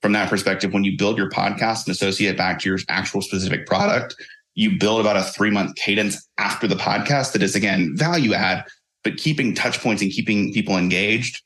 from 0.00 0.12
that 0.12 0.28
perspective, 0.28 0.72
when 0.72 0.82
you 0.82 0.98
build 0.98 1.16
your 1.16 1.30
podcast 1.30 1.86
and 1.86 1.92
associate 1.92 2.30
it 2.30 2.36
back 2.36 2.58
to 2.60 2.68
your 2.68 2.78
actual 2.88 3.22
specific 3.22 3.66
product, 3.66 4.16
you 4.54 4.76
build 4.78 5.00
about 5.00 5.16
a 5.16 5.22
three 5.22 5.50
month 5.50 5.76
cadence 5.76 6.28
after 6.38 6.66
the 6.66 6.74
podcast 6.74 7.32
that 7.32 7.42
is 7.42 7.54
again 7.54 7.92
value 7.96 8.34
add, 8.34 8.64
but 9.04 9.16
keeping 9.16 9.54
touch 9.54 9.80
points 9.80 10.02
and 10.02 10.10
keeping 10.10 10.52
people 10.52 10.76
engaged 10.76 11.40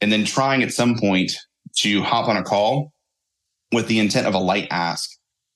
and 0.00 0.12
then 0.12 0.24
trying 0.24 0.62
at 0.62 0.72
some 0.72 0.96
point 0.98 1.32
to 1.78 2.02
hop 2.02 2.28
on 2.28 2.36
a 2.36 2.42
call 2.42 2.92
with 3.72 3.86
the 3.88 3.98
intent 3.98 4.26
of 4.26 4.34
a 4.34 4.38
light 4.38 4.68
ask 4.70 5.10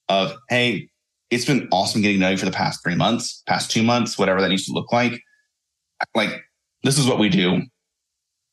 of, 0.08 0.36
Hey, 0.48 0.88
it's 1.30 1.44
been 1.44 1.68
awesome 1.72 2.02
getting 2.02 2.18
to 2.18 2.20
know 2.20 2.30
you 2.30 2.36
for 2.36 2.44
the 2.44 2.52
past 2.52 2.82
three 2.82 2.94
months, 2.94 3.42
past 3.46 3.70
two 3.70 3.82
months, 3.82 4.18
whatever 4.18 4.40
that 4.40 4.48
needs 4.48 4.66
to 4.66 4.72
look 4.72 4.92
like. 4.92 5.20
Like 6.14 6.42
this 6.82 6.98
is 6.98 7.06
what 7.06 7.18
we 7.18 7.28
do. 7.28 7.62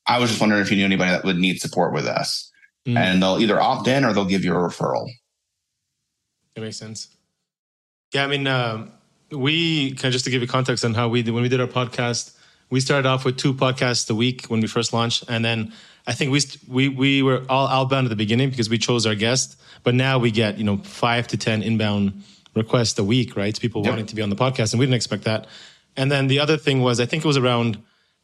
I 0.07 0.19
was 0.19 0.29
just 0.29 0.41
wondering 0.41 0.61
if 0.61 0.71
you 0.71 0.77
knew 0.77 0.85
anybody 0.85 1.11
that 1.11 1.23
would 1.23 1.37
need 1.37 1.59
support 1.59 1.93
with 1.93 2.05
us. 2.05 2.49
Mm. 2.87 2.97
And 2.97 3.23
they'll 3.23 3.39
either 3.39 3.59
opt 3.59 3.87
in 3.87 4.05
or 4.05 4.13
they'll 4.13 4.25
give 4.25 4.43
you 4.43 4.53
a 4.53 4.57
referral. 4.57 5.07
That 6.55 6.61
makes 6.61 6.77
sense. 6.77 7.09
Yeah, 8.13 8.23
I 8.23 8.27
mean, 8.27 8.47
uh, 8.47 8.87
we 9.31 9.91
kind 9.91 10.05
of 10.05 10.13
just 10.13 10.25
to 10.25 10.31
give 10.31 10.41
you 10.41 10.47
context 10.47 10.83
on 10.83 10.93
how 10.93 11.07
we 11.09 11.21
did 11.21 11.33
when 11.33 11.43
we 11.43 11.49
did 11.49 11.61
our 11.61 11.67
podcast. 11.67 12.35
We 12.69 12.79
started 12.79 13.07
off 13.07 13.25
with 13.25 13.37
two 13.37 13.53
podcasts 13.53 14.09
a 14.09 14.15
week 14.15 14.45
when 14.45 14.61
we 14.61 14.67
first 14.67 14.93
launched, 14.93 15.25
and 15.27 15.43
then 15.43 15.73
I 16.05 16.13
think 16.13 16.31
we 16.31 16.41
we 16.67 16.89
we 16.89 17.21
were 17.23 17.43
all 17.49 17.67
outbound 17.67 18.05
at 18.05 18.09
the 18.09 18.15
beginning 18.15 18.49
because 18.49 18.69
we 18.69 18.77
chose 18.77 19.05
our 19.05 19.15
guest, 19.15 19.59
but 19.83 19.95
now 19.95 20.19
we 20.19 20.31
get 20.31 20.57
you 20.57 20.63
know 20.63 20.77
five 20.77 21.27
to 21.29 21.37
ten 21.37 21.63
inbound 21.63 22.23
requests 22.55 22.97
a 22.99 23.03
week, 23.03 23.35
right? 23.35 23.59
People 23.59 23.81
yep. 23.83 23.91
wanting 23.91 24.05
to 24.07 24.15
be 24.15 24.21
on 24.21 24.29
the 24.29 24.35
podcast, 24.35 24.73
and 24.73 24.79
we 24.79 24.85
didn't 24.85 24.95
expect 24.95 25.23
that. 25.23 25.47
And 25.97 26.11
then 26.11 26.27
the 26.27 26.39
other 26.39 26.57
thing 26.57 26.81
was, 26.81 26.99
I 26.99 27.05
think 27.05 27.25
it 27.25 27.27
was 27.27 27.37
around 27.37 27.81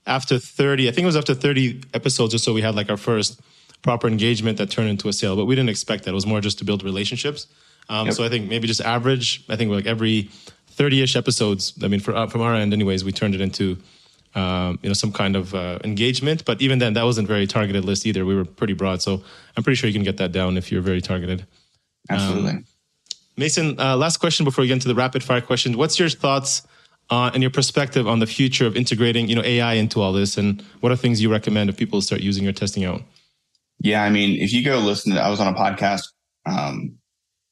after 0.08 0.38
30, 0.38 0.88
I 0.88 0.92
think 0.92 1.04
it 1.04 1.08
was 1.08 1.16
after 1.16 1.34
30 1.34 1.84
episodes 1.94 2.34
or 2.34 2.38
so, 2.38 2.54
we 2.54 2.62
had 2.62 2.76
like 2.76 2.90
our 2.90 2.98
first 2.98 3.40
proper 3.82 4.08
engagement 4.08 4.58
that 4.58 4.70
turned 4.70 4.90
into 4.90 5.08
a 5.08 5.14
sale, 5.14 5.36
but 5.36 5.46
we 5.46 5.56
didn't 5.56 5.70
expect 5.70 6.04
that. 6.04 6.12
It 6.12 6.14
was 6.14 6.26
more 6.26 6.42
just 6.42 6.58
to 6.60 6.66
build 6.66 6.84
relationships. 6.84 7.48
Um, 7.90 8.08
yep. 8.08 8.16
So 8.16 8.24
I 8.24 8.30
think 8.30 8.50
maybe 8.50 8.68
just 8.68 8.82
average, 8.82 9.44
I 9.50 9.56
think 9.56 9.72
like 9.72 9.86
every 9.86 10.30
30 10.70 11.02
ish 11.04 11.16
episodes, 11.16 11.74
I 11.84 11.88
mean, 11.88 12.00
for, 12.00 12.16
uh, 12.16 12.28
from 12.28 12.42
our 12.42 12.56
end, 12.56 12.74
anyways, 12.74 13.04
we 13.04 13.12
turned 13.12 13.36
it 13.36 13.42
into, 13.42 13.78
um, 14.36 14.80
you 14.82 14.90
know, 14.90 14.94
some 14.94 15.12
kind 15.12 15.36
of 15.36 15.56
uh, 15.56 15.80
engagement. 15.84 16.46
But 16.46 16.62
even 16.62 16.80
then, 16.80 16.94
that 16.94 17.04
wasn't 17.04 17.28
very 17.28 17.48
targeted 17.48 17.86
list 17.86 18.06
either. 18.06 18.26
We 18.26 18.36
were 18.36 18.46
pretty 18.46 18.74
broad. 18.74 19.02
So 19.02 19.24
I'm 19.56 19.64
pretty 19.64 19.76
sure 19.76 19.88
you 19.88 19.94
can 19.94 20.04
get 20.04 20.18
that 20.18 20.32
down 20.32 20.58
if 20.58 20.72
you're 20.72 20.82
very 20.82 21.02
targeted. 21.02 21.46
Absolutely. 22.10 22.52
Um, 22.52 22.66
Mason, 23.38 23.80
uh, 23.80 23.98
last 23.98 24.18
question 24.18 24.44
before 24.44 24.62
we 24.62 24.68
get 24.68 24.76
into 24.76 24.88
the 24.88 24.96
rapid 24.96 25.24
fire 25.24 25.42
question. 25.42 25.78
What's 25.78 26.00
your 26.00 26.10
thoughts 26.10 26.62
uh, 27.10 27.32
and 27.34 27.44
your 27.44 27.50
perspective 27.50 28.08
on 28.08 28.20
the 28.20 28.28
future 28.28 28.66
of 28.66 28.76
integrating, 28.76 29.28
you 29.28 29.36
know, 29.36 29.44
AI 29.44 29.74
into 29.74 30.02
all 30.02 30.14
this, 30.14 30.38
and 30.38 30.62
what 30.80 30.92
are 30.92 30.96
things 30.96 31.22
you 31.22 31.32
recommend 31.32 31.70
if 31.70 31.78
people 31.78 32.02
start 32.02 32.22
using 32.22 32.48
or 32.48 32.54
testing 32.54 32.86
out? 32.86 33.02
Yeah, 33.80 34.04
I 34.04 34.10
mean, 34.10 34.42
if 34.42 34.54
you 34.54 34.64
go 34.64 34.80
listen 34.80 35.14
to, 35.14 35.22
I 35.22 35.30
was 35.30 35.40
on 35.40 35.54
a 35.54 35.58
podcast 35.58 36.04
um, 36.46 36.98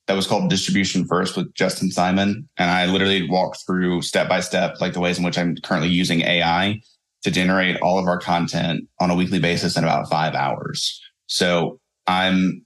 that 0.08 0.16
was 0.16 0.28
called 0.28 0.50
Distribution 0.50 1.06
First 1.06 1.38
with 1.38 1.54
Justin 1.54 1.90
Simon, 1.90 2.50
and 2.58 2.70
I 2.70 2.86
literally 2.86 3.28
walked 3.30 3.66
through 3.66 4.02
step 4.02 4.28
by 4.28 4.42
step, 4.42 4.82
like 4.82 4.94
the 4.94 5.00
ways 5.00 5.18
in 5.18 5.24
which 5.24 5.38
I'm 5.38 5.56
currently 5.64 5.90
using 5.90 6.22
AI 6.22 6.82
to 7.24 7.32
generate 7.32 7.80
all 7.82 7.98
of 7.98 8.08
our 8.08 8.20
content 8.20 8.82
on 9.00 9.10
a 9.10 9.16
weekly 9.16 9.40
basis 9.40 9.78
in 9.78 9.84
about 9.84 10.10
five 10.10 10.34
hours. 10.36 11.02
So 11.28 11.80
I'm 12.06 12.66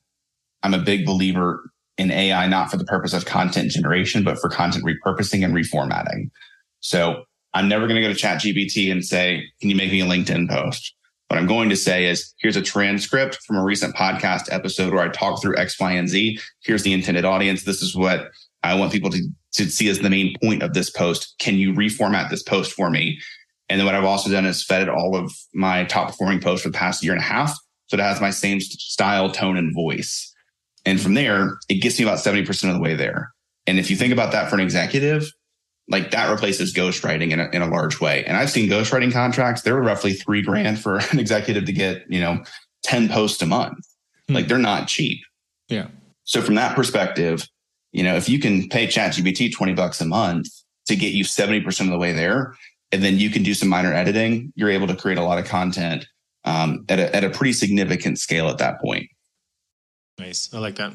I'm 0.64 0.74
a 0.74 0.80
big 0.80 1.06
believer 1.06 1.72
in 1.98 2.12
AI, 2.12 2.48
not 2.48 2.70
for 2.72 2.78
the 2.78 2.86
purpose 2.86 3.14
of 3.14 3.26
content 3.26 3.72
generation, 3.72 4.24
but 4.24 4.40
for 4.40 4.50
content 4.50 4.86
repurposing 4.86 5.44
and 5.44 5.54
reformatting. 5.54 6.30
So 6.80 7.24
I'm 7.54 7.68
never 7.68 7.88
going 7.88 8.02
to 8.02 8.08
go 8.08 8.14
to 8.14 8.20
ChatGPT 8.20 8.92
and 8.92 9.04
say, 9.04 9.44
can 9.62 9.70
you 9.70 9.76
make 9.76 9.92
me 9.92 10.02
a 10.02 10.06
LinkedIn 10.06 10.50
post? 10.50 10.94
What 11.28 11.38
I'm 11.38 11.48
going 11.48 11.70
to 11.70 11.76
say 11.76 12.06
is, 12.06 12.34
here's 12.40 12.56
a 12.56 12.62
transcript 12.62 13.40
from 13.46 13.58
a 13.58 13.64
recent 13.64 13.96
podcast 13.96 14.52
episode 14.52 14.94
where 14.94 15.04
I 15.04 15.10
talk 15.10 15.42
through 15.42 15.58
X, 15.58 15.78
Y, 15.80 15.92
and 15.92 16.08
Z. 16.08 16.40
Here's 16.64 16.84
the 16.84 16.94
intended 16.94 17.26
audience. 17.26 17.64
This 17.64 17.82
is 17.82 17.96
what 17.96 18.30
I 18.64 18.76
want 18.76 18.94
people 18.94 19.10
to, 19.10 19.22
to 19.56 19.70
see 19.70 19.90
as 19.90 20.00
the 20.00 20.10
main 20.10 20.36
point 20.42 20.64
of 20.64 20.74
this 20.74 20.90
post. 20.90 21.36
Can 21.40 21.56
you 21.56 21.74
reformat 21.74 22.30
this 22.30 22.44
post 22.44 22.72
for 22.72 22.90
me? 22.90 23.20
And 23.68 23.78
then 23.78 23.86
what 23.86 23.96
I've 23.96 24.06
also 24.06 24.32
done 24.32 24.46
is 24.46 24.64
fed 24.64 24.84
it 24.84 24.90
all 24.90 25.18
of 25.18 25.32
my 25.54 25.84
top 25.84 26.08
performing 26.08 26.40
posts 26.40 26.64
for 26.64 26.70
the 26.70 26.78
past 26.78 27.04
year 27.04 27.12
and 27.12 27.22
a 27.22 27.26
half. 27.26 27.54
So 27.88 27.96
it 27.98 28.00
has 28.00 28.22
my 28.22 28.30
same 28.30 28.62
style, 28.62 29.30
tone, 29.30 29.58
and 29.58 29.74
voice. 29.76 30.34
And 30.86 31.02
from 31.02 31.14
there, 31.16 31.58
it 31.68 31.82
gets 31.82 32.00
me 32.00 32.06
about 32.06 32.20
70% 32.20 32.70
of 32.70 32.76
the 32.76 32.82
way 32.82 32.96
there. 32.96 33.34
And 33.66 33.78
if 33.78 33.90
you 33.90 33.98
think 33.98 34.14
about 34.14 34.32
that 34.32 34.50
for 34.50 34.56
an 34.56 34.62
executive, 34.62 35.30
like 35.90 36.12
that 36.12 36.30
replaces 36.30 36.74
ghostwriting 36.74 37.32
in 37.32 37.40
a, 37.40 37.50
in 37.50 37.62
a 37.62 37.68
large 37.68 38.02
way. 38.02 38.24
And 38.26 38.36
I've 38.36 38.50
seen 38.50 38.70
ghostwriting 38.70 39.12
contracts, 39.12 39.62
they're 39.62 39.82
roughly 39.82 40.14
three 40.14 40.42
grand 40.42 40.80
for 40.80 40.98
an 41.12 41.20
executive 41.20 41.66
to 41.66 41.72
get, 41.72 42.06
you 42.10 42.20
know, 42.20 42.44
10 42.84 43.10
posts 43.10 43.42
a 43.42 43.46
month. 43.46 43.80
Hmm. 44.28 44.36
Like 44.36 44.48
they're 44.48 44.58
not 44.58 44.88
cheap. 44.88 45.20
Yeah. 45.70 45.88
So 46.24 46.42
from 46.42 46.56
that 46.56 46.76
perspective, 46.76 47.48
you 47.94 48.04
know, 48.04 48.16
if 48.16 48.28
you 48.28 48.40
can 48.40 48.68
pay 48.70 48.88
ChatGPT 48.88 49.54
20 49.54 49.74
bucks 49.74 50.02
a 50.02 50.06
month 50.06 50.48
to 50.88 50.96
get 50.96 51.14
you 51.14 51.24
70% 51.24 51.82
of 51.82 51.88
the 51.88 51.98
way 51.98 52.12
there, 52.12 52.56
and 52.92 53.04
then 53.04 53.18
you 53.18 53.30
can 53.30 53.44
do 53.44 53.54
some 53.54 53.70
minor 53.70 53.94
editing, 53.94 54.54
you're 54.56 54.70
able 54.70 54.88
to 54.88 54.96
create 54.96 55.18
a 55.18 55.24
lot 55.24 55.40
of 55.40 55.46
content 55.46 56.08
um, 56.46 56.86
at, 56.90 57.00
a, 57.00 57.14
at 57.16 57.24
a 57.24 57.30
pretty 57.30 57.54
significant 57.54 58.20
scale 58.20 58.48
at 58.48 58.58
that 58.60 58.80
point. 58.80 59.10
Nice. 60.18 60.54
I 60.54 60.60
like 60.60 60.76
that. 60.76 60.94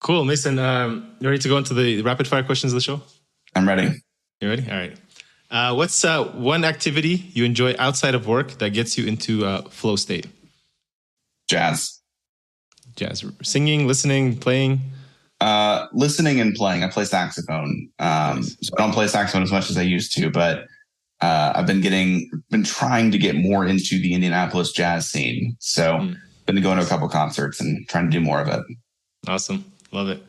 Cool. 0.00 0.24
Mason, 0.24 0.58
um, 0.58 1.14
you 1.20 1.28
ready 1.28 1.40
to 1.40 1.48
go 1.48 1.58
into 1.58 1.74
the 1.74 2.02
rapid 2.02 2.26
fire 2.26 2.42
questions 2.42 2.72
of 2.72 2.76
the 2.76 2.82
show? 2.82 3.02
I'm 3.56 3.66
ready. 3.66 4.02
You 4.42 4.50
ready? 4.50 4.70
All 4.70 4.76
right. 4.76 4.94
Uh, 5.50 5.74
what's 5.74 6.04
uh, 6.04 6.24
one 6.24 6.62
activity 6.62 7.24
you 7.32 7.46
enjoy 7.46 7.74
outside 7.78 8.14
of 8.14 8.26
work 8.26 8.58
that 8.58 8.70
gets 8.70 8.98
you 8.98 9.06
into 9.06 9.46
a 9.46 9.62
flow 9.70 9.96
state? 9.96 10.26
Jazz. 11.48 12.02
Jazz. 12.96 13.24
Singing, 13.42 13.86
listening, 13.86 14.36
playing? 14.36 14.80
Uh, 15.40 15.86
listening 15.94 16.38
and 16.38 16.54
playing. 16.54 16.84
I 16.84 16.90
play 16.90 17.06
saxophone. 17.06 17.88
Um, 17.98 18.40
nice. 18.40 18.56
So 18.60 18.74
I 18.76 18.82
don't 18.82 18.92
play 18.92 19.08
saxophone 19.08 19.42
as 19.42 19.52
much 19.52 19.70
as 19.70 19.78
I 19.78 19.82
used 19.82 20.14
to, 20.16 20.28
but 20.28 20.66
uh, 21.22 21.54
I've 21.54 21.66
been 21.66 21.80
getting, 21.80 22.30
been 22.50 22.64
trying 22.64 23.10
to 23.10 23.16
get 23.16 23.36
more 23.36 23.64
into 23.64 23.98
the 23.98 24.12
Indianapolis 24.12 24.70
jazz 24.72 25.10
scene. 25.10 25.56
So 25.60 25.94
mm. 25.94 26.16
been 26.44 26.60
going 26.60 26.76
to 26.76 26.84
a 26.84 26.88
couple 26.88 27.08
concerts 27.08 27.58
and 27.58 27.88
trying 27.88 28.10
to 28.10 28.10
do 28.10 28.20
more 28.20 28.42
of 28.42 28.48
it. 28.48 28.60
Awesome. 29.26 29.64
Love 29.92 30.10
it. 30.10 30.22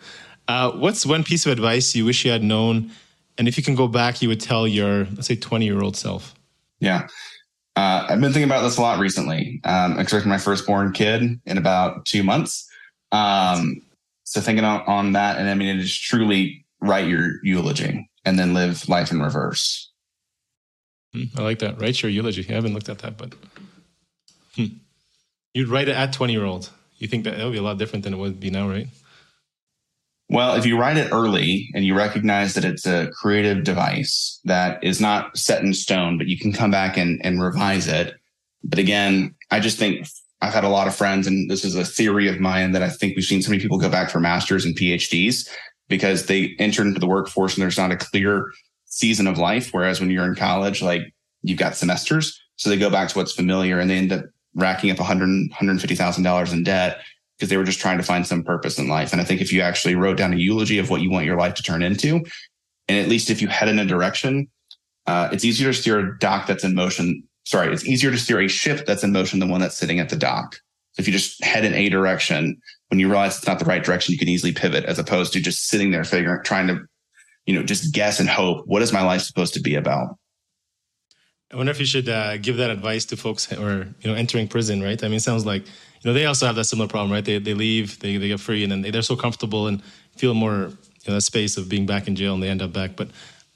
Uh, 0.48 0.72
what's 0.72 1.06
one 1.06 1.26
piece 1.26 1.46
of 1.46 1.52
advice 1.52 1.94
you 1.94 2.06
wish 2.06 2.24
you 2.24 2.32
had 2.32 2.42
known? 2.42 2.90
And 3.38 3.47
if 3.47 3.58
you 3.58 3.63
can 3.63 3.76
go 3.76 3.88
back, 3.88 4.21
you 4.21 4.30
would 4.30 4.39
tell 4.39 4.67
your, 4.67 5.06
let's 5.06 5.28
say, 5.28 5.36
20 5.36 5.65
year 5.65 5.82
old 5.82 5.95
self? 5.95 6.34
Yeah. 6.80 7.08
Uh, 7.76 8.08
I've 8.10 8.19
been 8.19 8.34
thinking 8.34 8.50
about 8.50 8.63
this 8.63 8.78
a 8.78 8.82
lot 8.82 9.00
recently. 9.00 9.62
Um, 9.63 10.00
expecting 10.00 10.30
my 10.30 10.39
firstborn 10.39 10.93
kid 10.93 11.39
in 11.45 11.58
about 11.58 12.06
two 12.06 12.23
months. 12.23 12.67
Um, 13.12 13.82
so 14.23 14.41
thinking 14.41 14.65
on, 14.65 14.82
on 14.88 15.12
that, 15.13 15.38
and 15.38 15.47
I 15.47 15.54
mean, 15.54 15.78
it 15.78 15.82
is 15.82 15.95
truly 15.95 16.65
write 16.82 17.08
your 17.08 17.43
eulogy 17.43 18.10
and 18.26 18.38
then 18.38 18.54
live 18.54 18.89
life 18.89 19.12
in 19.12 19.21
reverse. 19.21 19.91
Hmm, 21.13 21.23
I 21.38 21.43
like 21.43 21.60
that. 21.60 21.80
Write 21.80 22.02
your 22.02 22.12
eulogy. 22.12 22.45
I 22.50 22.54
haven't 22.54 22.73
looked 22.73 22.89
at 22.89 23.00
that, 23.00 23.17
but 23.17 23.36
hmm. 24.56 24.65
you'd 25.54 25.69
write 25.69 25.88
it 25.88 25.95
at 25.95 26.13
20 26.13 26.34
year 26.34 26.45
old. 26.45 26.71
You 26.97 27.08
think 27.08 27.23
that 27.26 27.38
that 27.38 27.43
would 27.43 27.54
be 27.54 27.60
a 27.60 27.63
lot 27.63 27.78
different 27.78 28.04
than 28.04 28.13
it 28.13 28.17
would 28.17 28.39
be 28.39 28.50
now, 28.50 28.67
right? 28.67 28.88
Well, 30.30 30.56
if 30.56 30.66
you 30.66 30.78
write 30.78 30.98
it 30.98 31.12
early 31.12 31.70
and 31.74 31.86
you 31.86 31.96
recognize 31.96 32.54
that 32.54 32.66
it's 32.66 32.86
a 32.86 33.10
creative 33.12 33.63
device 33.63 34.42
that 34.44 34.84
is 34.84 35.00
not 35.00 35.38
set 35.38 35.63
in 35.63 35.74
stone, 35.74 36.18
but 36.18 36.28
you 36.28 36.38
can 36.38 36.52
come 36.52 36.70
back 36.70 36.98
and, 36.98 37.22
and 37.24 37.42
revise 37.42 37.88
it. 37.88 38.13
But 38.63 38.80
again, 38.80 39.34
I 39.52 39.62
just 39.62 39.80
think 39.80 40.06
I've 40.42 40.54
had 40.54 40.66
a 40.66 40.70
lot 40.70 40.88
of 40.88 40.96
friends, 40.96 41.28
and 41.28 41.50
this 41.50 41.63
is 41.63 41.76
a 41.76 41.86
theory 41.86 42.28
of 42.28 42.42
mine 42.42 42.74
that 42.74 42.84
I 42.84 42.90
think 42.90 43.16
we've 43.16 43.26
seen 43.26 43.42
so 43.42 43.50
many 43.50 43.62
people 43.62 43.78
go 43.78 43.90
back 43.90 44.10
for 44.10 44.20
masters 44.20 44.66
and 44.66 44.76
PhDs 44.76 45.50
because 45.88 46.26
they 46.26 46.56
enter 46.60 46.82
into 46.82 47.00
the 47.00 47.08
workforce 47.08 47.56
and 47.56 47.62
there's 47.62 47.78
not 47.78 47.92
a 47.92 47.98
clear 47.98 48.52
season 48.86 49.28
of 49.28 49.38
life. 49.38 49.70
Whereas 49.72 50.02
when 50.02 50.10
you're 50.10 50.26
in 50.26 50.36
college, 50.36 50.82
like 50.82 51.13
you've 51.42 51.58
got 51.58 51.76
semesters. 51.76 52.38
So 52.58 52.70
they 52.70 52.78
go 52.78 52.90
back 52.90 53.08
to 53.10 53.18
what's 53.18 53.32
familiar 53.32 53.80
and 53.80 53.90
they 53.90 53.98
end 53.98 54.12
up 54.12 54.26
racking 54.56 54.92
up 54.92 55.00
100, 55.00 55.52
$150,000 55.52 56.54
in 56.54 56.63
debt 56.63 57.00
because 57.38 57.50
they 57.50 57.58
were 57.58 57.63
just 57.63 57.80
trying 57.80 57.97
to 57.97 58.04
find 58.04 58.26
some 58.26 58.43
purpose 58.43 58.80
in 58.80 58.88
life. 58.88 59.12
And 59.12 59.21
I 59.21 59.23
think 59.23 59.41
if 59.41 59.54
you 59.54 59.62
actually 59.62 59.95
wrote 59.95 60.17
down 60.17 60.34
a 60.34 60.38
eulogy 60.38 60.80
of 60.80 60.89
what 60.89 61.02
you 61.02 61.12
want 61.12 61.26
your 61.26 61.38
life 61.38 61.54
to 61.56 61.63
turn 61.63 61.84
into, 61.84 62.26
and 62.88 62.97
at 62.97 63.10
least 63.10 63.30
if 63.30 63.41
you 63.41 63.47
head 63.47 63.69
in 63.69 63.80
a 63.80 63.86
direction, 63.86 64.47
uh, 65.06 65.30
it's 65.32 65.45
easier 65.45 65.71
to 65.71 65.78
steer 65.78 66.00
a 66.00 66.19
dock 66.19 66.47
that's 66.47 66.63
in 66.63 66.73
motion. 66.73 67.23
Sorry, 67.45 67.71
it's 67.71 67.86
easier 67.86 68.12
to 68.12 68.17
steer 68.17 68.41
a 68.41 68.47
ship 68.47 68.86
that's 68.86 69.04
in 69.04 69.12
motion 69.12 69.39
than 69.39 69.50
one 69.50 69.62
that's 69.62 69.78
sitting 69.78 70.00
at 70.00 70.10
the 70.10 70.15
dock. 70.15 70.56
So 70.93 71.02
if 71.02 71.08
you 71.08 71.13
just 71.13 71.43
head 71.43 71.63
in 71.63 71.73
a 71.73 71.89
direction, 71.89 72.60
when 72.89 73.00
you 73.00 73.08
realize 73.08 73.38
it's 73.38 73.47
not 73.47 73.60
the 73.60 73.65
right 73.65 73.84
direction, 73.84 74.13
you 74.13 74.17
can 74.17 74.30
easily 74.30 74.52
pivot 74.52 74.86
as 74.86 74.97
opposed 74.97 75.32
to 75.34 75.39
just 75.39 75.67
sitting 75.67 75.91
there 75.91 76.04
figuring, 76.04 76.43
trying 76.43 76.67
to, 76.67 76.80
you 77.45 77.54
know, 77.54 77.63
just 77.63 77.93
guess 77.93 78.19
and 78.19 78.28
hope. 78.28 78.65
What 78.65 78.82
is 78.82 78.91
my 78.91 79.04
life 79.04 79.21
supposed 79.21 79.54
to 79.54 79.62
be 79.62 79.76
about? 79.76 80.17
I 81.51 81.55
wonder 81.55 81.71
if 81.71 81.79
you 81.79 81.86
should 81.86 82.10
uh, 82.10 82.38
give 82.38 82.57
that 82.57 82.69
advice 82.69 83.05
to 83.05 83.17
folks 83.17 83.51
or 83.53 83.88
you 84.01 84.10
know 84.10 84.15
entering 84.15 84.47
prison, 84.47 84.81
right? 84.81 85.01
I 85.01 85.07
mean, 85.07 85.17
it 85.17 85.21
sounds 85.21 85.45
like 85.45 85.65
you 85.65 86.05
know 86.05 86.13
they 86.13 86.25
also 86.25 86.45
have 86.45 86.55
that 86.55 86.65
similar 86.65 86.89
problem, 86.89 87.12
right? 87.12 87.23
They 87.23 87.39
they 87.39 87.53
leave, 87.53 87.99
they 87.99 88.17
they 88.17 88.27
get 88.27 88.39
free, 88.39 88.63
and 88.63 88.71
then 88.71 88.81
they, 88.81 88.91
they're 88.91 89.01
so 89.01 89.15
comfortable 89.15 89.67
and 89.67 89.81
feel 90.17 90.33
more 90.33 90.53
you 90.53 91.07
know 91.07 91.13
that 91.13 91.21
space 91.21 91.55
of 91.55 91.69
being 91.69 91.86
back 91.86 92.07
in 92.07 92.15
jail, 92.15 92.33
and 92.33 92.43
they 92.43 92.49
end 92.49 92.62
up 92.62 92.73
back. 92.73 92.95
But 92.95 93.10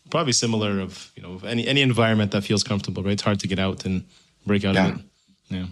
probably 0.10 0.34
similar 0.34 0.80
of 0.80 1.12
you 1.16 1.24
know 1.24 1.42
any 1.46 1.68
any 1.68 1.82
environment 1.82 2.32
that 2.32 2.44
feels 2.44 2.64
comfortable, 2.64 3.04
right? 3.04 3.14
It's 3.14 3.24
hard 3.24 3.40
to 3.42 3.48
get 3.48 3.60
out 3.60 3.86
and 3.86 4.06
break 4.46 4.64
out 4.64 4.76
yeah. 4.76 4.88
of 4.88 5.00
it. 5.00 5.06
Yeah, 5.50 5.66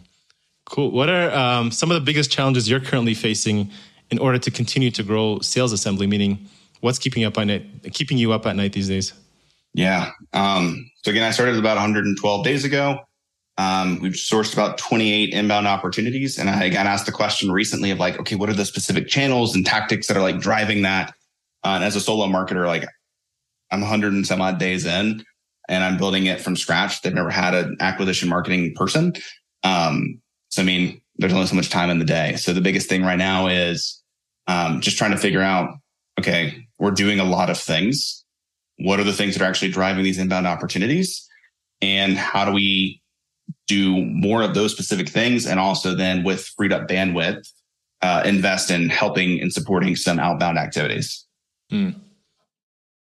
cool. 0.65 0.91
What 0.91 1.10
are 1.10 1.32
um, 1.32 1.71
some 1.71 1.89
of 1.89 1.95
the 1.95 2.01
biggest 2.01 2.32
challenges 2.32 2.69
you're 2.69 2.82
currently 2.82 3.13
facing 3.13 3.71
in 4.10 4.19
order 4.19 4.38
to 4.39 4.51
continue 4.51 4.91
to 4.91 5.03
grow 5.03 5.39
Sales 5.39 5.71
Assembly? 5.71 6.05
Meaning, 6.05 6.47
what's 6.82 6.99
keeping 6.99 7.23
up 7.23 7.38
at 7.38 7.47
night, 7.47 7.93
keeping 7.93 8.17
you 8.17 8.34
up 8.34 8.45
at 8.45 8.58
night 8.58 8.73
these 8.73 8.89
days? 8.89 9.13
Yeah. 9.73 10.12
Um, 10.34 10.88
so 11.04 11.12
again, 11.12 11.24
I 11.24 11.32
started 11.32 11.58
about 11.58 11.76
112 11.76 12.44
days 12.44 12.64
ago. 12.66 13.00
Um, 13.58 14.00
we've 14.00 14.14
sourced 14.14 14.54
about 14.54 14.78
28 14.78 15.34
inbound 15.34 15.68
opportunities. 15.68 16.38
And 16.38 16.50
I 16.50 16.70
got 16.70 16.86
asked 16.86 17.06
the 17.06 17.12
question 17.12 17.52
recently 17.52 17.92
of 17.92 18.00
like, 18.00 18.20
okay, 18.20 18.36
what 18.36 18.50
are 18.50 18.54
the 18.54 18.66
specific 18.66 19.08
channels 19.08 19.56
and 19.56 19.66
tactics 19.66 20.08
that 20.08 20.18
are 20.18 20.22
like 20.22 20.40
driving 20.40 20.84
that? 20.84 21.14
Uh, 21.64 21.72
and 21.76 21.84
as 21.84 21.96
a 21.96 22.02
solo 22.02 22.28
marketer, 22.28 22.66
like 22.66 22.86
I'm 23.72 23.82
100 23.82 24.14
and 24.14 24.26
some 24.26 24.42
odd 24.42 24.60
days 24.60 24.86
in 24.86 25.24
and 25.68 25.84
I'm 25.84 25.98
building 25.98 26.26
it 26.26 26.42
from 26.42 26.56
scratch. 26.56 27.02
They've 27.02 27.14
never 27.14 27.30
had 27.30 27.54
an 27.54 27.78
acquisition 27.80 28.30
marketing 28.30 28.74
person. 28.76 29.14
Um, 29.64 30.22
so, 30.50 30.62
I 30.62 30.66
mean, 30.66 31.02
there's 31.18 31.34
only 31.34 31.48
so 31.48 31.56
much 31.56 31.70
time 31.70 31.90
in 31.90 32.00
the 32.00 32.06
day. 32.06 32.38
So 32.38 32.54
the 32.54 32.62
biggest 32.62 32.88
thing 32.88 33.04
right 33.04 33.18
now 33.18 33.48
is 33.48 34.02
um, 34.48 34.80
just 34.80 34.98
trying 34.98 35.12
to 35.12 35.18
figure 35.18 35.42
out, 35.42 35.78
okay, 36.18 36.66
we're 36.78 36.92
doing 36.92 37.20
a 37.20 37.26
lot 37.26 37.50
of 37.50 37.58
things 37.58 38.18
what 38.80 39.00
are 39.00 39.04
the 39.04 39.13
things 39.13 39.36
that 39.36 39.44
are 39.44 39.48
actually 39.48 39.72
driving 39.72 40.04
these 40.04 40.18
inbound 40.18 40.48
opportunities? 40.48 41.28
And 41.82 42.18
how 42.18 42.46
do 42.46 42.52
we 42.52 43.02
do 43.68 44.06
more 44.06 44.42
of 44.42 44.54
those 44.54 44.72
specific 44.72 45.10
things? 45.10 45.46
And 45.46 45.60
also 45.60 45.96
then 45.96 46.24
with 46.24 46.46
freed 46.58 46.74
up 46.74 46.88
bandwidth 46.88 47.48
uh, 48.02 48.24
invest 48.26 48.72
in 48.72 48.89
helping 48.89 49.42
and 49.42 49.52
supporting 49.52 49.96
some 49.96 50.20
outbound 50.20 50.58
activities. 50.58 51.26
Hmm. 51.70 51.89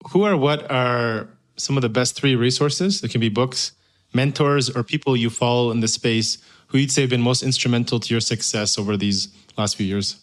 who 0.09 0.25
or 0.25 0.35
what 0.35 0.69
are 0.69 1.29
some 1.55 1.77
of 1.77 1.81
the 1.81 1.89
best 1.89 2.15
three 2.15 2.35
resources? 2.35 3.01
It 3.01 3.11
can 3.11 3.21
be 3.21 3.29
books 3.29 3.71
mentors 4.13 4.69
or 4.69 4.83
people 4.83 5.15
you 5.15 5.29
follow 5.29 5.71
in 5.71 5.79
the 5.79 5.87
space 5.87 6.37
who 6.67 6.77
you'd 6.77 6.91
say 6.91 7.01
have 7.01 7.09
been 7.09 7.21
most 7.21 7.43
instrumental 7.43 7.99
to 7.99 8.13
your 8.13 8.21
success 8.21 8.77
over 8.77 8.97
these 8.97 9.29
last 9.57 9.75
few 9.75 9.85
years. 9.85 10.19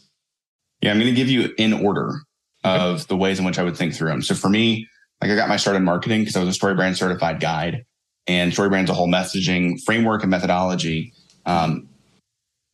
Yeah 0.83 0.90
i'm 0.90 0.98
going 0.98 1.12
to 1.12 1.14
give 1.14 1.29
you 1.29 1.55
in 1.59 1.72
order 1.72 2.22
of 2.64 3.07
the 3.09 3.16
ways 3.16 3.38
in 3.38 3.44
which 3.44 3.59
i 3.59 3.62
would 3.62 3.77
think 3.77 3.94
through 3.94 4.09
them 4.09 4.22
so 4.22 4.35
for 4.35 4.48
me 4.48 4.87
like 5.20 5.31
I 5.31 5.35
got 5.35 5.48
my 5.48 5.57
start 5.57 5.76
in 5.76 5.85
marketing 5.85 6.20
because 6.20 6.37
I 6.37 6.42
was 6.42 6.57
a 6.57 6.59
StoryBrand 6.59 6.96
certified 6.96 7.40
guide 7.40 7.85
and 8.26 8.52
StoryBrand's 8.52 8.90
a 8.90 8.94
whole 8.94 9.09
messaging 9.09 9.83
framework 9.85 10.22
and 10.22 10.31
methodology. 10.31 11.12
Um, 11.46 11.88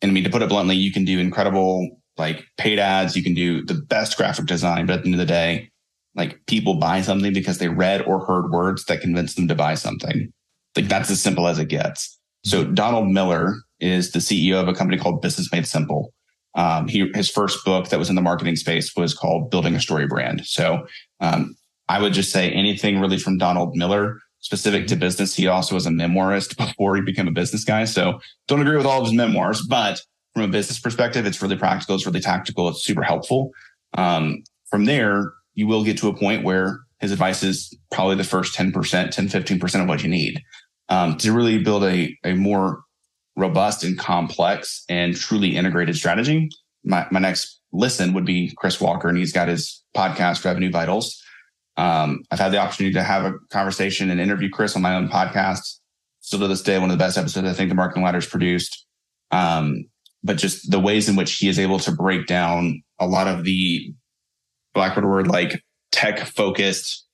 and 0.03 0.11
I 0.11 0.13
mean, 0.13 0.25
to 0.25 0.31
put 0.31 0.43
it 0.43 0.49
bluntly, 0.49 0.77
you 0.77 0.93
can 0.93 1.05
do 1.05 1.19
incredible 1.19 1.89
like 2.17 2.45
paid 2.59 2.79
ads. 2.79 3.17
You 3.17 3.23
can 3.23 3.35
do 3.35 3.65
the 3.65 3.75
best 3.75 4.17
graphic 4.17 4.47
design, 4.47 4.87
but 4.87 4.95
at 4.95 5.03
the 5.03 5.07
end 5.07 5.15
of 5.15 5.21
the 5.21 5.27
day, 5.27 5.71
like 6.15 6.45
people 6.47 6.75
buy 6.75 7.01
something 7.01 7.33
because 7.33 7.59
they 7.59 7.69
read 7.69 8.03
or 8.03 8.25
heard 8.25 8.51
words 8.51 8.85
that 8.87 9.01
convince 9.01 9.35
them 9.35 9.49
to 9.49 9.55
buy 9.55 9.75
something. 9.75 10.33
Like 10.77 10.89
that's 10.89 11.11
as 11.11 11.21
simple 11.21 11.49
as 11.49 11.59
it 11.59 11.69
gets. 11.69 12.19
So 12.45 12.65
Donald 12.65 13.09
Miller 13.09 13.55
is 13.81 14.13
the 14.13 14.19
CEO 14.19 14.61
of 14.61 14.69
a 14.69 14.75
company 14.75 15.01
called 15.01 15.23
Business 15.23 15.51
Made 15.51 15.67
Simple. 15.67 16.13
Um, 16.57 16.87
he, 16.87 17.11
his 17.15 17.31
first 17.31 17.65
book 17.65 17.89
that 17.89 17.99
was 17.99 18.09
in 18.09 18.17
the 18.17 18.23
marketing 18.23 18.57
space 18.57 18.95
was 18.95 19.15
called 19.15 19.51
Building 19.51 19.75
a 19.75 19.81
Story 19.81 20.07
Brand. 20.07 20.47
So 20.47 20.87
um, 21.21 21.57
I 21.89 22.01
would 22.01 22.13
just 22.13 22.33
say 22.33 22.51
anything 22.51 23.01
really 23.01 23.19
from 23.19 23.39
Donald 23.39 23.77
Miller 23.77 24.21
specific 24.41 24.87
to 24.89 24.97
business. 24.97 25.35
He 25.35 25.47
also 25.47 25.75
was 25.75 25.87
a 25.87 25.91
memoirist 25.91 26.57
before 26.57 26.97
he 26.97 27.03
became 27.03 27.29
a 27.29 27.33
business 27.33 27.65
guy. 27.65 27.85
So 27.85 28.21
don't 28.47 28.61
agree 28.61 28.77
with 28.77 28.87
all 28.87 29.01
of 29.01 29.07
his 29.07 29.15
memoirs, 29.15 29.63
but 29.63 30.01
from 30.35 30.43
a 30.43 30.49
business 30.49 30.79
perspective, 30.79 31.27
it's 31.27 31.41
really 31.41 31.57
practical. 31.57 31.95
It's 31.95 32.07
really 32.07 32.21
tactical. 32.21 32.69
It's 32.69 32.85
super 32.85 33.03
helpful. 33.03 33.53
Um, 33.95 34.43
from 34.69 34.85
there, 34.85 35.33
you 35.55 35.67
will 35.67 35.85
get 35.85 35.97
to 35.99 36.09
a 36.09 36.17
point 36.17 36.45
where 36.45 36.81
his 36.99 37.13
advice 37.13 37.43
is 37.43 37.77
probably 37.93 38.17
the 38.17 38.25
first 38.25 38.57
10%, 38.57 39.11
10, 39.11 39.29
15% 39.29 39.83
of 39.83 39.89
what 39.89 40.03
you 40.03 40.09
need 40.09 40.43
um, 40.89 41.17
to 41.19 41.33
really 41.33 41.63
build 41.63 41.85
a, 41.85 42.17
a 42.25 42.35
more 42.35 42.83
robust 43.37 43.85
and 43.85 43.99
complex 43.99 44.85
and 44.89 45.17
truly 45.17 45.57
integrated 45.57 45.97
strategy. 45.97 46.51
My, 46.85 47.07
my 47.11 47.21
next 47.21 47.61
listen 47.73 48.13
would 48.13 48.25
be 48.25 48.53
Chris 48.57 48.81
Walker, 48.81 49.09
and 49.09 49.19
he's 49.19 49.33
got 49.33 49.49
his 49.49 49.83
podcast, 49.97 50.45
Revenue 50.45 50.71
Vitals. 50.71 51.23
Um, 51.77 52.23
I've 52.31 52.39
had 52.39 52.53
the 52.53 52.59
opportunity 52.59 52.95
to 52.95 53.03
have 53.03 53.25
a 53.25 53.35
conversation 53.51 54.11
and 54.11 54.21
interview 54.21 54.49
Chris 54.51 54.77
on 54.77 54.83
my 54.83 54.95
own 54.95 55.09
podcast. 55.09 55.79
Still 56.21 56.41
to 56.41 56.49
this 56.49 56.63
day, 56.63 56.79
one 56.79 56.91
of 56.91 56.97
the 56.97 57.03
best 57.03 57.19
episodes 57.19 57.47
I 57.47 57.53
think 57.53 57.69
the 57.69 57.75
Marketing 57.75 58.03
Ladder's 58.03 58.27
produced. 58.27 58.87
Um, 59.31 59.85
but 60.23 60.39
just 60.39 60.71
the 60.71 60.81
ways 60.81 61.09
in 61.09 61.17
which 61.17 61.35
he 61.35 61.49
is 61.49 61.59
able 61.59 61.79
to 61.81 61.93
break 61.93 62.27
down 62.27 62.83
a 62.99 63.07
lot 63.07 63.29
of 63.29 63.45
the 63.45 63.93
Blackboard 64.73 65.07
word 65.07 65.29
like 65.29 65.63
tech 65.93 66.21
focused 66.21 67.07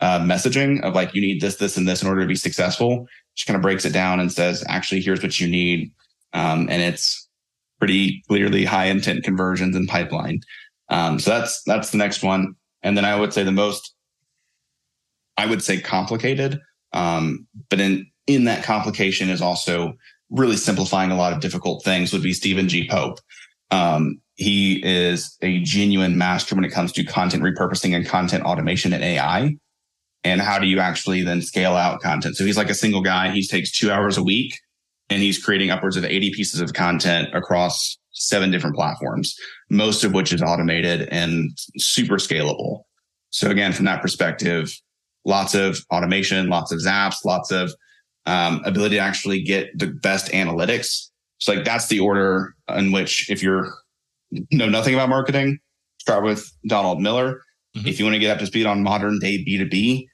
uh, 0.00 0.20
messaging 0.20 0.82
of 0.82 0.94
like 0.94 1.14
you 1.14 1.20
need 1.20 1.40
this, 1.40 1.56
this, 1.56 1.76
and 1.76 1.86
this 1.86 2.02
in 2.02 2.08
order 2.08 2.22
to 2.22 2.26
be 2.26 2.34
successful. 2.34 3.06
Just 3.34 3.46
kind 3.46 3.56
of 3.56 3.62
breaks 3.62 3.84
it 3.84 3.92
down 3.92 4.18
and 4.18 4.32
says, 4.32 4.64
actually, 4.68 5.00
here's 5.00 5.22
what 5.22 5.38
you 5.38 5.46
need, 5.46 5.92
um, 6.32 6.68
and 6.70 6.82
it's 6.82 7.28
pretty 7.78 8.22
clearly 8.28 8.64
high 8.64 8.86
intent 8.86 9.24
conversions 9.24 9.76
and 9.76 9.88
pipeline. 9.88 10.40
Um, 10.88 11.18
so 11.18 11.30
that's 11.30 11.62
that's 11.64 11.90
the 11.90 11.98
next 11.98 12.22
one. 12.22 12.54
And 12.82 12.96
then 12.96 13.04
I 13.04 13.18
would 13.18 13.32
say 13.32 13.42
the 13.42 13.52
most, 13.52 13.94
I 15.36 15.46
would 15.46 15.62
say 15.62 15.80
complicated, 15.80 16.60
um, 16.92 17.46
but 17.68 17.80
in 17.80 18.06
in 18.26 18.44
that 18.44 18.64
complication 18.64 19.28
is 19.28 19.40
also 19.40 19.94
really 20.30 20.56
simplifying 20.56 21.10
a 21.10 21.16
lot 21.16 21.32
of 21.32 21.40
difficult 21.40 21.84
things. 21.84 22.12
Would 22.12 22.22
be 22.22 22.32
Stephen 22.32 22.68
G. 22.68 22.88
Pope. 22.88 23.18
Um, 23.70 24.20
he 24.36 24.84
is 24.84 25.36
a 25.42 25.60
genuine 25.60 26.18
master 26.18 26.54
when 26.54 26.64
it 26.64 26.70
comes 26.70 26.92
to 26.92 27.04
content 27.04 27.42
repurposing 27.42 27.96
and 27.96 28.06
content 28.06 28.44
automation 28.44 28.92
and 28.92 29.02
AI. 29.02 29.56
And 30.24 30.40
how 30.40 30.58
do 30.58 30.66
you 30.66 30.78
actually 30.80 31.22
then 31.22 31.40
scale 31.40 31.74
out 31.74 32.00
content? 32.00 32.36
So 32.36 32.44
he's 32.44 32.56
like 32.56 32.68
a 32.68 32.74
single 32.74 33.00
guy. 33.00 33.30
He 33.30 33.46
takes 33.46 33.70
two 33.70 33.90
hours 33.90 34.18
a 34.18 34.22
week 34.22 34.58
and 35.08 35.22
he's 35.22 35.42
creating 35.42 35.70
upwards 35.70 35.96
of 35.96 36.04
80 36.04 36.32
pieces 36.32 36.60
of 36.60 36.74
content 36.74 37.28
across 37.34 37.96
seven 38.12 38.50
different 38.50 38.76
platforms, 38.76 39.36
most 39.70 40.04
of 40.04 40.12
which 40.12 40.32
is 40.32 40.42
automated 40.42 41.08
and 41.10 41.56
super 41.76 42.16
scalable. 42.16 42.82
So 43.30 43.50
again, 43.50 43.72
from 43.72 43.84
that 43.84 44.02
perspective, 44.02 44.72
lots 45.26 45.54
of 45.54 45.78
automation, 45.92 46.48
lots 46.48 46.72
of 46.72 46.78
zaps, 46.78 47.24
lots 47.24 47.50
of 47.50 47.72
um, 48.24 48.62
ability 48.64 48.96
to 48.96 49.02
actually 49.02 49.42
get 49.42 49.76
the 49.78 49.88
best 49.88 50.32
analytics. 50.32 51.08
So 51.38 51.52
like 51.52 51.64
that's 51.64 51.88
the 51.88 52.00
order 52.00 52.54
in 52.74 52.92
which 52.92 53.28
if 53.28 53.42
you're 53.42 53.74
know 54.50 54.68
nothing 54.68 54.94
about 54.94 55.08
marketing, 55.08 55.58
start 56.00 56.24
with 56.24 56.50
Donald 56.66 57.00
Miller. 57.00 57.42
Mm-hmm. 57.76 57.88
If 57.88 57.98
you 57.98 58.04
want 58.04 58.14
to 58.14 58.18
get 58.18 58.30
up 58.30 58.38
to 58.38 58.46
speed 58.46 58.66
on 58.66 58.82
modern 58.82 59.18
day 59.18 59.44
B2B, 59.44 60.06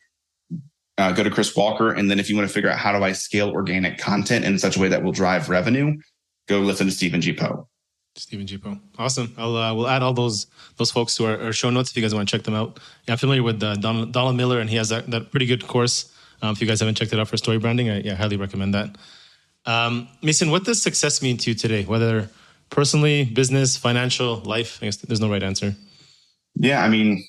uh, 0.99 1.13
go 1.13 1.23
to 1.23 1.31
Chris 1.31 1.55
Walker. 1.57 1.91
And 1.91 2.11
then 2.11 2.19
if 2.19 2.29
you 2.29 2.37
want 2.37 2.49
to 2.49 2.53
figure 2.53 2.71
out 2.71 2.79
how 2.79 2.97
do 2.97 3.05
I 3.05 3.13
scale 3.13 3.51
organic 3.51 3.99
content 3.99 4.45
in 4.45 4.59
such 4.59 4.77
a 4.77 4.81
way 4.81 4.89
that 4.89 5.03
will 5.03 5.13
drive 5.13 5.49
revenue, 5.49 5.95
go 6.49 6.61
listen 6.61 6.89
to 6.89 6.93
Stephen 6.93 7.21
G. 7.21 7.33
Pope. 7.33 7.69
Stephen 8.15 8.47
G. 8.47 8.59
Pope. 8.59 8.79
Awesome. 8.99 9.35
I'll 9.39 9.57
uh, 9.57 9.75
we'll 9.75 9.89
add 9.89 10.03
all 10.03 10.13
those 10.13 10.47
those 10.77 10.91
folks 10.91 11.17
to 11.17 11.27
our, 11.27 11.41
our, 11.45 11.53
show 11.53 11.71
notes 11.71 11.91
if 11.91 11.97
you 11.97 12.03
guys 12.03 12.15
want 12.15 12.29
to 12.29 12.37
check 12.37 12.45
them 12.45 12.55
out. 12.55 12.79
Yeah, 13.07 13.13
I'm 13.13 13.19
familiar 13.19 13.43
with 13.43 13.63
uh, 13.63 13.77
Donald, 13.77 14.13
Donald 14.13 14.37
Miller, 14.37 14.61
and 14.61 14.69
he 14.69 14.77
has 14.77 14.91
that, 14.91 15.11
that 15.11 15.31
pretty 15.31 15.47
good 15.47 15.67
course. 15.67 16.13
Um, 16.43 16.53
if 16.53 16.61
you 16.61 16.67
guys 16.67 16.81
haven't 16.81 16.97
checked 16.97 17.13
it 17.13 17.19
out 17.19 17.29
for 17.29 17.37
story 17.37 17.59
branding, 17.59 17.89
I 17.89 18.01
yeah, 18.01 18.15
highly 18.15 18.37
recommend 18.37 18.75
that. 18.75 18.97
Um, 19.65 20.09
Mason, 20.23 20.51
what 20.51 20.65
does 20.65 20.83
success 20.83 21.23
mean 21.23 21.37
to 21.39 21.51
you 21.51 21.55
today? 21.55 21.85
Whether 21.85 22.29
personally, 22.69 23.25
business, 23.25 23.77
financial, 23.77 24.39
life? 24.39 24.79
I 24.83 24.87
guess 24.87 24.97
there's 24.97 25.21
no 25.21 25.31
right 25.31 25.43
answer. 25.43 25.75
Yeah, 26.57 26.83
I 26.83 26.89
mean, 26.89 27.25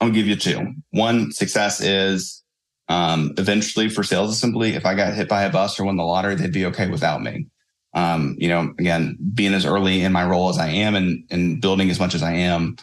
I'll 0.00 0.10
give 0.10 0.26
you 0.26 0.36
two. 0.36 0.74
One, 0.90 1.32
success 1.32 1.80
is 1.80 2.44
um, 2.88 3.32
eventually 3.38 3.88
for 3.88 4.02
sales 4.02 4.30
assembly. 4.30 4.74
If 4.74 4.86
I 4.86 4.94
got 4.94 5.14
hit 5.14 5.28
by 5.28 5.44
a 5.44 5.50
bus 5.50 5.80
or 5.80 5.84
won 5.84 5.96
the 5.96 6.04
lottery, 6.04 6.34
they'd 6.34 6.52
be 6.52 6.66
okay 6.66 6.88
without 6.88 7.22
me. 7.22 7.46
Um, 7.94 8.36
you 8.38 8.48
know, 8.48 8.74
again, 8.78 9.16
being 9.34 9.54
as 9.54 9.64
early 9.64 10.02
in 10.02 10.12
my 10.12 10.26
role 10.26 10.48
as 10.48 10.58
I 10.58 10.68
am 10.68 10.94
and, 10.96 11.24
and 11.30 11.60
building 11.60 11.90
as 11.90 12.00
much 12.00 12.14
as 12.14 12.22
I 12.22 12.32
am, 12.32 12.76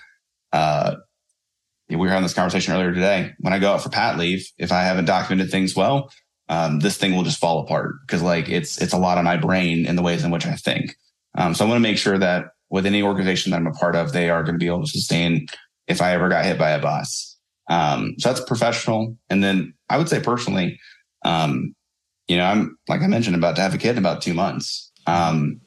uh, 0.53 0.95
we 1.89 1.97
were 1.97 2.07
having 2.07 2.23
this 2.23 2.33
conversation 2.33 2.73
earlier 2.73 2.93
today. 2.93 3.33
When 3.39 3.53
I 3.53 3.59
go 3.59 3.73
out 3.73 3.83
for 3.83 3.89
pat 3.89 4.17
leave, 4.17 4.49
if 4.57 4.71
I 4.71 4.83
haven't 4.83 5.05
documented 5.05 5.51
things 5.51 5.75
well, 5.75 6.09
um, 6.47 6.79
this 6.79 6.97
thing 6.97 7.15
will 7.15 7.23
just 7.23 7.39
fall 7.39 7.59
apart 7.59 7.95
because 8.05 8.21
like 8.21 8.49
it's 8.49 8.81
it's 8.81 8.93
a 8.93 8.97
lot 8.97 9.17
of 9.17 9.23
my 9.23 9.37
brain 9.37 9.85
in 9.85 9.95
the 9.95 10.01
ways 10.01 10.23
in 10.23 10.31
which 10.31 10.45
I 10.45 10.55
think. 10.55 10.95
Um, 11.37 11.53
so 11.53 11.65
I 11.65 11.67
want 11.67 11.77
to 11.77 11.81
make 11.81 11.97
sure 11.97 12.17
that 12.17 12.45
with 12.69 12.85
any 12.85 13.01
organization 13.01 13.51
that 13.51 13.57
I'm 13.57 13.67
a 13.67 13.71
part 13.71 13.95
of, 13.95 14.11
they 14.11 14.29
are 14.29 14.43
going 14.43 14.55
to 14.55 14.59
be 14.59 14.67
able 14.67 14.81
to 14.81 14.91
sustain 14.91 15.47
if 15.87 16.01
I 16.01 16.13
ever 16.13 16.29
got 16.29 16.45
hit 16.45 16.57
by 16.57 16.71
a 16.71 16.81
bus. 16.81 17.37
Um, 17.69 18.15
so 18.17 18.29
that's 18.29 18.43
professional. 18.45 19.17
And 19.29 19.43
then 19.43 19.73
I 19.89 19.97
would 19.97 20.09
say 20.09 20.19
personally, 20.19 20.79
um, 21.23 21.73
you 22.27 22.37
know, 22.37 22.45
I'm 22.45 22.77
like 22.87 23.01
I 23.01 23.07
mentioned 23.07 23.35
about 23.35 23.55
to 23.57 23.61
have 23.61 23.73
a 23.73 23.77
kid 23.77 23.91
in 23.91 23.97
about 23.97 24.21
two 24.21 24.33
months. 24.33 24.90
Um, 25.11 25.61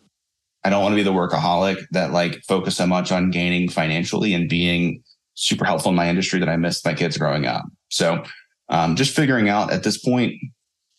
I 0.64 0.70
don't 0.70 0.82
want 0.82 0.92
to 0.92 0.96
be 0.96 1.02
the 1.02 1.12
workaholic 1.12 1.84
that 1.90 2.12
like 2.12 2.42
focus 2.48 2.76
so 2.76 2.86
much 2.86 3.12
on 3.12 3.30
gaining 3.30 3.68
financially 3.68 4.32
and 4.32 4.48
being 4.48 5.02
super 5.34 5.64
helpful 5.64 5.90
in 5.90 5.96
my 5.96 6.08
industry 6.08 6.40
that 6.40 6.48
I 6.48 6.56
missed 6.56 6.86
my 6.86 6.94
kids 6.94 7.18
growing 7.18 7.44
up. 7.46 7.64
So 7.90 8.24
um, 8.68 8.96
just 8.96 9.14
figuring 9.14 9.48
out 9.48 9.72
at 9.72 9.82
this 9.82 9.98
point, 9.98 10.34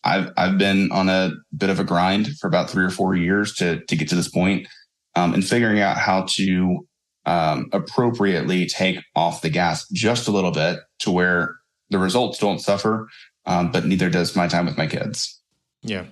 I've 0.04 0.30
I've 0.36 0.56
been 0.56 0.92
on 0.92 1.08
a 1.08 1.32
bit 1.56 1.70
of 1.70 1.80
a 1.80 1.84
grind 1.84 2.28
for 2.38 2.46
about 2.46 2.70
three 2.70 2.84
or 2.84 2.90
four 2.90 3.16
years 3.16 3.54
to 3.54 3.84
to 3.86 3.96
get 3.96 4.08
to 4.10 4.14
this 4.14 4.28
point, 4.28 4.68
um, 5.16 5.34
and 5.34 5.44
figuring 5.44 5.80
out 5.80 5.96
how 5.96 6.26
to 6.36 6.86
um, 7.24 7.68
appropriately 7.72 8.66
take 8.66 9.00
off 9.16 9.42
the 9.42 9.50
gas 9.50 9.88
just 9.88 10.28
a 10.28 10.30
little 10.30 10.52
bit 10.52 10.78
to 11.00 11.10
where 11.10 11.56
the 11.90 11.98
results 11.98 12.38
don't 12.38 12.60
suffer, 12.60 13.08
um, 13.46 13.72
but 13.72 13.84
neither 13.84 14.08
does 14.08 14.36
my 14.36 14.46
time 14.46 14.64
with 14.64 14.78
my 14.78 14.86
kids. 14.86 15.40
Yeah. 15.82 16.04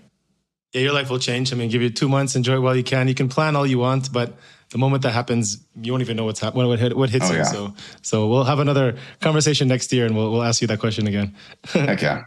Yeah, 0.74 0.80
your 0.80 0.92
life 0.92 1.08
will 1.08 1.20
change. 1.20 1.52
I 1.52 1.56
mean, 1.56 1.70
give 1.70 1.82
you 1.82 1.90
two 1.90 2.08
months, 2.08 2.34
enjoy 2.34 2.56
it 2.56 2.58
while 2.58 2.74
you 2.74 2.82
can. 2.82 3.06
You 3.06 3.14
can 3.14 3.28
plan 3.28 3.54
all 3.54 3.64
you 3.64 3.78
want, 3.78 4.12
but 4.12 4.36
the 4.70 4.78
moment 4.78 5.04
that 5.04 5.12
happens, 5.12 5.64
you 5.80 5.92
won't 5.92 6.02
even 6.02 6.16
know 6.16 6.24
what's 6.24 6.40
happening, 6.40 6.66
what, 6.66 6.80
hit, 6.80 6.96
what 6.96 7.10
hits 7.10 7.30
oh, 7.30 7.32
you. 7.32 7.38
Yeah. 7.38 7.44
So, 7.44 7.74
so 8.02 8.26
we'll 8.26 8.42
have 8.42 8.58
another 8.58 8.96
conversation 9.20 9.68
next 9.68 9.92
year, 9.92 10.04
and 10.04 10.16
we'll 10.16 10.32
we'll 10.32 10.42
ask 10.42 10.60
you 10.60 10.66
that 10.66 10.80
question 10.80 11.06
again. 11.06 11.36
okay. 11.76 12.22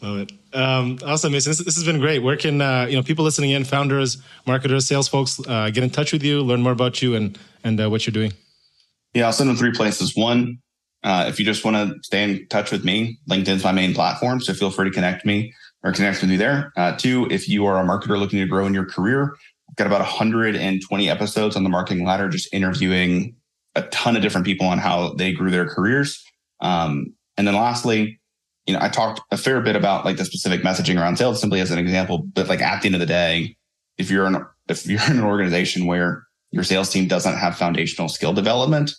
Love 0.00 0.18
it. 0.20 0.32
Um, 0.54 0.98
awesome, 1.04 1.32
Mason. 1.32 1.50
This, 1.50 1.58
this, 1.58 1.74
has 1.76 1.84
been 1.84 2.00
great. 2.00 2.20
Where 2.20 2.38
can 2.38 2.62
uh, 2.62 2.86
you 2.88 2.96
know 2.96 3.02
people 3.02 3.26
listening 3.26 3.50
in, 3.50 3.64
founders, 3.64 4.22
marketers, 4.46 4.86
sales 4.86 5.08
folks, 5.08 5.38
uh, 5.46 5.68
get 5.68 5.84
in 5.84 5.90
touch 5.90 6.14
with 6.14 6.22
you, 6.22 6.40
learn 6.40 6.62
more 6.62 6.72
about 6.72 7.02
you, 7.02 7.14
and 7.14 7.38
and 7.62 7.78
uh, 7.78 7.90
what 7.90 8.06
you're 8.06 8.12
doing? 8.12 8.32
Yeah, 9.12 9.26
I'll 9.26 9.34
send 9.34 9.50
them 9.50 9.56
three 9.56 9.72
places. 9.72 10.16
One, 10.16 10.60
uh, 11.04 11.26
if 11.28 11.38
you 11.38 11.44
just 11.44 11.62
want 11.62 11.76
to 11.76 11.98
stay 12.02 12.22
in 12.22 12.46
touch 12.48 12.72
with 12.72 12.86
me, 12.86 13.18
LinkedIn's 13.28 13.64
my 13.64 13.72
main 13.72 13.92
platform, 13.92 14.40
so 14.40 14.54
feel 14.54 14.70
free 14.70 14.88
to 14.88 14.94
connect 14.94 15.26
me 15.26 15.52
or 15.86 15.92
connect 15.92 16.20
with 16.20 16.28
me 16.28 16.36
there. 16.36 16.72
Uh, 16.76 16.96
two, 16.96 17.28
if 17.30 17.48
you 17.48 17.64
are 17.64 17.78
a 17.78 17.86
marketer 17.86 18.18
looking 18.18 18.40
to 18.40 18.46
grow 18.46 18.66
in 18.66 18.74
your 18.74 18.84
career, 18.84 19.36
I've 19.70 19.76
got 19.76 19.86
about 19.86 20.00
120 20.00 21.08
episodes 21.08 21.54
on 21.54 21.62
the 21.62 21.70
marketing 21.70 22.04
ladder, 22.04 22.28
just 22.28 22.52
interviewing 22.52 23.36
a 23.76 23.82
ton 23.82 24.16
of 24.16 24.22
different 24.22 24.46
people 24.46 24.66
on 24.66 24.78
how 24.78 25.14
they 25.14 25.32
grew 25.32 25.50
their 25.50 25.68
careers. 25.68 26.24
Um, 26.60 27.14
and 27.36 27.46
then 27.46 27.54
lastly, 27.54 28.18
you 28.66 28.74
know, 28.74 28.80
I 28.82 28.88
talked 28.88 29.20
a 29.30 29.36
fair 29.36 29.60
bit 29.60 29.76
about 29.76 30.04
like 30.04 30.16
the 30.16 30.24
specific 30.24 30.62
messaging 30.62 31.00
around 31.00 31.18
Sales 31.18 31.36
Assembly 31.36 31.60
as 31.60 31.70
an 31.70 31.78
example, 31.78 32.18
but 32.34 32.48
like 32.48 32.60
at 32.60 32.82
the 32.82 32.86
end 32.86 32.96
of 32.96 33.00
the 33.00 33.06
day, 33.06 33.56
if 33.96 34.10
you're 34.10 34.26
in, 34.26 34.44
if 34.68 34.86
you're 34.88 35.00
in 35.08 35.18
an 35.18 35.24
organization 35.24 35.86
where 35.86 36.24
your 36.50 36.64
sales 36.64 36.90
team 36.90 37.06
doesn't 37.06 37.36
have 37.36 37.56
foundational 37.56 38.08
skill 38.08 38.32
development, 38.32 38.90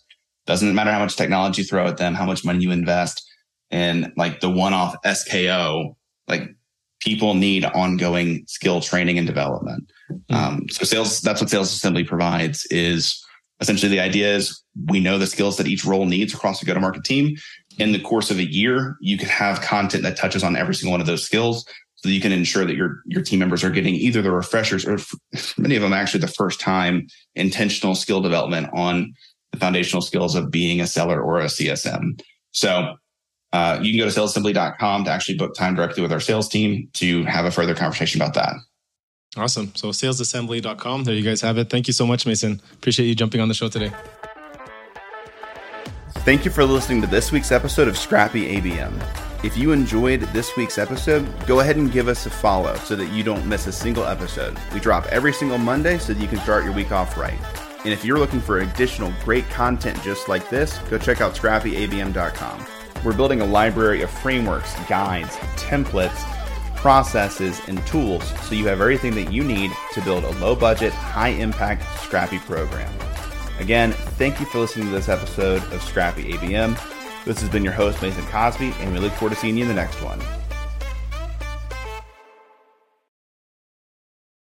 doesn't 0.46 0.74
matter 0.74 0.92
how 0.92 1.00
much 1.00 1.18
technology 1.18 1.64
you 1.64 1.68
throw 1.68 1.86
at 1.86 1.98
them, 1.98 2.14
how 2.14 2.26
much 2.26 2.46
money 2.46 2.64
you 2.64 2.72
invest 2.72 3.30
in 3.72 4.14
like 4.16 4.40
the 4.40 4.50
one-off 4.50 4.96
SKO, 5.04 5.96
like 6.30 6.56
people 7.00 7.34
need 7.34 7.66
ongoing 7.66 8.44
skill 8.48 8.82
training 8.82 9.18
and 9.18 9.28
development. 9.28 9.92
Mm-hmm. 10.12 10.36
Um, 10.36 10.70
so 10.70 10.84
sales, 10.84 11.22
that's 11.22 11.42
what 11.42 11.50
sales 11.50 11.72
assembly 11.72 12.04
provides 12.04 12.66
is 12.68 13.24
essentially 13.60 13.90
the 13.90 14.00
idea 14.00 14.36
is 14.36 14.64
we 14.88 15.00
know 15.00 15.18
the 15.18 15.28
skills 15.28 15.58
that 15.58 15.68
each 15.68 15.86
role 15.86 16.06
needs 16.06 16.34
across 16.34 16.60
the 16.60 16.66
go-to-market 16.66 17.04
team 17.04 17.36
in 17.78 17.92
the 17.92 18.00
course 18.00 18.32
of 18.32 18.40
a 18.40 18.52
year, 18.52 18.98
you 19.00 19.18
can 19.18 19.30
have 19.30 19.62
content 19.62 20.04
that 20.04 20.18
touches 20.18 20.44
on 20.44 20.56
every 20.56 20.76
single 20.76 20.92
one 20.92 21.02
of 21.02 21.08
those 21.08 21.24
skills 21.24 21.66
so 21.96 22.10
you 22.10 22.22
can 22.22 22.32
ensure 22.32 22.66
that 22.66 22.76
your 22.76 23.02
your 23.06 23.24
team 23.24 23.40
members 23.40 23.64
are 23.64 23.70
getting 23.70 23.96
either 23.96 24.22
the 24.22 24.32
refreshers 24.32 24.86
or 24.86 24.98
many 25.58 25.76
of 25.76 25.82
them 25.82 25.94
actually 25.94 26.20
the 26.20 26.28
first 26.28 26.60
time 26.60 27.08
intentional 27.36 27.96
skill 27.96 28.22
development 28.22 28.70
on 28.74 29.14
the 29.52 29.60
foundational 29.60 30.02
skills 30.02 30.36
of 30.36 30.52
being 30.52 30.82
a 30.82 30.88
seller 30.88 31.22
or 31.22 31.40
a 31.40 31.46
CSM. 31.46 32.22
So 32.52 32.96
uh, 33.54 33.80
you 33.82 33.92
can 33.92 34.06
go 34.06 34.12
to 34.12 34.20
salesassembly.com 34.20 35.06
to 35.06 35.12
actually 35.12 35.38
book 35.38 35.56
time 35.56 35.76
directly 35.76 36.04
with 36.04 36.12
our 36.12 36.20
sales 36.20 36.50
team 36.50 36.90
to 36.94 37.24
have 37.24 37.46
a 37.46 37.52
further 37.52 37.74
conversation 37.74 38.22
about 38.22 38.34
that. 38.34 38.54
Awesome. 39.36 39.72
So 39.76 39.90
salesassembly.com. 39.90 41.04
There 41.04 41.14
you 41.14 41.24
guys 41.24 41.42
have 41.42 41.58
it. 41.58 41.70
Thank 41.70 41.88
you 41.88 41.94
so 41.94 42.06
much, 42.06 42.26
Mason. 42.26 42.62
Appreciate 42.74 43.06
you 43.06 43.16
jumping 43.16 43.42
on 43.42 43.48
the 43.48 43.54
show 43.54 43.70
today. 43.70 43.92
Thank 46.28 46.44
you 46.44 46.52
for 46.52 46.66
listening 46.66 47.02
to 47.02 47.08
this 47.08 47.32
week's 47.32 47.52
episode 47.52 47.88
of 47.88 47.98
Scrappy 47.98 48.60
ABM. 48.60 48.92
If 49.46 49.56
you 49.56 49.72
enjoyed 49.72 50.22
this 50.34 50.58
week's 50.58 50.78
episode, 50.78 51.26
go 51.46 51.60
ahead 51.60 51.78
and 51.78 51.92
give 51.92 52.08
us 52.08 52.26
a 52.26 52.30
follow 52.30 52.76
so 52.78 52.96
that 52.96 53.14
you 53.14 53.24
don't 53.24 53.46
miss 53.46 53.68
a 53.68 53.72
single 53.72 54.04
episode. 54.04 54.58
We 54.74 54.80
drop 54.80 55.06
every 55.06 55.32
single 55.32 55.60
Monday 55.60 56.00
so 56.00 56.14
that 56.14 56.22
you 56.22 56.28
can 56.28 56.40
start 56.40 56.66
your 56.66 56.74
week 56.74 56.92
off 56.92 57.18
right. 57.18 57.40
And 57.86 57.94
if 57.94 58.04
you're 58.04 58.18
looking 58.18 58.42
for 58.42 58.60
additional 58.60 59.14
great 59.24 59.48
content 59.50 60.02
just 60.02 60.28
like 60.28 60.50
this, 60.50 60.80
go 60.90 60.98
check 60.98 61.22
out 61.22 61.36
scrappyabm.com. 61.36 62.77
We're 63.04 63.16
building 63.16 63.42
a 63.42 63.46
library 63.46 64.02
of 64.02 64.10
frameworks, 64.10 64.74
guides, 64.88 65.36
templates, 65.56 66.18
processes, 66.76 67.60
and 67.68 67.86
tools 67.88 68.24
so 68.48 68.56
you 68.56 68.68
have 68.68 68.82
everything 68.82 69.16
that 69.16 69.32
you 69.32 69.44
need 69.44 69.72
to 69.94 70.02
build 70.02 70.24
a 70.24 70.32
low 70.40 70.56
budget, 70.56 70.94
high 70.94 71.30
impact, 71.30 71.84
scrappy 72.02 72.40
program. 72.40 72.94
Again, 73.60 73.92
thank 73.92 74.40
you 74.40 74.46
for 74.46 74.60
listening 74.60 74.88
to 74.88 74.94
this 74.94 75.10
episode 75.10 75.64
of 75.74 75.82
Scrappy 75.82 76.34
ABM. 76.34 76.78
This 77.26 77.42
has 77.42 77.50
been 77.50 77.64
your 77.64 77.74
host, 77.74 78.02
Mason 78.02 78.24
Cosby, 78.26 78.74
and 78.80 78.94
we 78.94 79.00
look 79.00 79.14
forward 79.14 79.34
to 79.36 79.42
seeing 79.42 79.58
you 79.58 79.64
in 79.64 79.68
the 79.68 79.74
next 79.74 80.02
one. 80.02 80.22